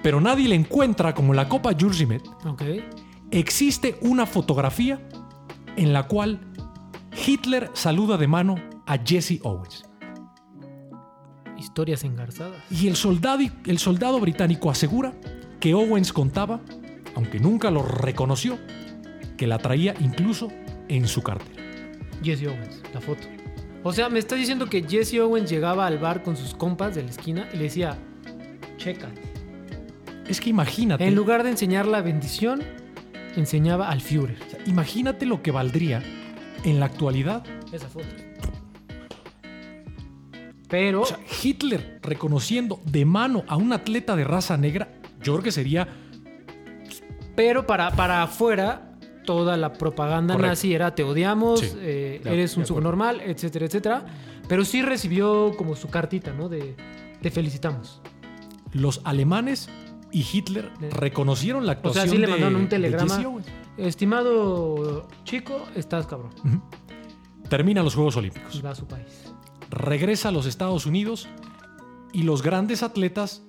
pero 0.03 0.21
nadie 0.21 0.49
le 0.49 0.55
encuentra 0.55 1.15
como 1.15 1.35
la 1.35 1.49
Copa 1.49 1.73
Jules 1.79 1.99
Rimet. 1.99 2.27
Ok. 2.45 2.63
Existe 3.33 3.99
una 4.03 4.25
fotografía 4.25 5.01
en 5.77 5.93
la 5.93 6.05
cual 6.05 6.41
Hitler 7.27 7.71
saluda 7.75 8.17
de 8.17 8.29
mano 8.29 8.55
a 8.87 8.99
Jesse 8.99 9.41
Owens. 9.43 9.86
Historias 11.59 12.05
engarzadas. 12.05 12.61
Y 12.71 12.89
el 12.89 12.97
soldado, 12.97 13.43
el 13.67 13.79
soldado 13.79 14.21
británico 14.21 14.71
asegura 14.71 15.13
que 15.61 15.75
Owens 15.75 16.13
contaba, 16.13 16.61
aunque 17.15 17.41
nunca 17.41 17.71
lo 17.71 17.83
reconoció, 17.83 18.59
que 19.37 19.47
la 19.47 19.59
traía 19.59 19.95
incluso 20.01 20.49
en 20.89 21.09
su 21.09 21.23
cartera. 21.23 21.63
Jesse 22.23 22.47
Owens, 22.47 22.83
la 22.93 23.01
foto. 23.01 23.27
O 23.83 23.93
sea, 23.93 24.09
me 24.09 24.19
estás 24.19 24.39
diciendo 24.39 24.67
que 24.67 24.83
Jesse 24.83 25.21
Owens 25.21 25.49
llegaba 25.49 25.87
al 25.87 25.99
bar 25.99 26.23
con 26.23 26.37
sus 26.37 26.55
compas 26.55 26.95
de 26.95 27.03
la 27.05 27.11
esquina 27.11 27.49
y 27.53 27.57
le 27.57 27.65
decía, 27.65 27.97
checa. 28.77 29.11
Es 30.27 30.41
que 30.41 30.51
imagínate, 30.51 31.07
En 31.07 31.15
lugar 31.15 31.45
de 31.45 31.51
enseñar 31.51 31.87
la 31.87 32.03
bendición, 32.03 32.63
enseñaba 33.37 33.91
al 33.91 34.01
Führer. 34.01 34.39
o 34.45 34.51
sea, 34.51 34.61
imagínate 34.67 35.25
lo 35.25 35.43
que 35.43 35.53
valdría 35.53 36.03
en 36.65 36.81
la 36.81 36.87
actualidad. 36.87 37.45
Esa 37.73 37.89
foto. 37.89 38.07
Pero, 40.69 41.03
O 41.03 41.07
sea, 41.07 41.19
Hitler 41.43 42.01
reconociendo 42.03 42.81
de 42.85 43.05
mano 43.05 43.45
a 43.47 43.57
un 43.57 43.73
atleta 43.73 44.17
de 44.17 44.25
raza 44.25 44.57
negra, 44.57 44.89
yo 45.23 45.35
creo 45.35 45.45
que 45.45 45.53
sería 45.53 45.87
pero 47.37 47.67
para, 47.67 47.91
para 47.91 48.23
afuera, 48.23 48.93
toda 49.25 49.57
la 49.59 49.73
propaganda 49.75 50.35
Correcto. 50.35 50.51
nazi 50.53 50.75
era 50.75 50.95
te 50.95 51.03
odiamos, 51.05 51.61
Sí, 51.61 51.71
eh, 51.81 52.21
de- 52.25 52.33
eres 52.33 52.55
de 52.55 52.61
un 52.61 52.67
subnormal, 52.67 53.21
etcétera, 53.21 53.67
etcétera. 53.67 54.07
Pero 54.49 54.65
sí 54.65 54.81
recibió 54.83 55.53
como 55.57 55.77
su 55.77 55.89
cartita, 55.89 56.33
¿no? 56.33 56.49
De 56.49 56.77
te 57.21 57.31
felicitamos. 57.31 58.01
Los 58.73 59.01
alemanes 59.05 59.69
y 60.13 60.25
Hitler 60.33 60.71
Le- 60.81 60.91
reconocieron 60.91 61.67
la 61.67 61.73
O 61.73 61.75
actuación 61.75 62.05
sea, 62.05 62.11
sí 62.13 62.17
le 62.19 62.27
de- 62.27 62.33
mandaron 62.33 62.57
un 62.57 62.63
de 62.63 62.69
telegrama. 62.69 63.23
Estimado 63.77 65.07
chico, 65.25 65.63
estás 65.75 66.07
cabrón. 66.07 66.31
Ujú. 66.45 66.63
Terminan 67.51 67.85
los 67.85 67.95
Juegos 67.95 68.17
Y 68.17 68.19
Olímpicos. 68.21 68.65
va 68.65 68.71
a 68.71 68.75
su 68.75 68.87
país. 68.87 69.33
Regresa 69.71 70.29
a 70.29 70.33
los 70.33 70.47
Estados 70.47 70.87
Unidos 70.87 71.29
y 72.13 72.23
los 72.23 72.43
grandes 72.43 72.83
atletas, 72.83 73.43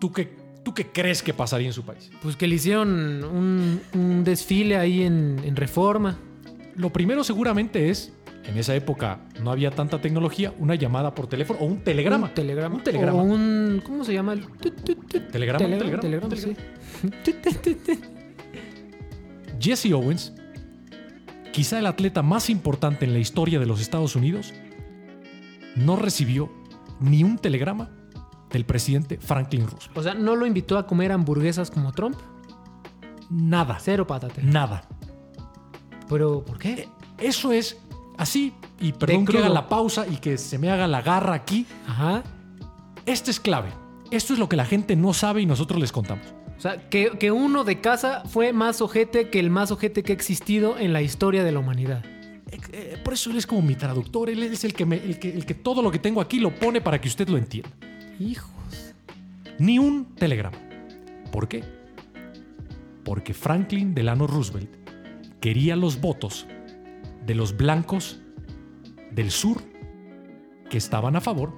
¿tú 0.00 0.12
qué, 0.12 0.36
tú 0.64 0.74
qué 0.74 0.86
crees 0.86 1.22
que 1.22 1.32
pasaría 1.32 1.68
en 1.68 1.72
su 1.72 1.84
país? 1.84 2.10
Pues 2.22 2.36
que 2.36 2.46
le 2.46 2.56
hicieron 2.56 3.24
un, 3.24 3.80
un 3.94 4.24
desfile 4.24 4.76
ahí 4.76 5.02
en, 5.02 5.40
en 5.44 5.56
Reforma. 5.56 6.18
Lo 6.76 6.90
primero 6.92 7.24
seguramente 7.24 7.90
es, 7.90 8.12
en 8.44 8.58
esa 8.58 8.74
época 8.74 9.20
no 9.42 9.50
había 9.50 9.70
tanta 9.70 10.00
tecnología, 10.00 10.52
una 10.58 10.74
llamada 10.74 11.14
por 11.14 11.26
teléfono 11.26 11.60
o 11.60 11.66
un 11.66 11.84
telegrama. 11.84 12.28
Un 12.28 12.34
telegrama. 12.34 12.74
Un 12.76 12.82
telegrama. 12.82 13.22
O 13.22 13.22
un. 13.22 13.82
¿Cómo 13.84 14.04
se 14.04 14.14
llama? 14.14 14.34
Telegrama, 15.30 15.58
telegrama, 16.00 16.36
sí. 16.36 16.56
Jesse 19.60 19.92
Owens, 19.92 20.32
quizá 21.52 21.78
el 21.78 21.86
atleta 21.86 22.22
más 22.22 22.48
importante 22.48 23.04
en 23.04 23.12
la 23.12 23.18
historia 23.18 23.60
de 23.60 23.66
los 23.66 23.80
Estados 23.80 24.16
Unidos, 24.16 24.54
no 25.80 25.96
recibió 25.96 26.50
ni 27.00 27.24
un 27.24 27.38
telegrama 27.38 27.90
del 28.50 28.64
presidente 28.64 29.18
Franklin 29.18 29.66
Roosevelt. 29.66 29.98
O 29.98 30.02
sea, 30.02 30.14
no 30.14 30.36
lo 30.36 30.46
invitó 30.46 30.78
a 30.78 30.86
comer 30.86 31.12
hamburguesas 31.12 31.70
como 31.70 31.92
Trump. 31.92 32.16
Nada, 33.30 33.78
Cero 33.80 34.06
patate. 34.06 34.42
nada. 34.42 34.82
Pero, 36.08 36.44
¿por 36.44 36.58
qué? 36.58 36.88
Eso 37.18 37.52
es 37.52 37.78
así, 38.18 38.52
y 38.80 38.92
perdón 38.92 39.24
que 39.24 39.38
haga 39.38 39.48
la 39.48 39.68
pausa 39.68 40.06
y 40.08 40.16
que 40.16 40.36
se 40.36 40.58
me 40.58 40.70
haga 40.70 40.88
la 40.88 41.02
garra 41.02 41.34
aquí. 41.34 41.66
Ajá. 41.86 42.24
Esto 43.06 43.30
es 43.30 43.38
clave. 43.38 43.70
Esto 44.10 44.32
es 44.32 44.38
lo 44.40 44.48
que 44.48 44.56
la 44.56 44.64
gente 44.64 44.96
no 44.96 45.14
sabe 45.14 45.42
y 45.42 45.46
nosotros 45.46 45.80
les 45.80 45.92
contamos. 45.92 46.26
O 46.58 46.60
sea, 46.60 46.88
que, 46.90 47.12
que 47.18 47.30
uno 47.30 47.64
de 47.64 47.80
casa 47.80 48.22
fue 48.26 48.52
más 48.52 48.82
ojete 48.82 49.30
que 49.30 49.38
el 49.38 49.50
más 49.50 49.70
ojete 49.70 50.02
que 50.02 50.12
ha 50.12 50.14
existido 50.14 50.76
en 50.78 50.92
la 50.92 51.00
historia 51.00 51.44
de 51.44 51.52
la 51.52 51.60
humanidad. 51.60 52.04
Eh, 52.72 52.98
Por 53.04 53.14
eso 53.14 53.30
él 53.30 53.36
es 53.36 53.46
como 53.46 53.62
mi 53.62 53.74
traductor, 53.74 54.28
él 54.30 54.42
es 54.42 54.64
el 54.64 54.72
que, 54.74 54.84
me- 54.86 54.96
el, 54.96 55.18
que, 55.18 55.30
el 55.30 55.44
que 55.46 55.54
todo 55.54 55.82
lo 55.82 55.90
que 55.90 55.98
tengo 55.98 56.20
aquí 56.20 56.38
lo 56.40 56.54
pone 56.54 56.80
para 56.80 57.00
que 57.00 57.08
usted 57.08 57.28
lo 57.28 57.36
entienda. 57.38 57.70
Hijos. 58.18 58.94
Ni 59.58 59.78
un 59.78 60.14
telegrama. 60.14 60.58
¿Por 61.30 61.48
qué? 61.48 61.62
Porque 63.04 63.34
Franklin 63.34 63.94
Delano 63.94 64.26
Roosevelt 64.26 64.70
quería 65.40 65.76
los 65.76 66.00
votos 66.00 66.46
de 67.26 67.34
los 67.34 67.56
blancos 67.56 68.20
del 69.10 69.30
sur 69.30 69.62
que 70.68 70.78
estaban 70.78 71.16
a 71.16 71.20
favor 71.20 71.52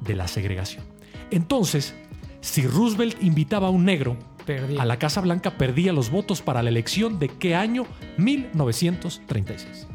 de 0.00 0.16
la 0.16 0.26
segregación. 0.28 0.84
Entonces, 1.30 1.94
si 2.40 2.66
Roosevelt 2.66 3.22
invitaba 3.22 3.68
a 3.68 3.70
un 3.70 3.84
negro 3.84 4.16
Perdí. 4.44 4.76
a 4.78 4.84
la 4.84 4.98
Casa 4.98 5.20
Blanca, 5.20 5.56
perdía 5.58 5.92
los 5.92 6.10
votos 6.10 6.40
para 6.42 6.62
la 6.62 6.68
elección 6.70 7.18
de 7.18 7.28
qué 7.28 7.54
año? 7.54 7.86
1936. 8.18 9.86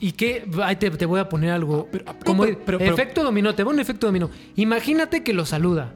¿Y 0.00 0.12
qué? 0.12 0.48
Ahí 0.62 0.76
te, 0.76 0.90
te 0.90 1.04
voy 1.06 1.20
a 1.20 1.28
poner 1.28 1.50
algo. 1.50 1.86
Pero- 1.92 2.04
pero- 2.06 2.18
como 2.24 2.44
pero- 2.64 2.80
efecto 2.80 3.22
dominó, 3.22 3.54
te 3.54 3.62
voy 3.62 3.72
a 3.72 3.74
un 3.74 3.80
efecto 3.80 4.06
dominó. 4.06 4.30
Imagínate 4.56 5.22
que 5.22 5.32
lo 5.34 5.44
saluda, 5.44 5.92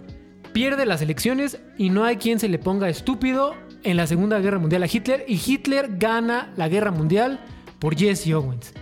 pierde 0.52 0.84
las 0.86 1.00
elecciones 1.02 1.58
y 1.78 1.88
no 1.90 2.04
hay 2.04 2.16
quien 2.18 2.38
se 2.38 2.48
le 2.48 2.58
ponga 2.58 2.88
estúpido 2.88 3.54
en 3.82 3.96
la 3.96 4.06
Segunda 4.06 4.38
Guerra 4.40 4.58
Mundial 4.58 4.82
a 4.82 4.86
Hitler 4.86 5.24
y 5.26 5.40
Hitler 5.44 5.96
gana 5.98 6.52
la 6.56 6.68
Guerra 6.68 6.90
Mundial 6.90 7.40
por 7.78 7.96
Jesse 7.96 8.32
Owens. 8.34 8.72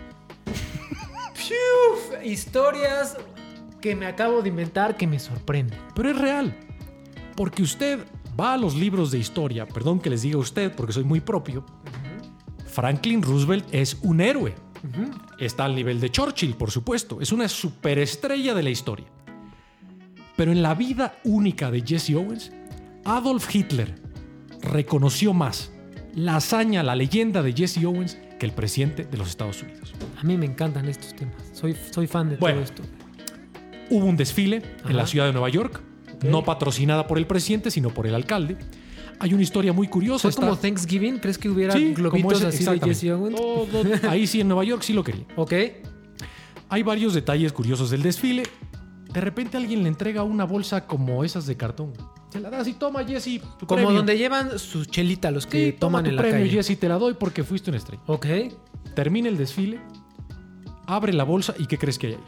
Fiuf, 1.35 2.25
historias 2.25 3.17
que 3.81 3.97
me 3.97 4.07
acabo 4.07 4.43
de 4.43 4.49
inventar 4.49 4.97
que 4.97 5.07
me 5.07 5.19
sorprenden. 5.19 5.79
Pero 5.95 6.11
es 6.11 6.19
real. 6.19 6.55
Porque 7.37 7.63
usted 7.63 8.01
va 8.39 8.55
a 8.55 8.57
los 8.57 8.75
libros 8.75 9.11
de 9.11 9.19
historia, 9.19 9.67
perdón 9.67 10.01
que 10.01 10.11
les 10.11 10.23
diga 10.23 10.39
usted 10.39 10.73
porque 10.75 10.93
soy 10.93 11.05
muy 11.05 11.21
propio, 11.21 11.65
Franklin 12.67 13.23
Roosevelt 13.23 13.67
es 13.73 13.99
un 14.03 14.21
héroe. 14.21 14.55
Está 15.39 15.65
al 15.65 15.75
nivel 15.75 16.01
de 16.01 16.11
Churchill, 16.11 16.55
por 16.55 16.71
supuesto. 16.71 17.21
Es 17.21 17.33
una 17.33 17.49
superestrella 17.49 18.55
de 18.55 18.63
la 18.63 18.71
historia. 18.71 19.07
Pero 20.37 20.51
en 20.53 20.63
la 20.63 20.75
vida 20.75 21.19
única 21.25 21.71
de 21.71 21.83
Jesse 21.83 22.15
Owens, 22.15 22.53
Adolf 23.05 23.55
Hitler 23.55 23.95
reconoció 24.63 25.33
más 25.33 25.71
la 26.15 26.37
hazaña, 26.37 26.83
la 26.83 26.95
leyenda 26.97 27.43
de 27.43 27.53
Jesse 27.53 27.85
Owens 27.85 28.19
que 28.39 28.47
el 28.47 28.53
presidente 28.53 29.05
de 29.05 29.17
los 29.19 29.29
Estados 29.29 29.63
Unidos. 29.63 29.93
A 30.19 30.25
mí 30.25 30.37
me 30.37 30.47
encantan 30.47 30.89
estos 30.89 31.15
temas. 31.15 31.35
Soy, 31.53 31.77
soy 31.91 32.07
fan 32.07 32.31
de 32.31 32.37
Bueno. 32.37 32.57
todo 32.61 32.65
esto. 32.65 32.83
Hubo 33.91 34.07
un 34.07 34.17
desfile 34.17 34.63
Ajá. 34.81 34.91
en 34.91 34.97
la 34.97 35.07
ciudad 35.07 35.27
de 35.27 35.33
Nueva 35.33 35.49
York, 35.49 35.81
no 36.25 36.45
patrocinada 36.45 37.07
por 37.07 37.19
el 37.19 37.27
presidente, 37.27 37.71
sino 37.71 37.91
por 37.91 38.07
el 38.07 38.15
alcalde. 38.15 38.57
Hay 39.23 39.33
una 39.35 39.43
historia 39.43 39.73
muy 39.73 39.87
curiosa. 39.89 40.23
¿Fue 40.23 40.31
está- 40.31 40.43
como 40.43 40.57
Thanksgiving? 40.57 41.19
¿Crees 41.19 41.39
que 41.39 41.49
hubiera 41.49 41.75
Sí, 41.75 41.95
globitos 41.95 42.43
ese, 42.43 42.69
así 42.69 42.81
de. 42.81 42.87
Jesse 42.87 43.11
Owens? 43.13 43.37
Todo- 43.37 43.83
ahí 44.11 44.27
sí, 44.27 44.41
en 44.41 44.49
Nueva 44.49 44.65
York 44.65 44.83
sí 44.83 44.93
lo 44.93 45.05
quería. 45.05 45.25
Ok. 45.37 45.53
Hay 46.69 46.83
varios 46.83 47.15
detalles 47.15 47.53
curiosos 47.53 47.91
del 47.91 48.03
desfile. 48.03 48.43
De 49.13 49.21
repente 49.21 49.57
alguien 49.59 49.83
le 49.83 49.89
entrega 49.89 50.23
una 50.25 50.45
bolsa 50.45 50.87
como 50.87 51.23
esas 51.23 51.47
de 51.47 51.57
cartón. 51.57 51.93
Se 52.31 52.41
la 52.41 52.49
das 52.51 52.67
y 52.67 52.73
toma, 52.73 53.05
Jesse, 53.05 53.41
tu 53.59 53.67
Como 53.67 53.77
premio. 53.83 53.93
donde 53.93 54.17
llevan 54.19 54.59
su 54.59 54.87
chelita 54.87 55.31
los 55.31 55.47
que 55.47 55.67
Sí, 55.67 55.73
toma 55.79 55.99
toman 55.99 56.05
tu 56.05 56.11
en 56.11 56.17
la 56.17 56.23
premio, 56.23 56.39
calle. 56.41 56.51
Jesse, 56.51 56.79
te 56.81 56.89
la 56.89 56.97
doy 56.99 57.15
porque 57.15 57.45
fuiste 57.45 57.71
una 57.71 57.77
estrella. 57.79 58.03
Ok. 58.07 58.27
Termina 58.97 59.29
el 59.29 59.37
desfile, 59.37 59.79
abre 60.87 61.13
la 61.13 61.25
bolsa 61.25 61.55
y 61.59 61.67
¿qué 61.67 61.77
crees 61.79 61.99
que 61.99 62.07
hay 62.09 62.13
ahí? 62.15 62.21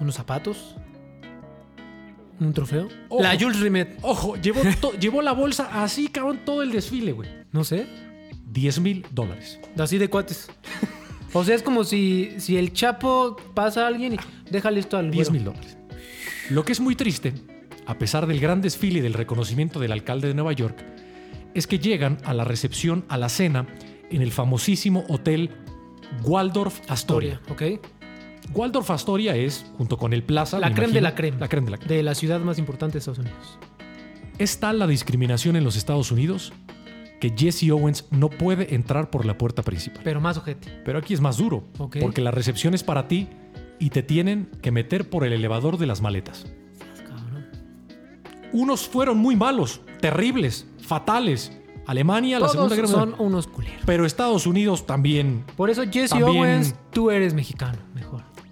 Unos 0.00 0.14
zapatos. 0.14 0.74
Un 2.40 2.52
trofeo. 2.52 2.88
Ojo. 3.08 3.22
La 3.22 3.38
Jules 3.38 3.60
Rimet. 3.60 3.98
Ojo, 4.02 4.36
llevó, 4.36 4.60
to- 4.80 4.92
llevó 5.00 5.22
la 5.22 5.32
bolsa 5.32 5.82
así, 5.82 6.08
cabrón, 6.08 6.40
todo 6.44 6.62
el 6.62 6.70
desfile, 6.72 7.12
güey. 7.12 7.28
No 7.52 7.64
sé. 7.64 7.86
10 8.52 8.80
mil 8.80 9.06
dólares. 9.10 9.58
Así 9.78 9.98
de 9.98 10.08
cuates. 10.08 10.48
O 11.32 11.44
sea, 11.44 11.54
es 11.54 11.62
como 11.62 11.84
si, 11.84 12.34
si 12.38 12.56
el 12.56 12.72
Chapo 12.72 13.36
pasa 13.54 13.84
a 13.84 13.88
alguien 13.88 14.14
y 14.14 14.16
déjale 14.50 14.80
esto 14.80 14.96
al 14.96 15.10
10 15.10 15.28
güero. 15.28 15.32
mil 15.32 15.44
dólares. 15.44 15.76
Lo 16.50 16.64
que 16.64 16.72
es 16.72 16.80
muy 16.80 16.94
triste, 16.94 17.34
a 17.86 17.98
pesar 17.98 18.26
del 18.26 18.40
gran 18.40 18.60
desfile 18.62 19.00
y 19.00 19.02
del 19.02 19.14
reconocimiento 19.14 19.80
del 19.80 19.92
alcalde 19.92 20.28
de 20.28 20.34
Nueva 20.34 20.52
York, 20.52 20.76
es 21.54 21.66
que 21.66 21.78
llegan 21.78 22.18
a 22.24 22.32
la 22.34 22.44
recepción, 22.44 23.04
a 23.08 23.16
la 23.18 23.28
cena, 23.28 23.66
en 24.10 24.22
el 24.22 24.30
famosísimo 24.30 25.04
hotel 25.08 25.50
Waldorf 26.22 26.80
Astoria. 26.88 27.40
Historia, 27.42 27.76
ok. 27.78 27.86
Waldorf 28.56 28.90
Astoria 28.90 29.36
es, 29.36 29.66
junto 29.76 29.96
con 29.98 30.12
el 30.12 30.22
Plaza, 30.22 30.58
La 30.58 30.68
me 30.70 30.74
creme 30.74 30.92
de 30.94 31.00
la 31.00 31.14
creme. 31.14 31.38
La 31.38 31.48
creme 31.48 31.66
de 31.66 31.70
la 31.72 31.78
creme. 31.78 31.94
De 31.94 32.02
la 32.02 32.14
ciudad 32.14 32.40
más 32.40 32.58
importante 32.58 32.94
de 32.94 32.98
Estados 33.00 33.18
Unidos. 33.18 33.58
Es 34.38 34.58
tal 34.60 34.78
la 34.78 34.86
discriminación 34.86 35.56
en 35.56 35.64
los 35.64 35.76
Estados 35.76 36.10
Unidos 36.10 36.52
que 37.20 37.32
Jesse 37.36 37.70
Owens 37.70 38.06
no 38.10 38.28
puede 38.28 38.74
entrar 38.74 39.10
por 39.10 39.24
la 39.24 39.38
puerta 39.38 39.62
principal. 39.62 40.00
Pero 40.04 40.20
más 40.20 40.36
ojete. 40.36 40.70
Pero 40.84 40.98
aquí 40.98 41.14
es 41.14 41.20
más 41.20 41.38
duro, 41.38 41.64
porque 41.76 42.20
la 42.20 42.30
recepción 42.30 42.74
es 42.74 42.82
para 42.82 43.08
ti 43.08 43.28
y 43.78 43.90
te 43.90 44.02
tienen 44.02 44.50
que 44.62 44.70
meter 44.70 45.08
por 45.08 45.24
el 45.24 45.32
elevador 45.32 45.78
de 45.78 45.86
las 45.86 46.00
maletas. 46.02 46.46
Cabrón. 47.06 47.46
Unos 48.52 48.86
fueron 48.88 49.18
muy 49.18 49.36
malos, 49.36 49.80
terribles, 50.00 50.66
fatales. 50.80 51.52
Alemania, 51.86 52.40
la 52.40 52.48
Segunda 52.48 52.74
Guerra 52.74 52.88
son 52.88 52.98
Mundial. 53.10 53.20
unos 53.26 53.46
culeros. 53.46 53.80
Pero 53.86 54.04
Estados 54.04 54.44
Unidos 54.46 54.86
también. 54.86 55.44
Por 55.56 55.70
eso, 55.70 55.84
Jesse 55.90 56.10
También- 56.10 56.28
Owens, 56.36 56.74
tú 56.90 57.10
eres 57.12 57.32
mexicano. 57.32 57.78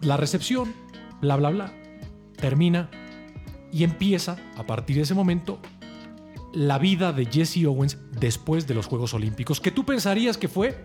La 0.05 0.17
recepción, 0.19 0.75
bla, 1.21 1.37
bla, 1.37 1.51
bla, 1.51 1.73
termina 2.37 2.91
y 3.73 3.85
empieza, 3.85 4.37
a 4.57 4.65
partir 4.65 4.97
de 4.97 5.03
ese 5.03 5.15
momento, 5.15 5.59
la 6.53 6.79
vida 6.79 7.13
de 7.13 7.27
Jesse 7.27 7.65
Owens 7.67 7.99
después 8.21 8.67
de 8.67 8.75
los 8.75 8.87
Juegos 8.87 9.15
Olímpicos, 9.15 9.61
que 9.61 9.71
tú 9.71 9.85
pensarías 9.85 10.37
que 10.37 10.49
fue 10.49 10.85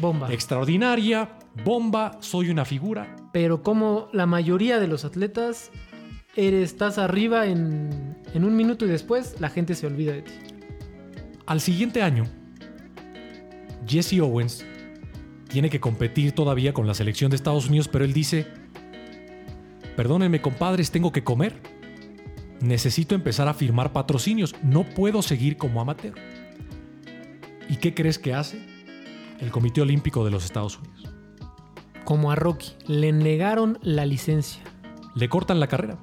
Bomba. 0.00 0.32
extraordinaria, 0.32 1.38
bomba, 1.64 2.18
soy 2.20 2.50
una 2.50 2.64
figura. 2.64 3.16
Pero 3.32 3.62
como 3.62 4.08
la 4.12 4.26
mayoría 4.26 4.80
de 4.80 4.88
los 4.88 5.04
atletas, 5.04 5.70
eres, 6.36 6.72
estás 6.72 6.98
arriba 6.98 7.46
en, 7.46 8.18
en 8.34 8.44
un 8.44 8.56
minuto 8.56 8.84
y 8.84 8.88
después 8.88 9.36
la 9.40 9.50
gente 9.50 9.74
se 9.74 9.86
olvida 9.86 10.12
de 10.12 10.22
ti. 10.22 10.32
Al 11.46 11.60
siguiente 11.60 12.02
año, 12.02 12.24
Jesse 13.86 14.20
Owens 14.20 14.66
tiene 15.48 15.70
que 15.70 15.80
competir 15.80 16.32
todavía 16.32 16.72
con 16.72 16.86
la 16.86 16.94
selección 16.94 17.30
de 17.30 17.36
Estados 17.36 17.68
Unidos, 17.68 17.88
pero 17.88 18.04
él 18.04 18.12
dice, 18.12 18.46
perdónenme 19.96 20.40
compadres, 20.40 20.90
tengo 20.90 21.10
que 21.10 21.24
comer. 21.24 21.60
Necesito 22.60 23.14
empezar 23.14 23.48
a 23.48 23.54
firmar 23.54 23.92
patrocinios, 23.92 24.54
no 24.62 24.84
puedo 24.84 25.22
seguir 25.22 25.56
como 25.56 25.80
amateur. 25.80 26.14
¿Y 27.68 27.76
qué 27.76 27.94
crees 27.94 28.18
que 28.18 28.34
hace 28.34 28.64
el 29.40 29.50
Comité 29.50 29.80
Olímpico 29.80 30.24
de 30.24 30.30
los 30.30 30.44
Estados 30.44 30.78
Unidos? 30.78 31.14
Como 32.04 32.30
a 32.30 32.34
Rocky, 32.34 32.72
le 32.86 33.12
negaron 33.12 33.78
la 33.82 34.06
licencia. 34.06 34.62
Le 35.14 35.28
cortan 35.28 35.60
la 35.60 35.66
carrera. 35.66 35.98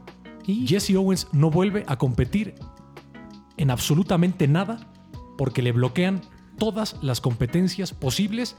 Y 0.46 0.68
Jesse 0.68 0.96
Owens 0.96 1.28
no 1.34 1.50
vuelve 1.50 1.84
a 1.88 1.98
competir 1.98 2.56
en 3.58 3.72
absolutamente 3.72 4.48
nada 4.48 4.92
porque 5.38 5.62
le 5.62 5.72
bloquean 5.72 6.22
todas 6.58 6.98
las 7.02 7.22
competencias 7.22 7.94
posibles 7.94 8.56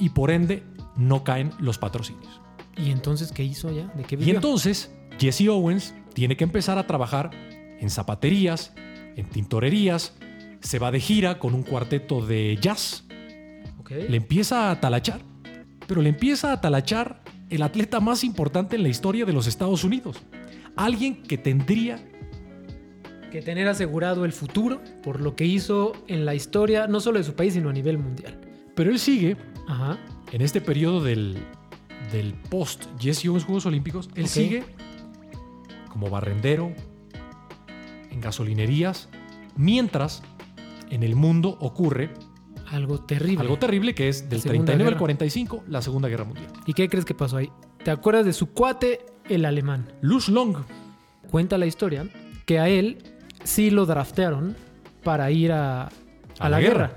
y 0.00 0.08
por 0.10 0.30
ende 0.30 0.62
no 0.96 1.22
caen 1.22 1.50
los 1.60 1.78
patrocinios. 1.78 2.40
¿Y 2.76 2.90
entonces 2.90 3.30
qué 3.32 3.44
hizo 3.44 3.68
qué 4.08 4.16
Y 4.18 4.30
entonces 4.30 4.90
Jesse 5.18 5.48
Owens 5.48 5.94
tiene 6.14 6.36
que 6.36 6.44
empezar 6.44 6.78
a 6.78 6.86
trabajar 6.86 7.30
en 7.78 7.90
zapaterías, 7.90 8.72
en 9.16 9.28
tintorerías, 9.28 10.14
se 10.60 10.78
va 10.78 10.90
de 10.90 11.00
gira 11.00 11.38
con 11.38 11.54
un 11.54 11.62
cuarteto 11.62 12.24
de 12.24 12.58
jazz, 12.60 13.04
Ok. 13.78 13.92
le 14.08 14.16
empieza 14.16 14.70
a 14.70 14.80
talachar, 14.80 15.20
pero 15.86 16.02
le 16.02 16.08
empieza 16.10 16.52
a 16.52 16.60
talachar 16.60 17.22
el 17.50 17.62
atleta 17.62 18.00
más 18.00 18.24
importante 18.24 18.76
en 18.76 18.82
la 18.82 18.88
historia 18.88 19.24
de 19.24 19.32
los 19.32 19.46
Estados 19.46 19.84
Unidos. 19.84 20.18
Alguien 20.76 21.22
que 21.22 21.36
tendría, 21.38 21.98
Que 23.32 23.42
tener 23.42 23.68
asegurado 23.68 24.24
el 24.24 24.32
futuro 24.32 24.80
por 25.02 25.20
lo 25.20 25.36
que 25.36 25.44
hizo 25.46 25.92
en 26.08 26.24
la 26.24 26.34
historia, 26.34 26.86
no 26.88 26.98
solo 27.00 27.18
de 27.18 27.24
su 27.24 27.34
país, 27.34 27.54
sino 27.54 27.68
a 27.70 27.72
nivel 27.72 27.98
mundial. 27.98 28.38
pero 28.74 28.90
él 28.90 28.98
sigue 28.98 29.36
Ajá. 29.70 29.98
en 30.32 30.42
este 30.42 30.60
periodo 30.60 31.02
del, 31.02 31.38
del 32.12 32.34
post 32.34 32.86
Jesse 32.98 33.26
Owens 33.26 33.44
Juegos 33.44 33.66
Olímpicos, 33.66 34.10
él 34.14 34.26
sigue 34.28 34.64
como 35.88 36.08
barrendero 36.10 36.72
en 38.10 38.20
gasolinerías, 38.20 39.08
mientras 39.56 40.22
en 40.90 41.02
el 41.02 41.14
mundo 41.16 41.56
ocurre 41.60 42.10
Algo 42.66 43.00
terrible. 43.00 43.40
algo 43.40 43.58
terrible 43.58 43.94
que 43.94 44.08
es 44.08 44.28
del 44.28 44.40
Segunda 44.40 44.72
39 44.72 44.82
al 44.82 44.88
Guerra. 44.90 44.98
45, 44.98 45.64
la 45.68 45.82
Segunda 45.82 46.08
Guerra 46.08 46.24
Mundial. 46.24 46.48
¿Y 46.66 46.72
qué 46.72 46.88
crees 46.88 47.04
que 47.04 47.14
pasó 47.14 47.36
ahí? 47.36 47.50
¿Te 47.84 47.90
acuerdas 47.90 48.24
de 48.24 48.32
su 48.32 48.50
cuate, 48.52 49.06
el 49.28 49.44
alemán? 49.44 49.92
Luz 50.00 50.28
Long, 50.28 50.56
Cuenta 51.30 51.58
la 51.58 51.66
historia 51.66 52.08
que 52.44 52.58
a 52.58 52.68
él 52.68 52.98
sí 53.44 53.70
lo 53.70 53.86
draftearon 53.86 54.56
para 55.04 55.30
ir 55.30 55.52
a, 55.52 55.88
a 56.40 56.48
la, 56.48 56.60
guerra. 56.60 56.92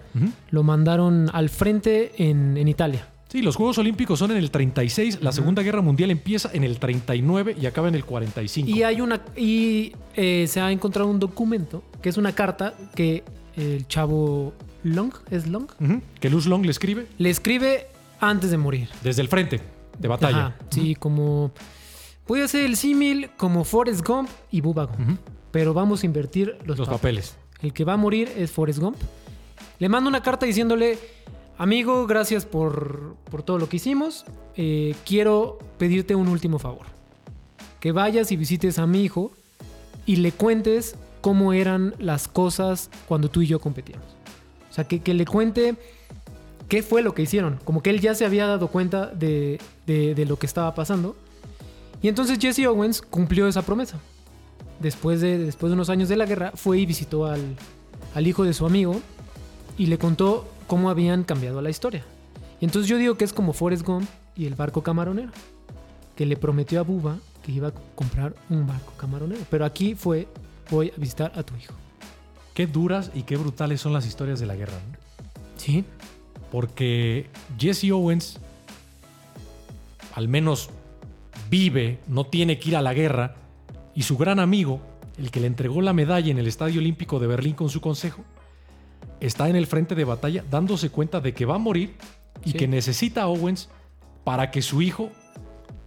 Lo 0.50 0.64
mandaron 0.64 1.30
al 1.34 1.50
frente 1.50 2.12
en, 2.18 2.58
en 2.58 2.68
Italia. 2.68 3.08
Sí, 3.30 3.42
los 3.42 3.56
Juegos 3.56 3.80
Olímpicos 3.80 4.20
son 4.20 4.30
en 4.30 4.38
el 4.38 4.52
36, 4.52 5.20
la 5.22 5.32
Segunda 5.32 5.64
Guerra 5.64 5.82
Mundial 5.82 6.12
empieza 6.12 6.52
en 6.54 6.64
el 6.64 6.78
39 6.78 7.56
y 7.60 7.66
acaba 7.66 7.88
en 7.88 7.96
el 7.96 8.06
45. 8.06 8.70
Y 8.70 8.84
hay 8.84 9.02
una 9.02 9.22
y 9.36 9.94
eh, 10.16 10.46
se 10.48 10.62
ha 10.62 10.72
encontrado 10.72 11.10
un 11.10 11.20
documento 11.20 11.84
que 12.02 12.10
es 12.10 12.18
una 12.18 12.34
carta 12.34 12.76
que 12.94 13.24
el 13.56 13.88
chavo 13.88 14.54
Long 14.84 15.12
es 15.32 15.48
Long 15.48 15.66
Que 16.20 16.30
Luz 16.30 16.46
Long 16.46 16.64
le 16.64 16.70
escribe 16.72 17.08
le 17.18 17.30
escribe 17.32 17.88
antes 18.20 18.52
de 18.52 18.58
morir. 18.58 18.88
desde 19.04 19.24
el 19.24 19.28
frente 19.30 19.62
de 19.98 20.08
batalla. 20.08 20.38
Ajá, 20.48 20.56
sí, 20.70 20.94
como 20.94 21.52
voy 22.28 22.42
a 22.42 22.46
hacer 22.46 22.66
el 22.66 22.76
símil 22.76 23.32
como 23.36 23.64
Forrest 23.64 24.08
Gump 24.08 24.30
y 24.52 24.62
Bubba 24.62 24.86
Gump, 24.86 25.20
pero 25.50 25.74
vamos 25.74 26.04
a 26.04 26.06
invertir 26.06 26.56
los, 26.66 26.78
Los 26.78 26.88
papeles. 26.88 27.32
papeles. 27.32 27.38
El 27.64 27.74
que 27.74 27.84
va 27.84 27.94
a 27.94 27.98
morir 27.98 28.30
es 28.38 28.52
Forrest 28.52 28.78
Gump. 28.78 28.98
Le 29.80 29.90
mando 29.90 30.10
una 30.10 30.22
carta 30.22 30.46
diciéndole, 30.46 30.98
amigo, 31.58 32.06
gracias 32.08 32.46
por, 32.46 33.16
por 33.30 33.44
todo 33.44 33.58
lo 33.58 33.70
que 33.70 33.78
hicimos. 33.78 34.26
Eh, 34.56 34.96
quiero 35.06 35.60
pedirte 35.78 36.16
un 36.16 36.28
último 36.28 36.60
favor. 36.60 36.86
Que 37.80 37.92
vayas 37.92 38.32
y 38.32 38.38
visites 38.38 38.80
a 38.80 38.88
mi 38.88 39.04
hijo 39.04 39.32
y 40.06 40.18
le 40.18 40.32
cuentes 40.32 40.96
cómo 41.22 41.54
eran 41.54 41.96
las 42.00 42.28
cosas 42.28 42.90
cuando 43.08 43.30
tú 43.30 43.42
y 43.42 43.48
yo 43.48 43.60
competíamos. 43.60 44.08
O 44.70 44.74
sea, 44.74 44.86
que, 44.86 45.02
que 45.02 45.14
le 45.14 45.26
cuente 45.26 45.76
qué 46.70 46.82
fue 46.82 47.02
lo 47.02 47.14
que 47.14 47.22
hicieron. 47.24 47.60
Como 47.66 47.82
que 47.84 47.90
él 47.90 48.00
ya 48.00 48.16
se 48.16 48.26
había 48.26 48.48
dado 48.48 48.68
cuenta 48.70 49.08
de, 49.08 49.60
de- 49.86 50.16
de 50.16 50.26
lo 50.26 50.38
que 50.40 50.46
estaba 50.46 50.74
pasando. 50.76 51.16
Y 52.02 52.08
entonces 52.08 52.38
Jesse 52.40 52.66
Owens 52.68 53.02
cumplió 53.02 53.48
esa 53.48 53.62
promesa. 53.62 54.00
Después 54.80 55.22
de, 55.22 55.38
después 55.38 55.70
de 55.70 55.76
unos 55.76 55.90
años 55.90 56.10
de 56.10 56.18
la 56.18 56.26
guerra, 56.26 56.52
fue 56.56 56.80
y 56.80 56.86
visitó 56.86 57.26
al, 57.26 57.56
al 58.16 58.28
hijo 58.28 58.44
de 58.44 58.54
su 58.54 58.66
amigo 58.66 59.00
y 59.78 59.88
le 59.88 59.98
contó 59.98 60.48
cómo 60.68 60.90
habían 60.90 61.24
cambiado 61.24 61.62
la 61.62 61.70
historia. 61.70 62.04
Y 62.60 62.66
entonces 62.66 62.90
yo 62.90 62.98
digo 62.98 63.16
que 63.16 63.26
es 63.26 63.34
como 63.34 63.54
Forrest 63.54 63.86
Gump 63.86 64.08
y 64.36 64.46
el 64.46 64.56
barco 64.56 64.84
camaronero, 64.84 65.32
que 66.16 66.26
le 66.26 66.38
prometió 66.38 66.80
a 66.80 66.84
Buba 66.84 67.18
que 67.44 67.52
iba 67.52 67.68
a 67.68 67.74
comprar 67.96 68.34
un 68.50 68.66
barco 68.66 68.94
camaronero. 68.98 69.42
Pero 69.50 69.66
aquí 69.66 69.96
fue, 69.96 70.28
voy 70.72 70.92
a 70.96 71.00
visitar 71.00 71.32
a 71.36 71.44
tu 71.44 71.56
hijo. 71.56 71.74
Qué 72.54 72.68
duras 72.68 73.12
y 73.14 73.24
qué 73.24 73.36
brutales 73.36 73.82
son 73.82 73.94
las 73.94 74.06
historias 74.06 74.40
de 74.40 74.46
la 74.46 74.56
guerra. 74.56 74.74
¿no? 74.74 74.98
Sí, 75.58 75.84
Porque 76.52 77.28
Jesse 77.58 77.92
Owens, 77.92 78.40
al 80.16 80.28
menos 80.28 80.70
vive, 81.50 82.00
no 82.08 82.26
tiene 82.26 82.60
que 82.60 82.70
ir 82.70 82.76
a 82.78 82.82
la 82.82 82.94
guerra, 82.94 83.36
y 83.96 84.04
su 84.04 84.18
gran 84.18 84.40
amigo, 84.40 84.80
el 85.18 85.30
que 85.30 85.40
le 85.40 85.48
entregó 85.48 85.82
la 85.82 85.94
medalla 85.94 86.32
en 86.32 86.40
el 86.40 86.48
Estadio 86.48 86.80
Olímpico 86.80 87.20
de 87.20 87.28
Berlín 87.28 87.54
con 87.54 87.70
su 87.70 87.82
consejo, 87.82 88.24
está 89.26 89.50
en 89.50 89.56
el 89.56 89.68
frente 89.68 89.96
de 89.96 90.04
batalla 90.06 90.44
dándose 90.50 90.90
cuenta 90.90 91.20
de 91.22 91.34
que 91.34 91.46
va 91.46 91.56
a 91.56 91.60
morir 91.60 91.96
y 92.46 92.52
Sí. 92.52 92.58
que 92.58 92.68
necesita 92.68 93.24
a 93.24 93.28
Owens 93.28 93.70
para 94.24 94.52
que 94.52 94.62
su 94.62 94.82
hijo 94.82 95.10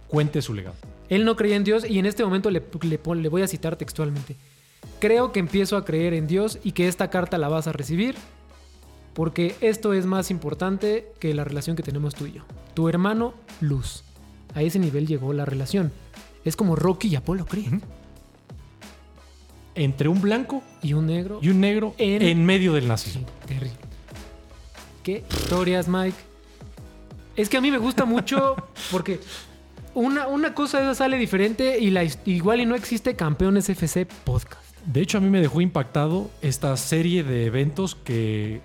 cuente 0.07 0.41
su 0.41 0.53
legado. 0.53 0.75
Él 1.09 1.23
no 1.25 1.35
creía 1.35 1.55
en 1.55 1.63
Dios 1.63 1.85
y 1.89 1.99
en 1.99 2.05
este 2.05 2.23
momento 2.23 2.49
le, 2.51 2.63
le 2.81 2.97
pon- 2.99 3.21
le 3.21 3.29
voy 3.29 3.41
a 3.41 3.47
citar 3.47 3.75
textualmente. 3.75 4.35
Creo 4.99 5.31
que 5.31 5.39
empiezo 5.39 5.77
a 5.77 5.85
creer 5.85 6.13
en 6.13 6.27
Dios 6.27 6.59
y 6.63 6.71
que 6.73 6.87
esta 6.87 7.09
carta 7.09 7.37
la 7.37 7.47
vas 7.49 7.67
a 7.67 7.71
recibir 7.71 8.15
porque 9.13 9.55
esto 9.61 9.93
es 9.93 10.05
más 10.05 10.29
importante 10.31 11.11
que 11.19 11.33
la 11.33 11.43
relación 11.43 11.75
que 11.75 11.83
tenemos 11.83 12.13
tú 12.15 12.25
y 12.27 12.33
yo. 12.33 12.43
Tu 12.73 12.87
hermano, 12.89 13.33
Luz. 13.61 14.03
A 14.53 14.61
ese 14.61 14.79
nivel 14.79 15.07
llegó 15.07 15.33
la 15.33 15.45
relación. 15.45 15.91
Es 16.45 16.55
como 16.55 16.75
Rocky 16.75 17.07
y 17.09 17.15
Apolo 17.15 17.45
Creed. 17.45 17.73
Entre 19.77 20.09
un 20.09 20.19
blanco 20.21 20.61
Y 20.81 20.93
un 20.93 21.07
negro. 21.07 21.39
y 21.41 21.49
un 21.49 21.61
negro 21.61 21.93
En- 21.97 22.21
en, 22.21 22.45
medio 22.45 22.73
del 22.73 22.87
nazismo. 22.87 23.25
terrible. 23.45 23.77
¿Qué 25.03 25.23
historias, 25.29 25.87
Mike? 25.87 26.17
Es 27.35 27.47
que 27.49 27.57
a 27.57 27.61
mí 27.61 27.71
me 27.71 27.77
gusta 27.77 28.03
mucho 28.05 28.55
porque 28.91 29.19
una, 29.93 30.27
una 30.27 30.53
cosa 30.53 30.81
esa 30.81 30.95
sale 30.95 31.17
diferente 31.17 31.79
y 31.79 31.91
la, 31.91 32.03
igual 32.25 32.59
y 32.61 32.65
no 32.65 32.75
existe 32.75 33.15
Campeones 33.15 33.69
FC 33.69 34.05
Podcast. 34.25 34.63
De 34.85 35.01
hecho, 35.01 35.17
a 35.17 35.21
mí 35.21 35.29
me 35.29 35.39
dejó 35.41 35.61
impactado 35.61 36.29
esta 36.41 36.75
serie 36.77 37.23
de 37.23 37.45
eventos 37.45 37.95
que, 37.95 38.61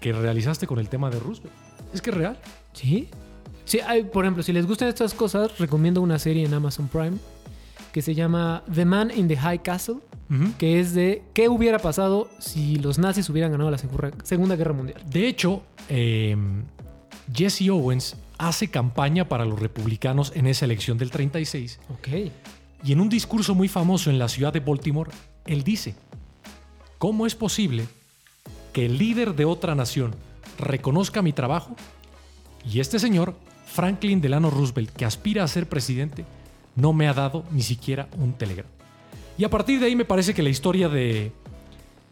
que 0.00 0.12
realizaste 0.12 0.66
con 0.66 0.78
el 0.78 0.88
tema 0.88 1.10
de 1.10 1.18
Roosevelt. 1.20 1.54
Es 1.94 2.02
que 2.02 2.10
es 2.10 2.16
real. 2.16 2.38
¿Sí? 2.72 3.08
Sí, 3.64 3.78
hay- 3.80 4.04
por 4.04 4.24
ejemplo, 4.24 4.42
si 4.42 4.52
les 4.52 4.66
gustan 4.66 4.88
estas 4.88 5.14
cosas, 5.14 5.58
recomiendo 5.58 6.00
una 6.02 6.18
serie 6.18 6.44
en 6.44 6.52
Amazon 6.54 6.88
Prime 6.88 7.16
que 7.92 8.02
se 8.02 8.14
llama 8.14 8.62
The 8.72 8.84
Man 8.84 9.10
in 9.14 9.28
the 9.28 9.36
High 9.36 9.60
Castle, 9.62 9.96
que 10.58 10.80
es 10.80 10.94
de 10.94 11.22
qué 11.34 11.48
hubiera 11.50 11.78
pasado 11.78 12.30
si 12.38 12.76
los 12.76 12.98
nazis 12.98 13.28
hubieran 13.28 13.52
ganado 13.52 13.70
la 13.70 13.78
Segunda 14.24 14.56
Guerra 14.56 14.72
Mundial. 14.72 15.02
De 15.10 15.28
hecho, 15.28 15.62
eh, 15.90 16.36
Jesse 17.34 17.68
Owens 17.68 18.16
hace 18.38 18.68
campaña 18.68 19.28
para 19.28 19.44
los 19.44 19.60
republicanos 19.60 20.32
en 20.34 20.46
esa 20.46 20.64
elección 20.64 20.96
del 20.96 21.10
36 21.10 21.80
Ok. 21.90 22.08
y 22.82 22.92
en 22.92 23.00
un 23.00 23.08
discurso 23.10 23.54
muy 23.54 23.68
famoso 23.68 24.08
en 24.10 24.18
la 24.18 24.28
ciudad 24.28 24.52
de 24.54 24.60
Baltimore, 24.60 25.10
él 25.46 25.64
dice, 25.64 25.94
¿cómo 26.98 27.26
es 27.26 27.34
posible 27.34 27.84
que 28.72 28.86
el 28.86 28.96
líder 28.98 29.34
de 29.34 29.44
otra 29.44 29.74
nación 29.74 30.14
reconozca 30.58 31.20
mi 31.20 31.32
trabajo 31.34 31.76
y 32.70 32.80
este 32.80 32.98
señor, 32.98 33.34
Franklin 33.66 34.20
Delano 34.20 34.48
Roosevelt, 34.50 34.90
que 34.90 35.04
aspira 35.04 35.44
a 35.44 35.48
ser 35.48 35.68
presidente, 35.68 36.24
no 36.76 36.92
me 36.92 37.08
ha 37.08 37.14
dado 37.14 37.44
ni 37.50 37.62
siquiera 37.62 38.08
un 38.18 38.32
telegrama? 38.34 38.68
Y 39.38 39.44
a 39.44 39.50
partir 39.50 39.80
de 39.80 39.86
ahí 39.86 39.96
me 39.96 40.04
parece 40.04 40.34
que 40.34 40.42
la 40.42 40.50
historia 40.50 40.88
de, 40.88 41.32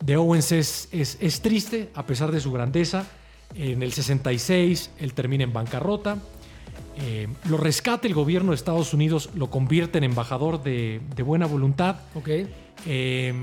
de 0.05 0.17
Owens 0.17 0.53
es, 0.53 0.89
es- 0.93 1.19
es 1.21 1.41
triste, 1.43 1.91
a 1.95 2.07
pesar 2.07 2.33
de 2.33 2.41
su 2.41 2.51
grandeza. 2.53 3.07
En 3.55 3.83
el 3.83 3.93
66 3.93 4.91
él 4.99 5.13
termina 5.15 5.45
en 5.45 5.53
bancarrota. 5.53 6.19
Eh, 7.03 7.29
lo 7.49 7.57
rescata 7.57 8.07
el 8.07 8.15
gobierno 8.15 8.51
de 8.51 8.57
Estados 8.57 8.93
Unidos, 8.95 9.31
lo 9.35 9.49
convierte 9.51 9.99
en 9.99 10.05
embajador 10.05 10.63
de, 10.63 11.01
de 11.15 11.23
buena 11.23 11.47
voluntad. 11.47 11.97
Ok. 12.15 12.29
Eh, 12.87 13.35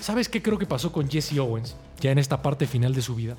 ¿Sabes 0.00 0.28
qué 0.28 0.42
creo 0.42 0.58
que 0.58 0.66
pasó 0.66 0.92
con 0.92 1.08
Jesse 1.10 1.38
Owens 1.38 1.76
ya 2.00 2.10
en 2.12 2.18
esta 2.18 2.42
parte 2.42 2.66
final 2.66 2.94
de 2.94 3.02
su 3.02 3.14
vida? 3.14 3.36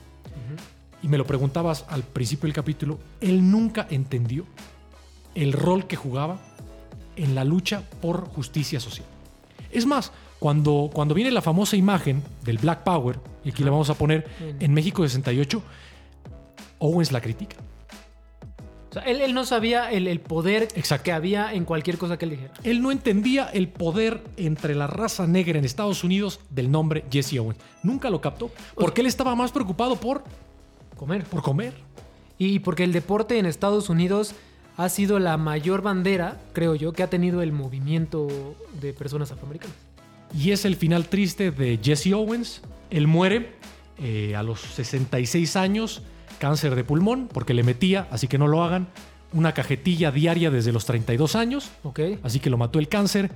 Y 1.03 1.07
me 1.07 1.17
lo 1.17 1.25
preguntabas 1.27 1.85
al 1.89 2.01
principio 2.03 2.43
del 2.47 2.53
capítulo, 2.53 2.97
él 3.21 3.51
nunca 3.51 3.85
entendió 3.91 4.45
el 5.35 5.53
rol 5.53 5.85
que 5.85 5.95
jugaba 5.95 6.39
en 7.17 7.35
la 7.35 7.43
lucha 7.43 7.83
por 8.01 8.27
justicia 8.29 8.79
social. 8.79 9.05
Es 9.71 9.85
más, 9.85 10.11
cuando, 10.39 10.89
cuando 10.93 11.13
viene 11.13 11.31
la 11.31 11.41
famosa 11.41 11.75
imagen 11.75 12.23
del 12.43 12.57
Black 12.57 12.83
Power, 12.83 13.19
y 13.43 13.49
aquí 13.49 13.63
la 13.63 13.71
vamos 13.71 13.89
a 13.89 13.95
poner 13.95 14.25
En- 14.59 14.73
México 14.73 15.03
68, 15.03 15.61
Owens 16.79 17.11
la 17.11 17.21
critica. 17.21 17.57
O 18.89 18.93
sea, 18.93 19.01
él, 19.03 19.19
él 19.21 19.33
no 19.33 19.45
sabía 19.45 19.91
el, 19.91 20.07
el 20.07 20.19
poder 20.21 20.69
Exacto. 20.75 21.03
que 21.05 21.11
había 21.11 21.53
en 21.53 21.65
cualquier 21.65 21.97
cosa 21.97 22.17
que 22.17 22.25
él 22.25 22.31
dijera. 22.31 22.53
Él 22.63 22.81
no 22.81 22.91
entendía 22.91 23.45
el 23.47 23.67
poder 23.67 24.23
entre 24.37 24.75
la 24.75 24.87
raza 24.87 25.27
negra 25.27 25.59
en 25.59 25.65
Estados 25.65 26.03
Unidos 26.03 26.39
del 26.49 26.71
nombre 26.71 27.03
Jesse 27.11 27.37
Owens. 27.39 27.59
Nunca 27.83 28.09
lo 28.09 28.21
captó, 28.21 28.49
porque 28.75 29.01
él 29.01 29.07
estaba 29.07 29.35
más 29.35 29.51
preocupado 29.51 29.97
por, 29.97 30.23
Comer. 30.95 31.25
por 31.25 31.41
comer. 31.41 31.73
Y 32.39 32.59
porque 32.59 32.83
el 32.83 32.93
deporte 32.93 33.39
en 33.39 33.45
Estados 33.47 33.89
Unidos 33.89 34.33
ha 34.77 34.89
sido 34.89 35.17
la 35.17 35.37
mayor 35.37 35.81
bandera, 35.81 36.39
creo 36.53 36.75
yo, 36.75 36.93
que 36.93 37.01
ha 37.03 37.09
tenido 37.09 37.41
el 37.41 37.51
movimiento 37.51 38.27
de 38.79 38.93
personas 38.93 39.31
afroamericanas. 39.31 39.75
Y 40.37 40.51
es 40.51 40.65
el 40.65 40.75
final 40.75 41.07
triste 41.07 41.51
de 41.51 41.79
Jesse 41.81 42.13
Owens. 42.13 42.61
Él 42.91 43.07
muere 43.07 43.55
eh, 43.97 44.35
a 44.35 44.43
los 44.43 44.61
66 44.61 45.55
años, 45.55 46.03
cáncer 46.37 46.75
de 46.75 46.83
pulmón, 46.83 47.27
porque 47.27 47.55
le 47.55 47.63
metía, 47.63 48.07
así 48.11 48.27
que 48.27 48.37
no 48.37 48.47
lo 48.47 48.63
hagan, 48.63 48.87
una 49.33 49.53
cajetilla 49.53 50.11
diaria 50.11 50.51
desde 50.51 50.71
los 50.71 50.85
32 50.85 51.35
años, 51.35 51.69
Ok. 51.83 51.99
así 52.23 52.39
que 52.39 52.49
lo 52.51 52.57
mató 52.57 52.77
el 52.77 52.87
cáncer. 52.87 53.31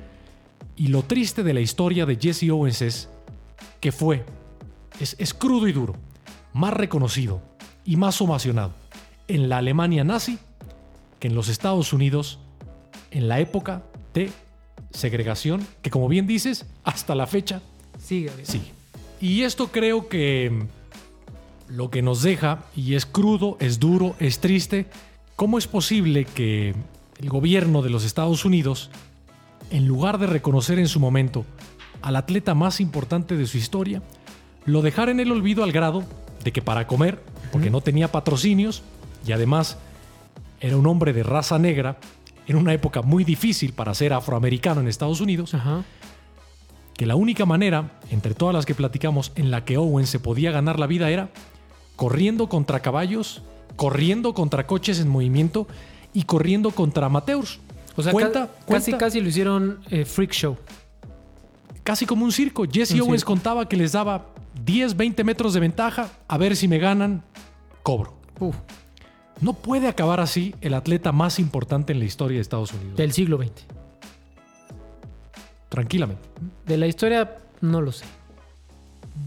Y 0.76 0.88
lo 0.88 1.02
triste 1.04 1.44
de 1.44 1.54
la 1.56 1.60
historia 1.60 2.06
de 2.06 2.18
Jesse 2.18 2.50
Owens 2.52 2.82
es 2.84 3.10
que 3.80 3.92
fue, 3.92 4.24
es, 5.00 5.16
es 5.18 5.34
crudo 5.34 5.68
y 5.68 5.74
duro, 5.74 5.96
más 6.54 6.74
reconocido 6.74 7.42
y 7.84 7.96
más 7.96 8.22
ovacionado 8.22 8.74
en 9.28 9.50
la 9.50 9.58
Alemania 9.58 10.04
nazi 10.04 10.38
que 11.22 11.28
en 11.28 11.36
los 11.36 11.48
Estados 11.48 11.94
Unidos 11.94 12.40
en 13.12 13.30
la 13.30 13.40
época 13.40 13.84
de 14.14 14.32
segregación, 14.90 15.66
que 15.82 15.92
como 15.92 16.10
bien 16.10 16.28
dices, 16.28 16.66
hasta 16.84 17.16
la 17.16 17.28
fecha 17.28 17.62
Sigue. 18.04 18.32
amigo. 18.32 18.46
sigue. 18.46 18.72
Y 19.22 19.44
esto 19.44 19.68
creo 19.68 20.10
que 20.10 20.50
mm, 20.50 21.74
lo 21.76 21.92
que 21.92 22.02
nos 22.02 22.24
deja, 22.24 22.66
y 22.76 22.96
es 22.96 23.06
crudo, 23.06 23.56
es 23.60 23.80
duro, 23.80 24.16
es 24.20 24.40
triste, 24.40 24.88
¿cómo 25.36 25.60
es 25.60 25.68
posible 25.68 26.26
que 26.26 26.74
el 27.20 27.30
gobierno 27.30 27.84
de 27.84 27.92
los 27.92 28.04
Estados 28.04 28.44
Unidos, 28.44 28.90
en 29.70 29.88
lugar 29.88 30.18
de 30.18 30.26
reconocer 30.26 30.80
en 30.80 30.88
su 30.88 31.00
momento 31.00 31.46
al 32.02 32.16
atleta 32.16 32.56
más 32.56 32.82
importante 32.82 33.38
de 33.38 33.46
su 33.46 33.58
historia, 33.58 34.02
lo 34.66 34.82
dejara 34.82 35.12
en 35.12 35.20
el 35.20 35.32
olvido 35.32 35.64
al 35.64 35.72
grado 35.72 36.04
de 36.44 36.52
que 36.52 36.64
para 36.64 36.88
comer, 36.88 37.22
porque 37.52 37.70
no 37.70 37.82
tenía 37.82 38.12
patrocinios 38.12 38.82
y 39.28 39.34
además 39.34 39.78
era 40.62 40.78
un 40.78 40.88
hombre 40.88 41.12
de 41.14 41.24
raza 41.24 41.60
negra, 41.60 41.98
en 42.48 42.56
una 42.56 42.74
época 42.74 43.02
muy 43.02 43.24
difícil 43.24 43.74
para 43.74 43.94
ser 43.94 44.14
afroamericano 44.14 44.82
en 44.82 44.88
Estados 44.88 45.20
Unidos, 45.22 45.54
Ajá. 45.54 45.84
que 46.96 47.06
la 47.06 47.16
única 47.16 47.46
manera, 47.46 48.00
entre 48.10 48.34
todas 48.34 48.54
las 48.54 48.66
que 48.66 48.76
platicamos, 48.76 49.32
en 49.36 49.52
la 49.52 49.66
que 49.66 49.78
Owen 49.78 50.08
se 50.08 50.20
podía 50.20 50.52
ganar 50.52 50.80
la 50.80 50.88
vida 50.88 51.10
era 51.10 51.30
corriendo 51.96 52.48
contra 52.50 52.80
caballos, 52.82 53.42
corriendo 53.76 54.34
contra 54.34 54.68
coches 54.68 55.00
en 55.00 55.08
movimiento 55.10 55.68
y 56.14 56.24
corriendo 56.24 56.72
contra 56.72 57.06
amateurs. 57.08 57.60
O 57.96 58.04
sea, 58.04 58.12
cuenta, 58.12 58.48
ca- 58.48 58.66
casi, 58.74 58.94
casi 58.94 59.20
lo 59.22 59.30
hicieron 59.30 59.80
eh, 59.90 60.06
freak 60.06 60.32
show. 60.32 60.58
casi 61.84 62.06
como 62.06 62.26
un 62.26 62.32
circo. 62.32 62.66
Jesse 62.72 62.94
Un 62.96 63.02
Owens 63.02 63.22
circo. 63.22 63.34
contaba 63.34 63.68
que 63.68 63.76
les 63.78 63.92
daba 63.94 64.28
10, 64.64 64.96
20 64.98 65.24
metros 65.24 65.54
de 65.54 65.60
ventaja, 65.60 66.10
a 66.28 66.38
ver 66.38 66.56
si 66.56 66.68
me 66.68 66.78
ganan, 66.80 67.24
cobro. 67.84 68.14
Uf, 68.40 68.56
No 69.42 69.54
puede 69.54 69.88
acabar 69.88 70.20
así 70.20 70.56
el 70.62 70.76
atleta 70.76 71.12
más 71.12 71.40
importante 71.40 71.94
en 71.94 72.00
la 72.00 72.06
historia 72.06 72.38
de 72.38 72.42
Estados 72.42 72.72
Unidos. 72.74 72.96
del 72.96 73.12
siglo 73.12 73.38
XX. 73.38 73.52
Tranquilamente. 75.70 76.22
De 76.66 76.78
la 76.78 76.88
historia, 76.88 77.38
no 77.62 77.82
lo 77.82 77.92
sé. 77.92 78.06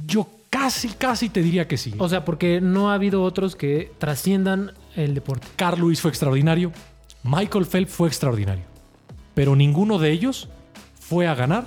Yo 0.07 0.29
casi, 0.51 0.89
casi 0.89 1.29
te 1.29 1.43
diría 1.43 1.67
que 1.67 1.77
sí. 1.77 1.95
O 1.99 2.09
sea, 2.09 2.25
porque 2.25 2.61
no 2.61 2.91
ha 2.91 2.95
habido 2.95 3.23
otros 3.23 3.57
que 3.57 3.93
trasciendan 3.99 4.73
el 4.95 5.15
deporte. 5.15 5.47
Carl 5.57 5.81
Lewis 5.81 6.01
fue 6.01 6.11
extraordinario, 6.11 6.71
Michael 7.23 7.67
Phelps 7.67 7.93
fue 7.93 8.09
extraordinario, 8.09 8.65
pero 9.35 9.57
ninguno 9.57 9.99
de 9.99 10.13
ellos 10.13 10.49
fue 11.01 11.27
a 11.27 11.35
ganar 11.35 11.67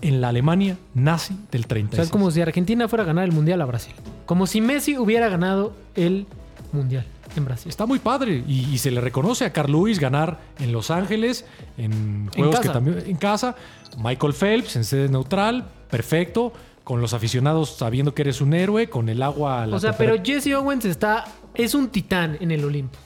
en 0.00 0.20
la 0.20 0.28
Alemania 0.28 0.78
nazi 0.94 1.34
del 1.50 1.62
O 1.62 1.64
sea, 1.64 1.68
36. 1.68 2.06
es 2.06 2.10
como 2.12 2.30
si 2.30 2.40
Argentina 2.40 2.88
fuera 2.88 3.02
a 3.02 3.06
ganar 3.06 3.24
el 3.24 3.32
Mundial 3.32 3.60
a 3.60 3.66
Brasil. 3.66 3.94
Como 4.24 4.46
si 4.46 4.60
Messi 4.60 4.96
hubiera 4.96 5.28
ganado 5.28 5.74
el 5.96 6.26
Mundial 6.72 7.06
en 7.36 7.44
Brasil. 7.44 7.68
Está 7.68 7.86
muy 7.86 7.98
padre 7.98 8.42
y, 8.46 8.68
y 8.72 8.78
se 8.78 8.90
le 8.90 9.00
reconoce 9.00 9.44
a 9.44 9.52
Carl 9.52 9.70
Lewis 9.70 9.98
ganar 9.98 10.38
en 10.58 10.72
Los 10.72 10.90
Ángeles, 10.90 11.44
en 11.78 12.28
juegos 12.34 12.56
que 12.56 12.68
casa. 12.68 12.72
también 12.72 13.02
en 13.06 13.16
casa, 13.16 13.56
Michael 13.98 14.32
Phelps 14.32 14.76
en 14.76 14.84
sede 14.84 15.08
neutral, 15.08 15.66
perfecto, 15.90 16.52
con 16.84 17.00
los 17.00 17.14
aficionados 17.14 17.76
sabiendo 17.76 18.14
que 18.14 18.22
eres 18.22 18.40
un 18.40 18.54
héroe, 18.54 18.88
con 18.88 19.08
el 19.08 19.22
agua. 19.22 19.62
a 19.62 19.66
la 19.66 19.76
O 19.76 19.80
sea, 19.80 19.96
pero. 19.96 20.22
Jesse 20.22 20.54
Owens 20.54 20.84
está... 20.84 21.24
Es 21.54 21.74
un 21.74 21.88
titán 21.88 22.36
en 22.38 22.50
el 22.50 22.64
Olimpo. 22.64 22.98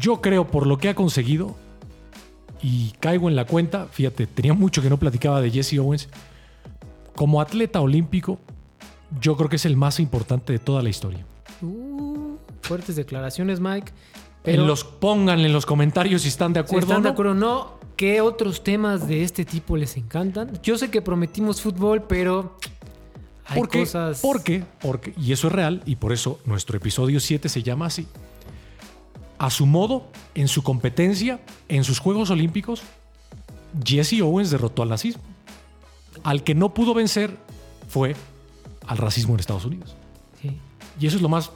Yo 0.00 0.20
creo 0.20 0.46
por 0.46 0.66
lo 0.66 0.78
que 0.78 0.88
ha 0.88 0.94
conseguido 0.94 1.54
y 2.62 2.92
caigo 3.00 3.28
en 3.28 3.36
la 3.36 3.44
cuenta, 3.44 3.86
fíjate, 3.90 4.26
tenía 4.26 4.54
mucho 4.54 4.80
que 4.82 4.88
no 4.88 4.96
platicaba 4.96 5.40
de 5.40 5.50
Jesse 5.50 5.78
Owens. 5.78 6.08
Como 7.14 7.40
atleta 7.40 7.80
olímpico, 7.80 8.38
yo 9.20 9.36
creo 9.36 9.48
que 9.48 9.56
es 9.56 9.66
el 9.66 9.76
más 9.76 10.00
importante 10.00 10.52
de 10.52 10.58
toda 10.58 10.82
la 10.82 10.88
historia. 10.88 11.26
Fuertes 12.62 12.96
declaraciones, 12.96 13.60
Mike. 13.60 13.92
Pero 14.42 14.62
en 14.62 14.68
los 14.68 14.84
pónganle 14.84 15.46
en 15.46 15.52
los 15.52 15.66
comentarios 15.66 16.22
si 16.22 16.28
están 16.28 16.52
de 16.52 16.60
si 16.60 16.64
acuerdo 16.64 16.86
están 16.86 16.96
o 16.96 17.00
no. 17.00 17.04
de 17.04 17.10
acuerdo 17.10 17.32
o 17.32 17.34
no, 17.34 17.74
¿qué 17.96 18.20
otros 18.20 18.64
temas 18.64 19.06
de 19.06 19.22
este 19.22 19.44
tipo 19.44 19.76
les 19.76 19.96
encantan? 19.96 20.58
Yo 20.62 20.76
sé 20.76 20.90
que 20.90 21.02
prometimos 21.02 21.60
fútbol, 21.60 22.02
pero 22.02 22.56
hay 23.46 23.62
cosas... 23.62 24.20
¿Por 24.20 24.42
qué? 24.42 24.64
Porque, 24.80 25.14
y 25.16 25.32
eso 25.32 25.46
es 25.46 25.52
real, 25.52 25.82
y 25.86 25.96
por 25.96 26.12
eso 26.12 26.40
nuestro 26.44 26.76
episodio 26.76 27.20
7 27.20 27.48
se 27.48 27.62
llama 27.62 27.86
así. 27.86 28.06
A 29.38 29.50
su 29.50 29.66
modo, 29.66 30.08
en 30.34 30.48
su 30.48 30.62
competencia, 30.62 31.40
en 31.68 31.84
sus 31.84 31.98
Juegos 31.98 32.30
Olímpicos, 32.30 32.82
Jesse 33.84 34.20
Owens 34.20 34.50
derrotó 34.50 34.82
al 34.82 34.88
nazismo. 34.88 35.22
Al 36.24 36.44
que 36.44 36.54
no 36.54 36.74
pudo 36.74 36.94
vencer 36.94 37.36
fue 37.88 38.14
al 38.86 38.98
racismo 38.98 39.34
en 39.34 39.40
Estados 39.40 39.64
Unidos. 39.64 39.94
Sí. 40.40 40.58
Y 41.00 41.06
eso 41.06 41.16
es 41.16 41.22
lo 41.22 41.28
más 41.28 41.50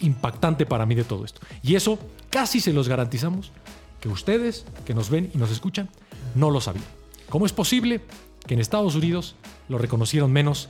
impactante 0.00 0.66
para 0.66 0.86
mí 0.86 0.94
de 0.94 1.04
todo 1.04 1.24
esto. 1.24 1.40
Y 1.62 1.74
eso 1.74 1.98
casi 2.30 2.60
se 2.60 2.72
los 2.72 2.88
garantizamos 2.88 3.52
que 4.00 4.08
ustedes 4.08 4.66
que 4.84 4.94
nos 4.94 5.10
ven 5.10 5.30
y 5.34 5.38
nos 5.38 5.50
escuchan 5.50 5.88
no 6.34 6.50
lo 6.50 6.60
sabían. 6.60 6.84
¿Cómo 7.28 7.46
es 7.46 7.52
posible 7.52 8.02
que 8.46 8.54
en 8.54 8.60
Estados 8.60 8.94
Unidos 8.94 9.36
lo 9.68 9.78
reconocieron 9.78 10.32
menos 10.32 10.68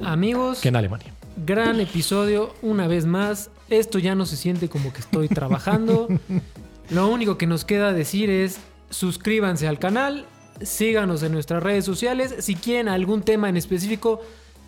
Amigos, 0.00 0.60
que 0.60 0.68
en 0.68 0.76
Alemania? 0.76 1.12
gran 1.44 1.80
episodio 1.80 2.54
una 2.62 2.86
vez 2.86 3.06
más. 3.06 3.50
Esto 3.68 3.98
ya 3.98 4.14
no 4.14 4.26
se 4.26 4.36
siente 4.36 4.68
como 4.68 4.92
que 4.92 5.00
estoy 5.00 5.28
trabajando. 5.28 6.08
Lo 6.90 7.08
único 7.08 7.36
que 7.36 7.46
nos 7.46 7.64
queda 7.64 7.92
decir 7.92 8.30
es 8.30 8.60
suscríbanse 8.90 9.68
al 9.68 9.78
canal, 9.78 10.24
síganos 10.62 11.22
en 11.22 11.32
nuestras 11.32 11.62
redes 11.62 11.84
sociales. 11.84 12.34
Si 12.40 12.54
quieren 12.54 12.88
algún 12.88 13.22
tema 13.22 13.48
en 13.48 13.56
específico, 13.56 14.20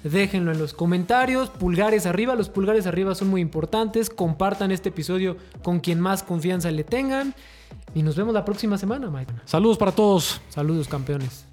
déjenlo 0.03 0.53
en 0.53 0.59
los 0.59 0.75
comentarios. 0.75 1.51
Pulgares 1.51 2.07
arriba, 2.07 2.35
los 2.35 2.49
pulgares 2.49 2.87
arriba 2.87 3.15
son 3.15 3.29
muy 3.29 3.41
importantes. 3.41 4.11
Compartan 4.11 4.71
este 4.71 4.91
episodio 4.91 5.37
con 5.63 5.81
quien 5.81 6.01
más 6.01 6.23
confianza 6.23 6.71
le 6.71 6.85
tengan. 6.85 7.35
Y 7.95 8.03
nos 8.03 8.17
vemos 8.17 8.35
la 8.35 8.45
próxima 8.45 8.79
semana, 8.79 9.11
Mike. 9.11 9.33
Saludos 9.45 9.79
para 9.79 9.93
todos. 9.93 10.41
Saludos, 10.49 10.89
campeones. 10.89 11.50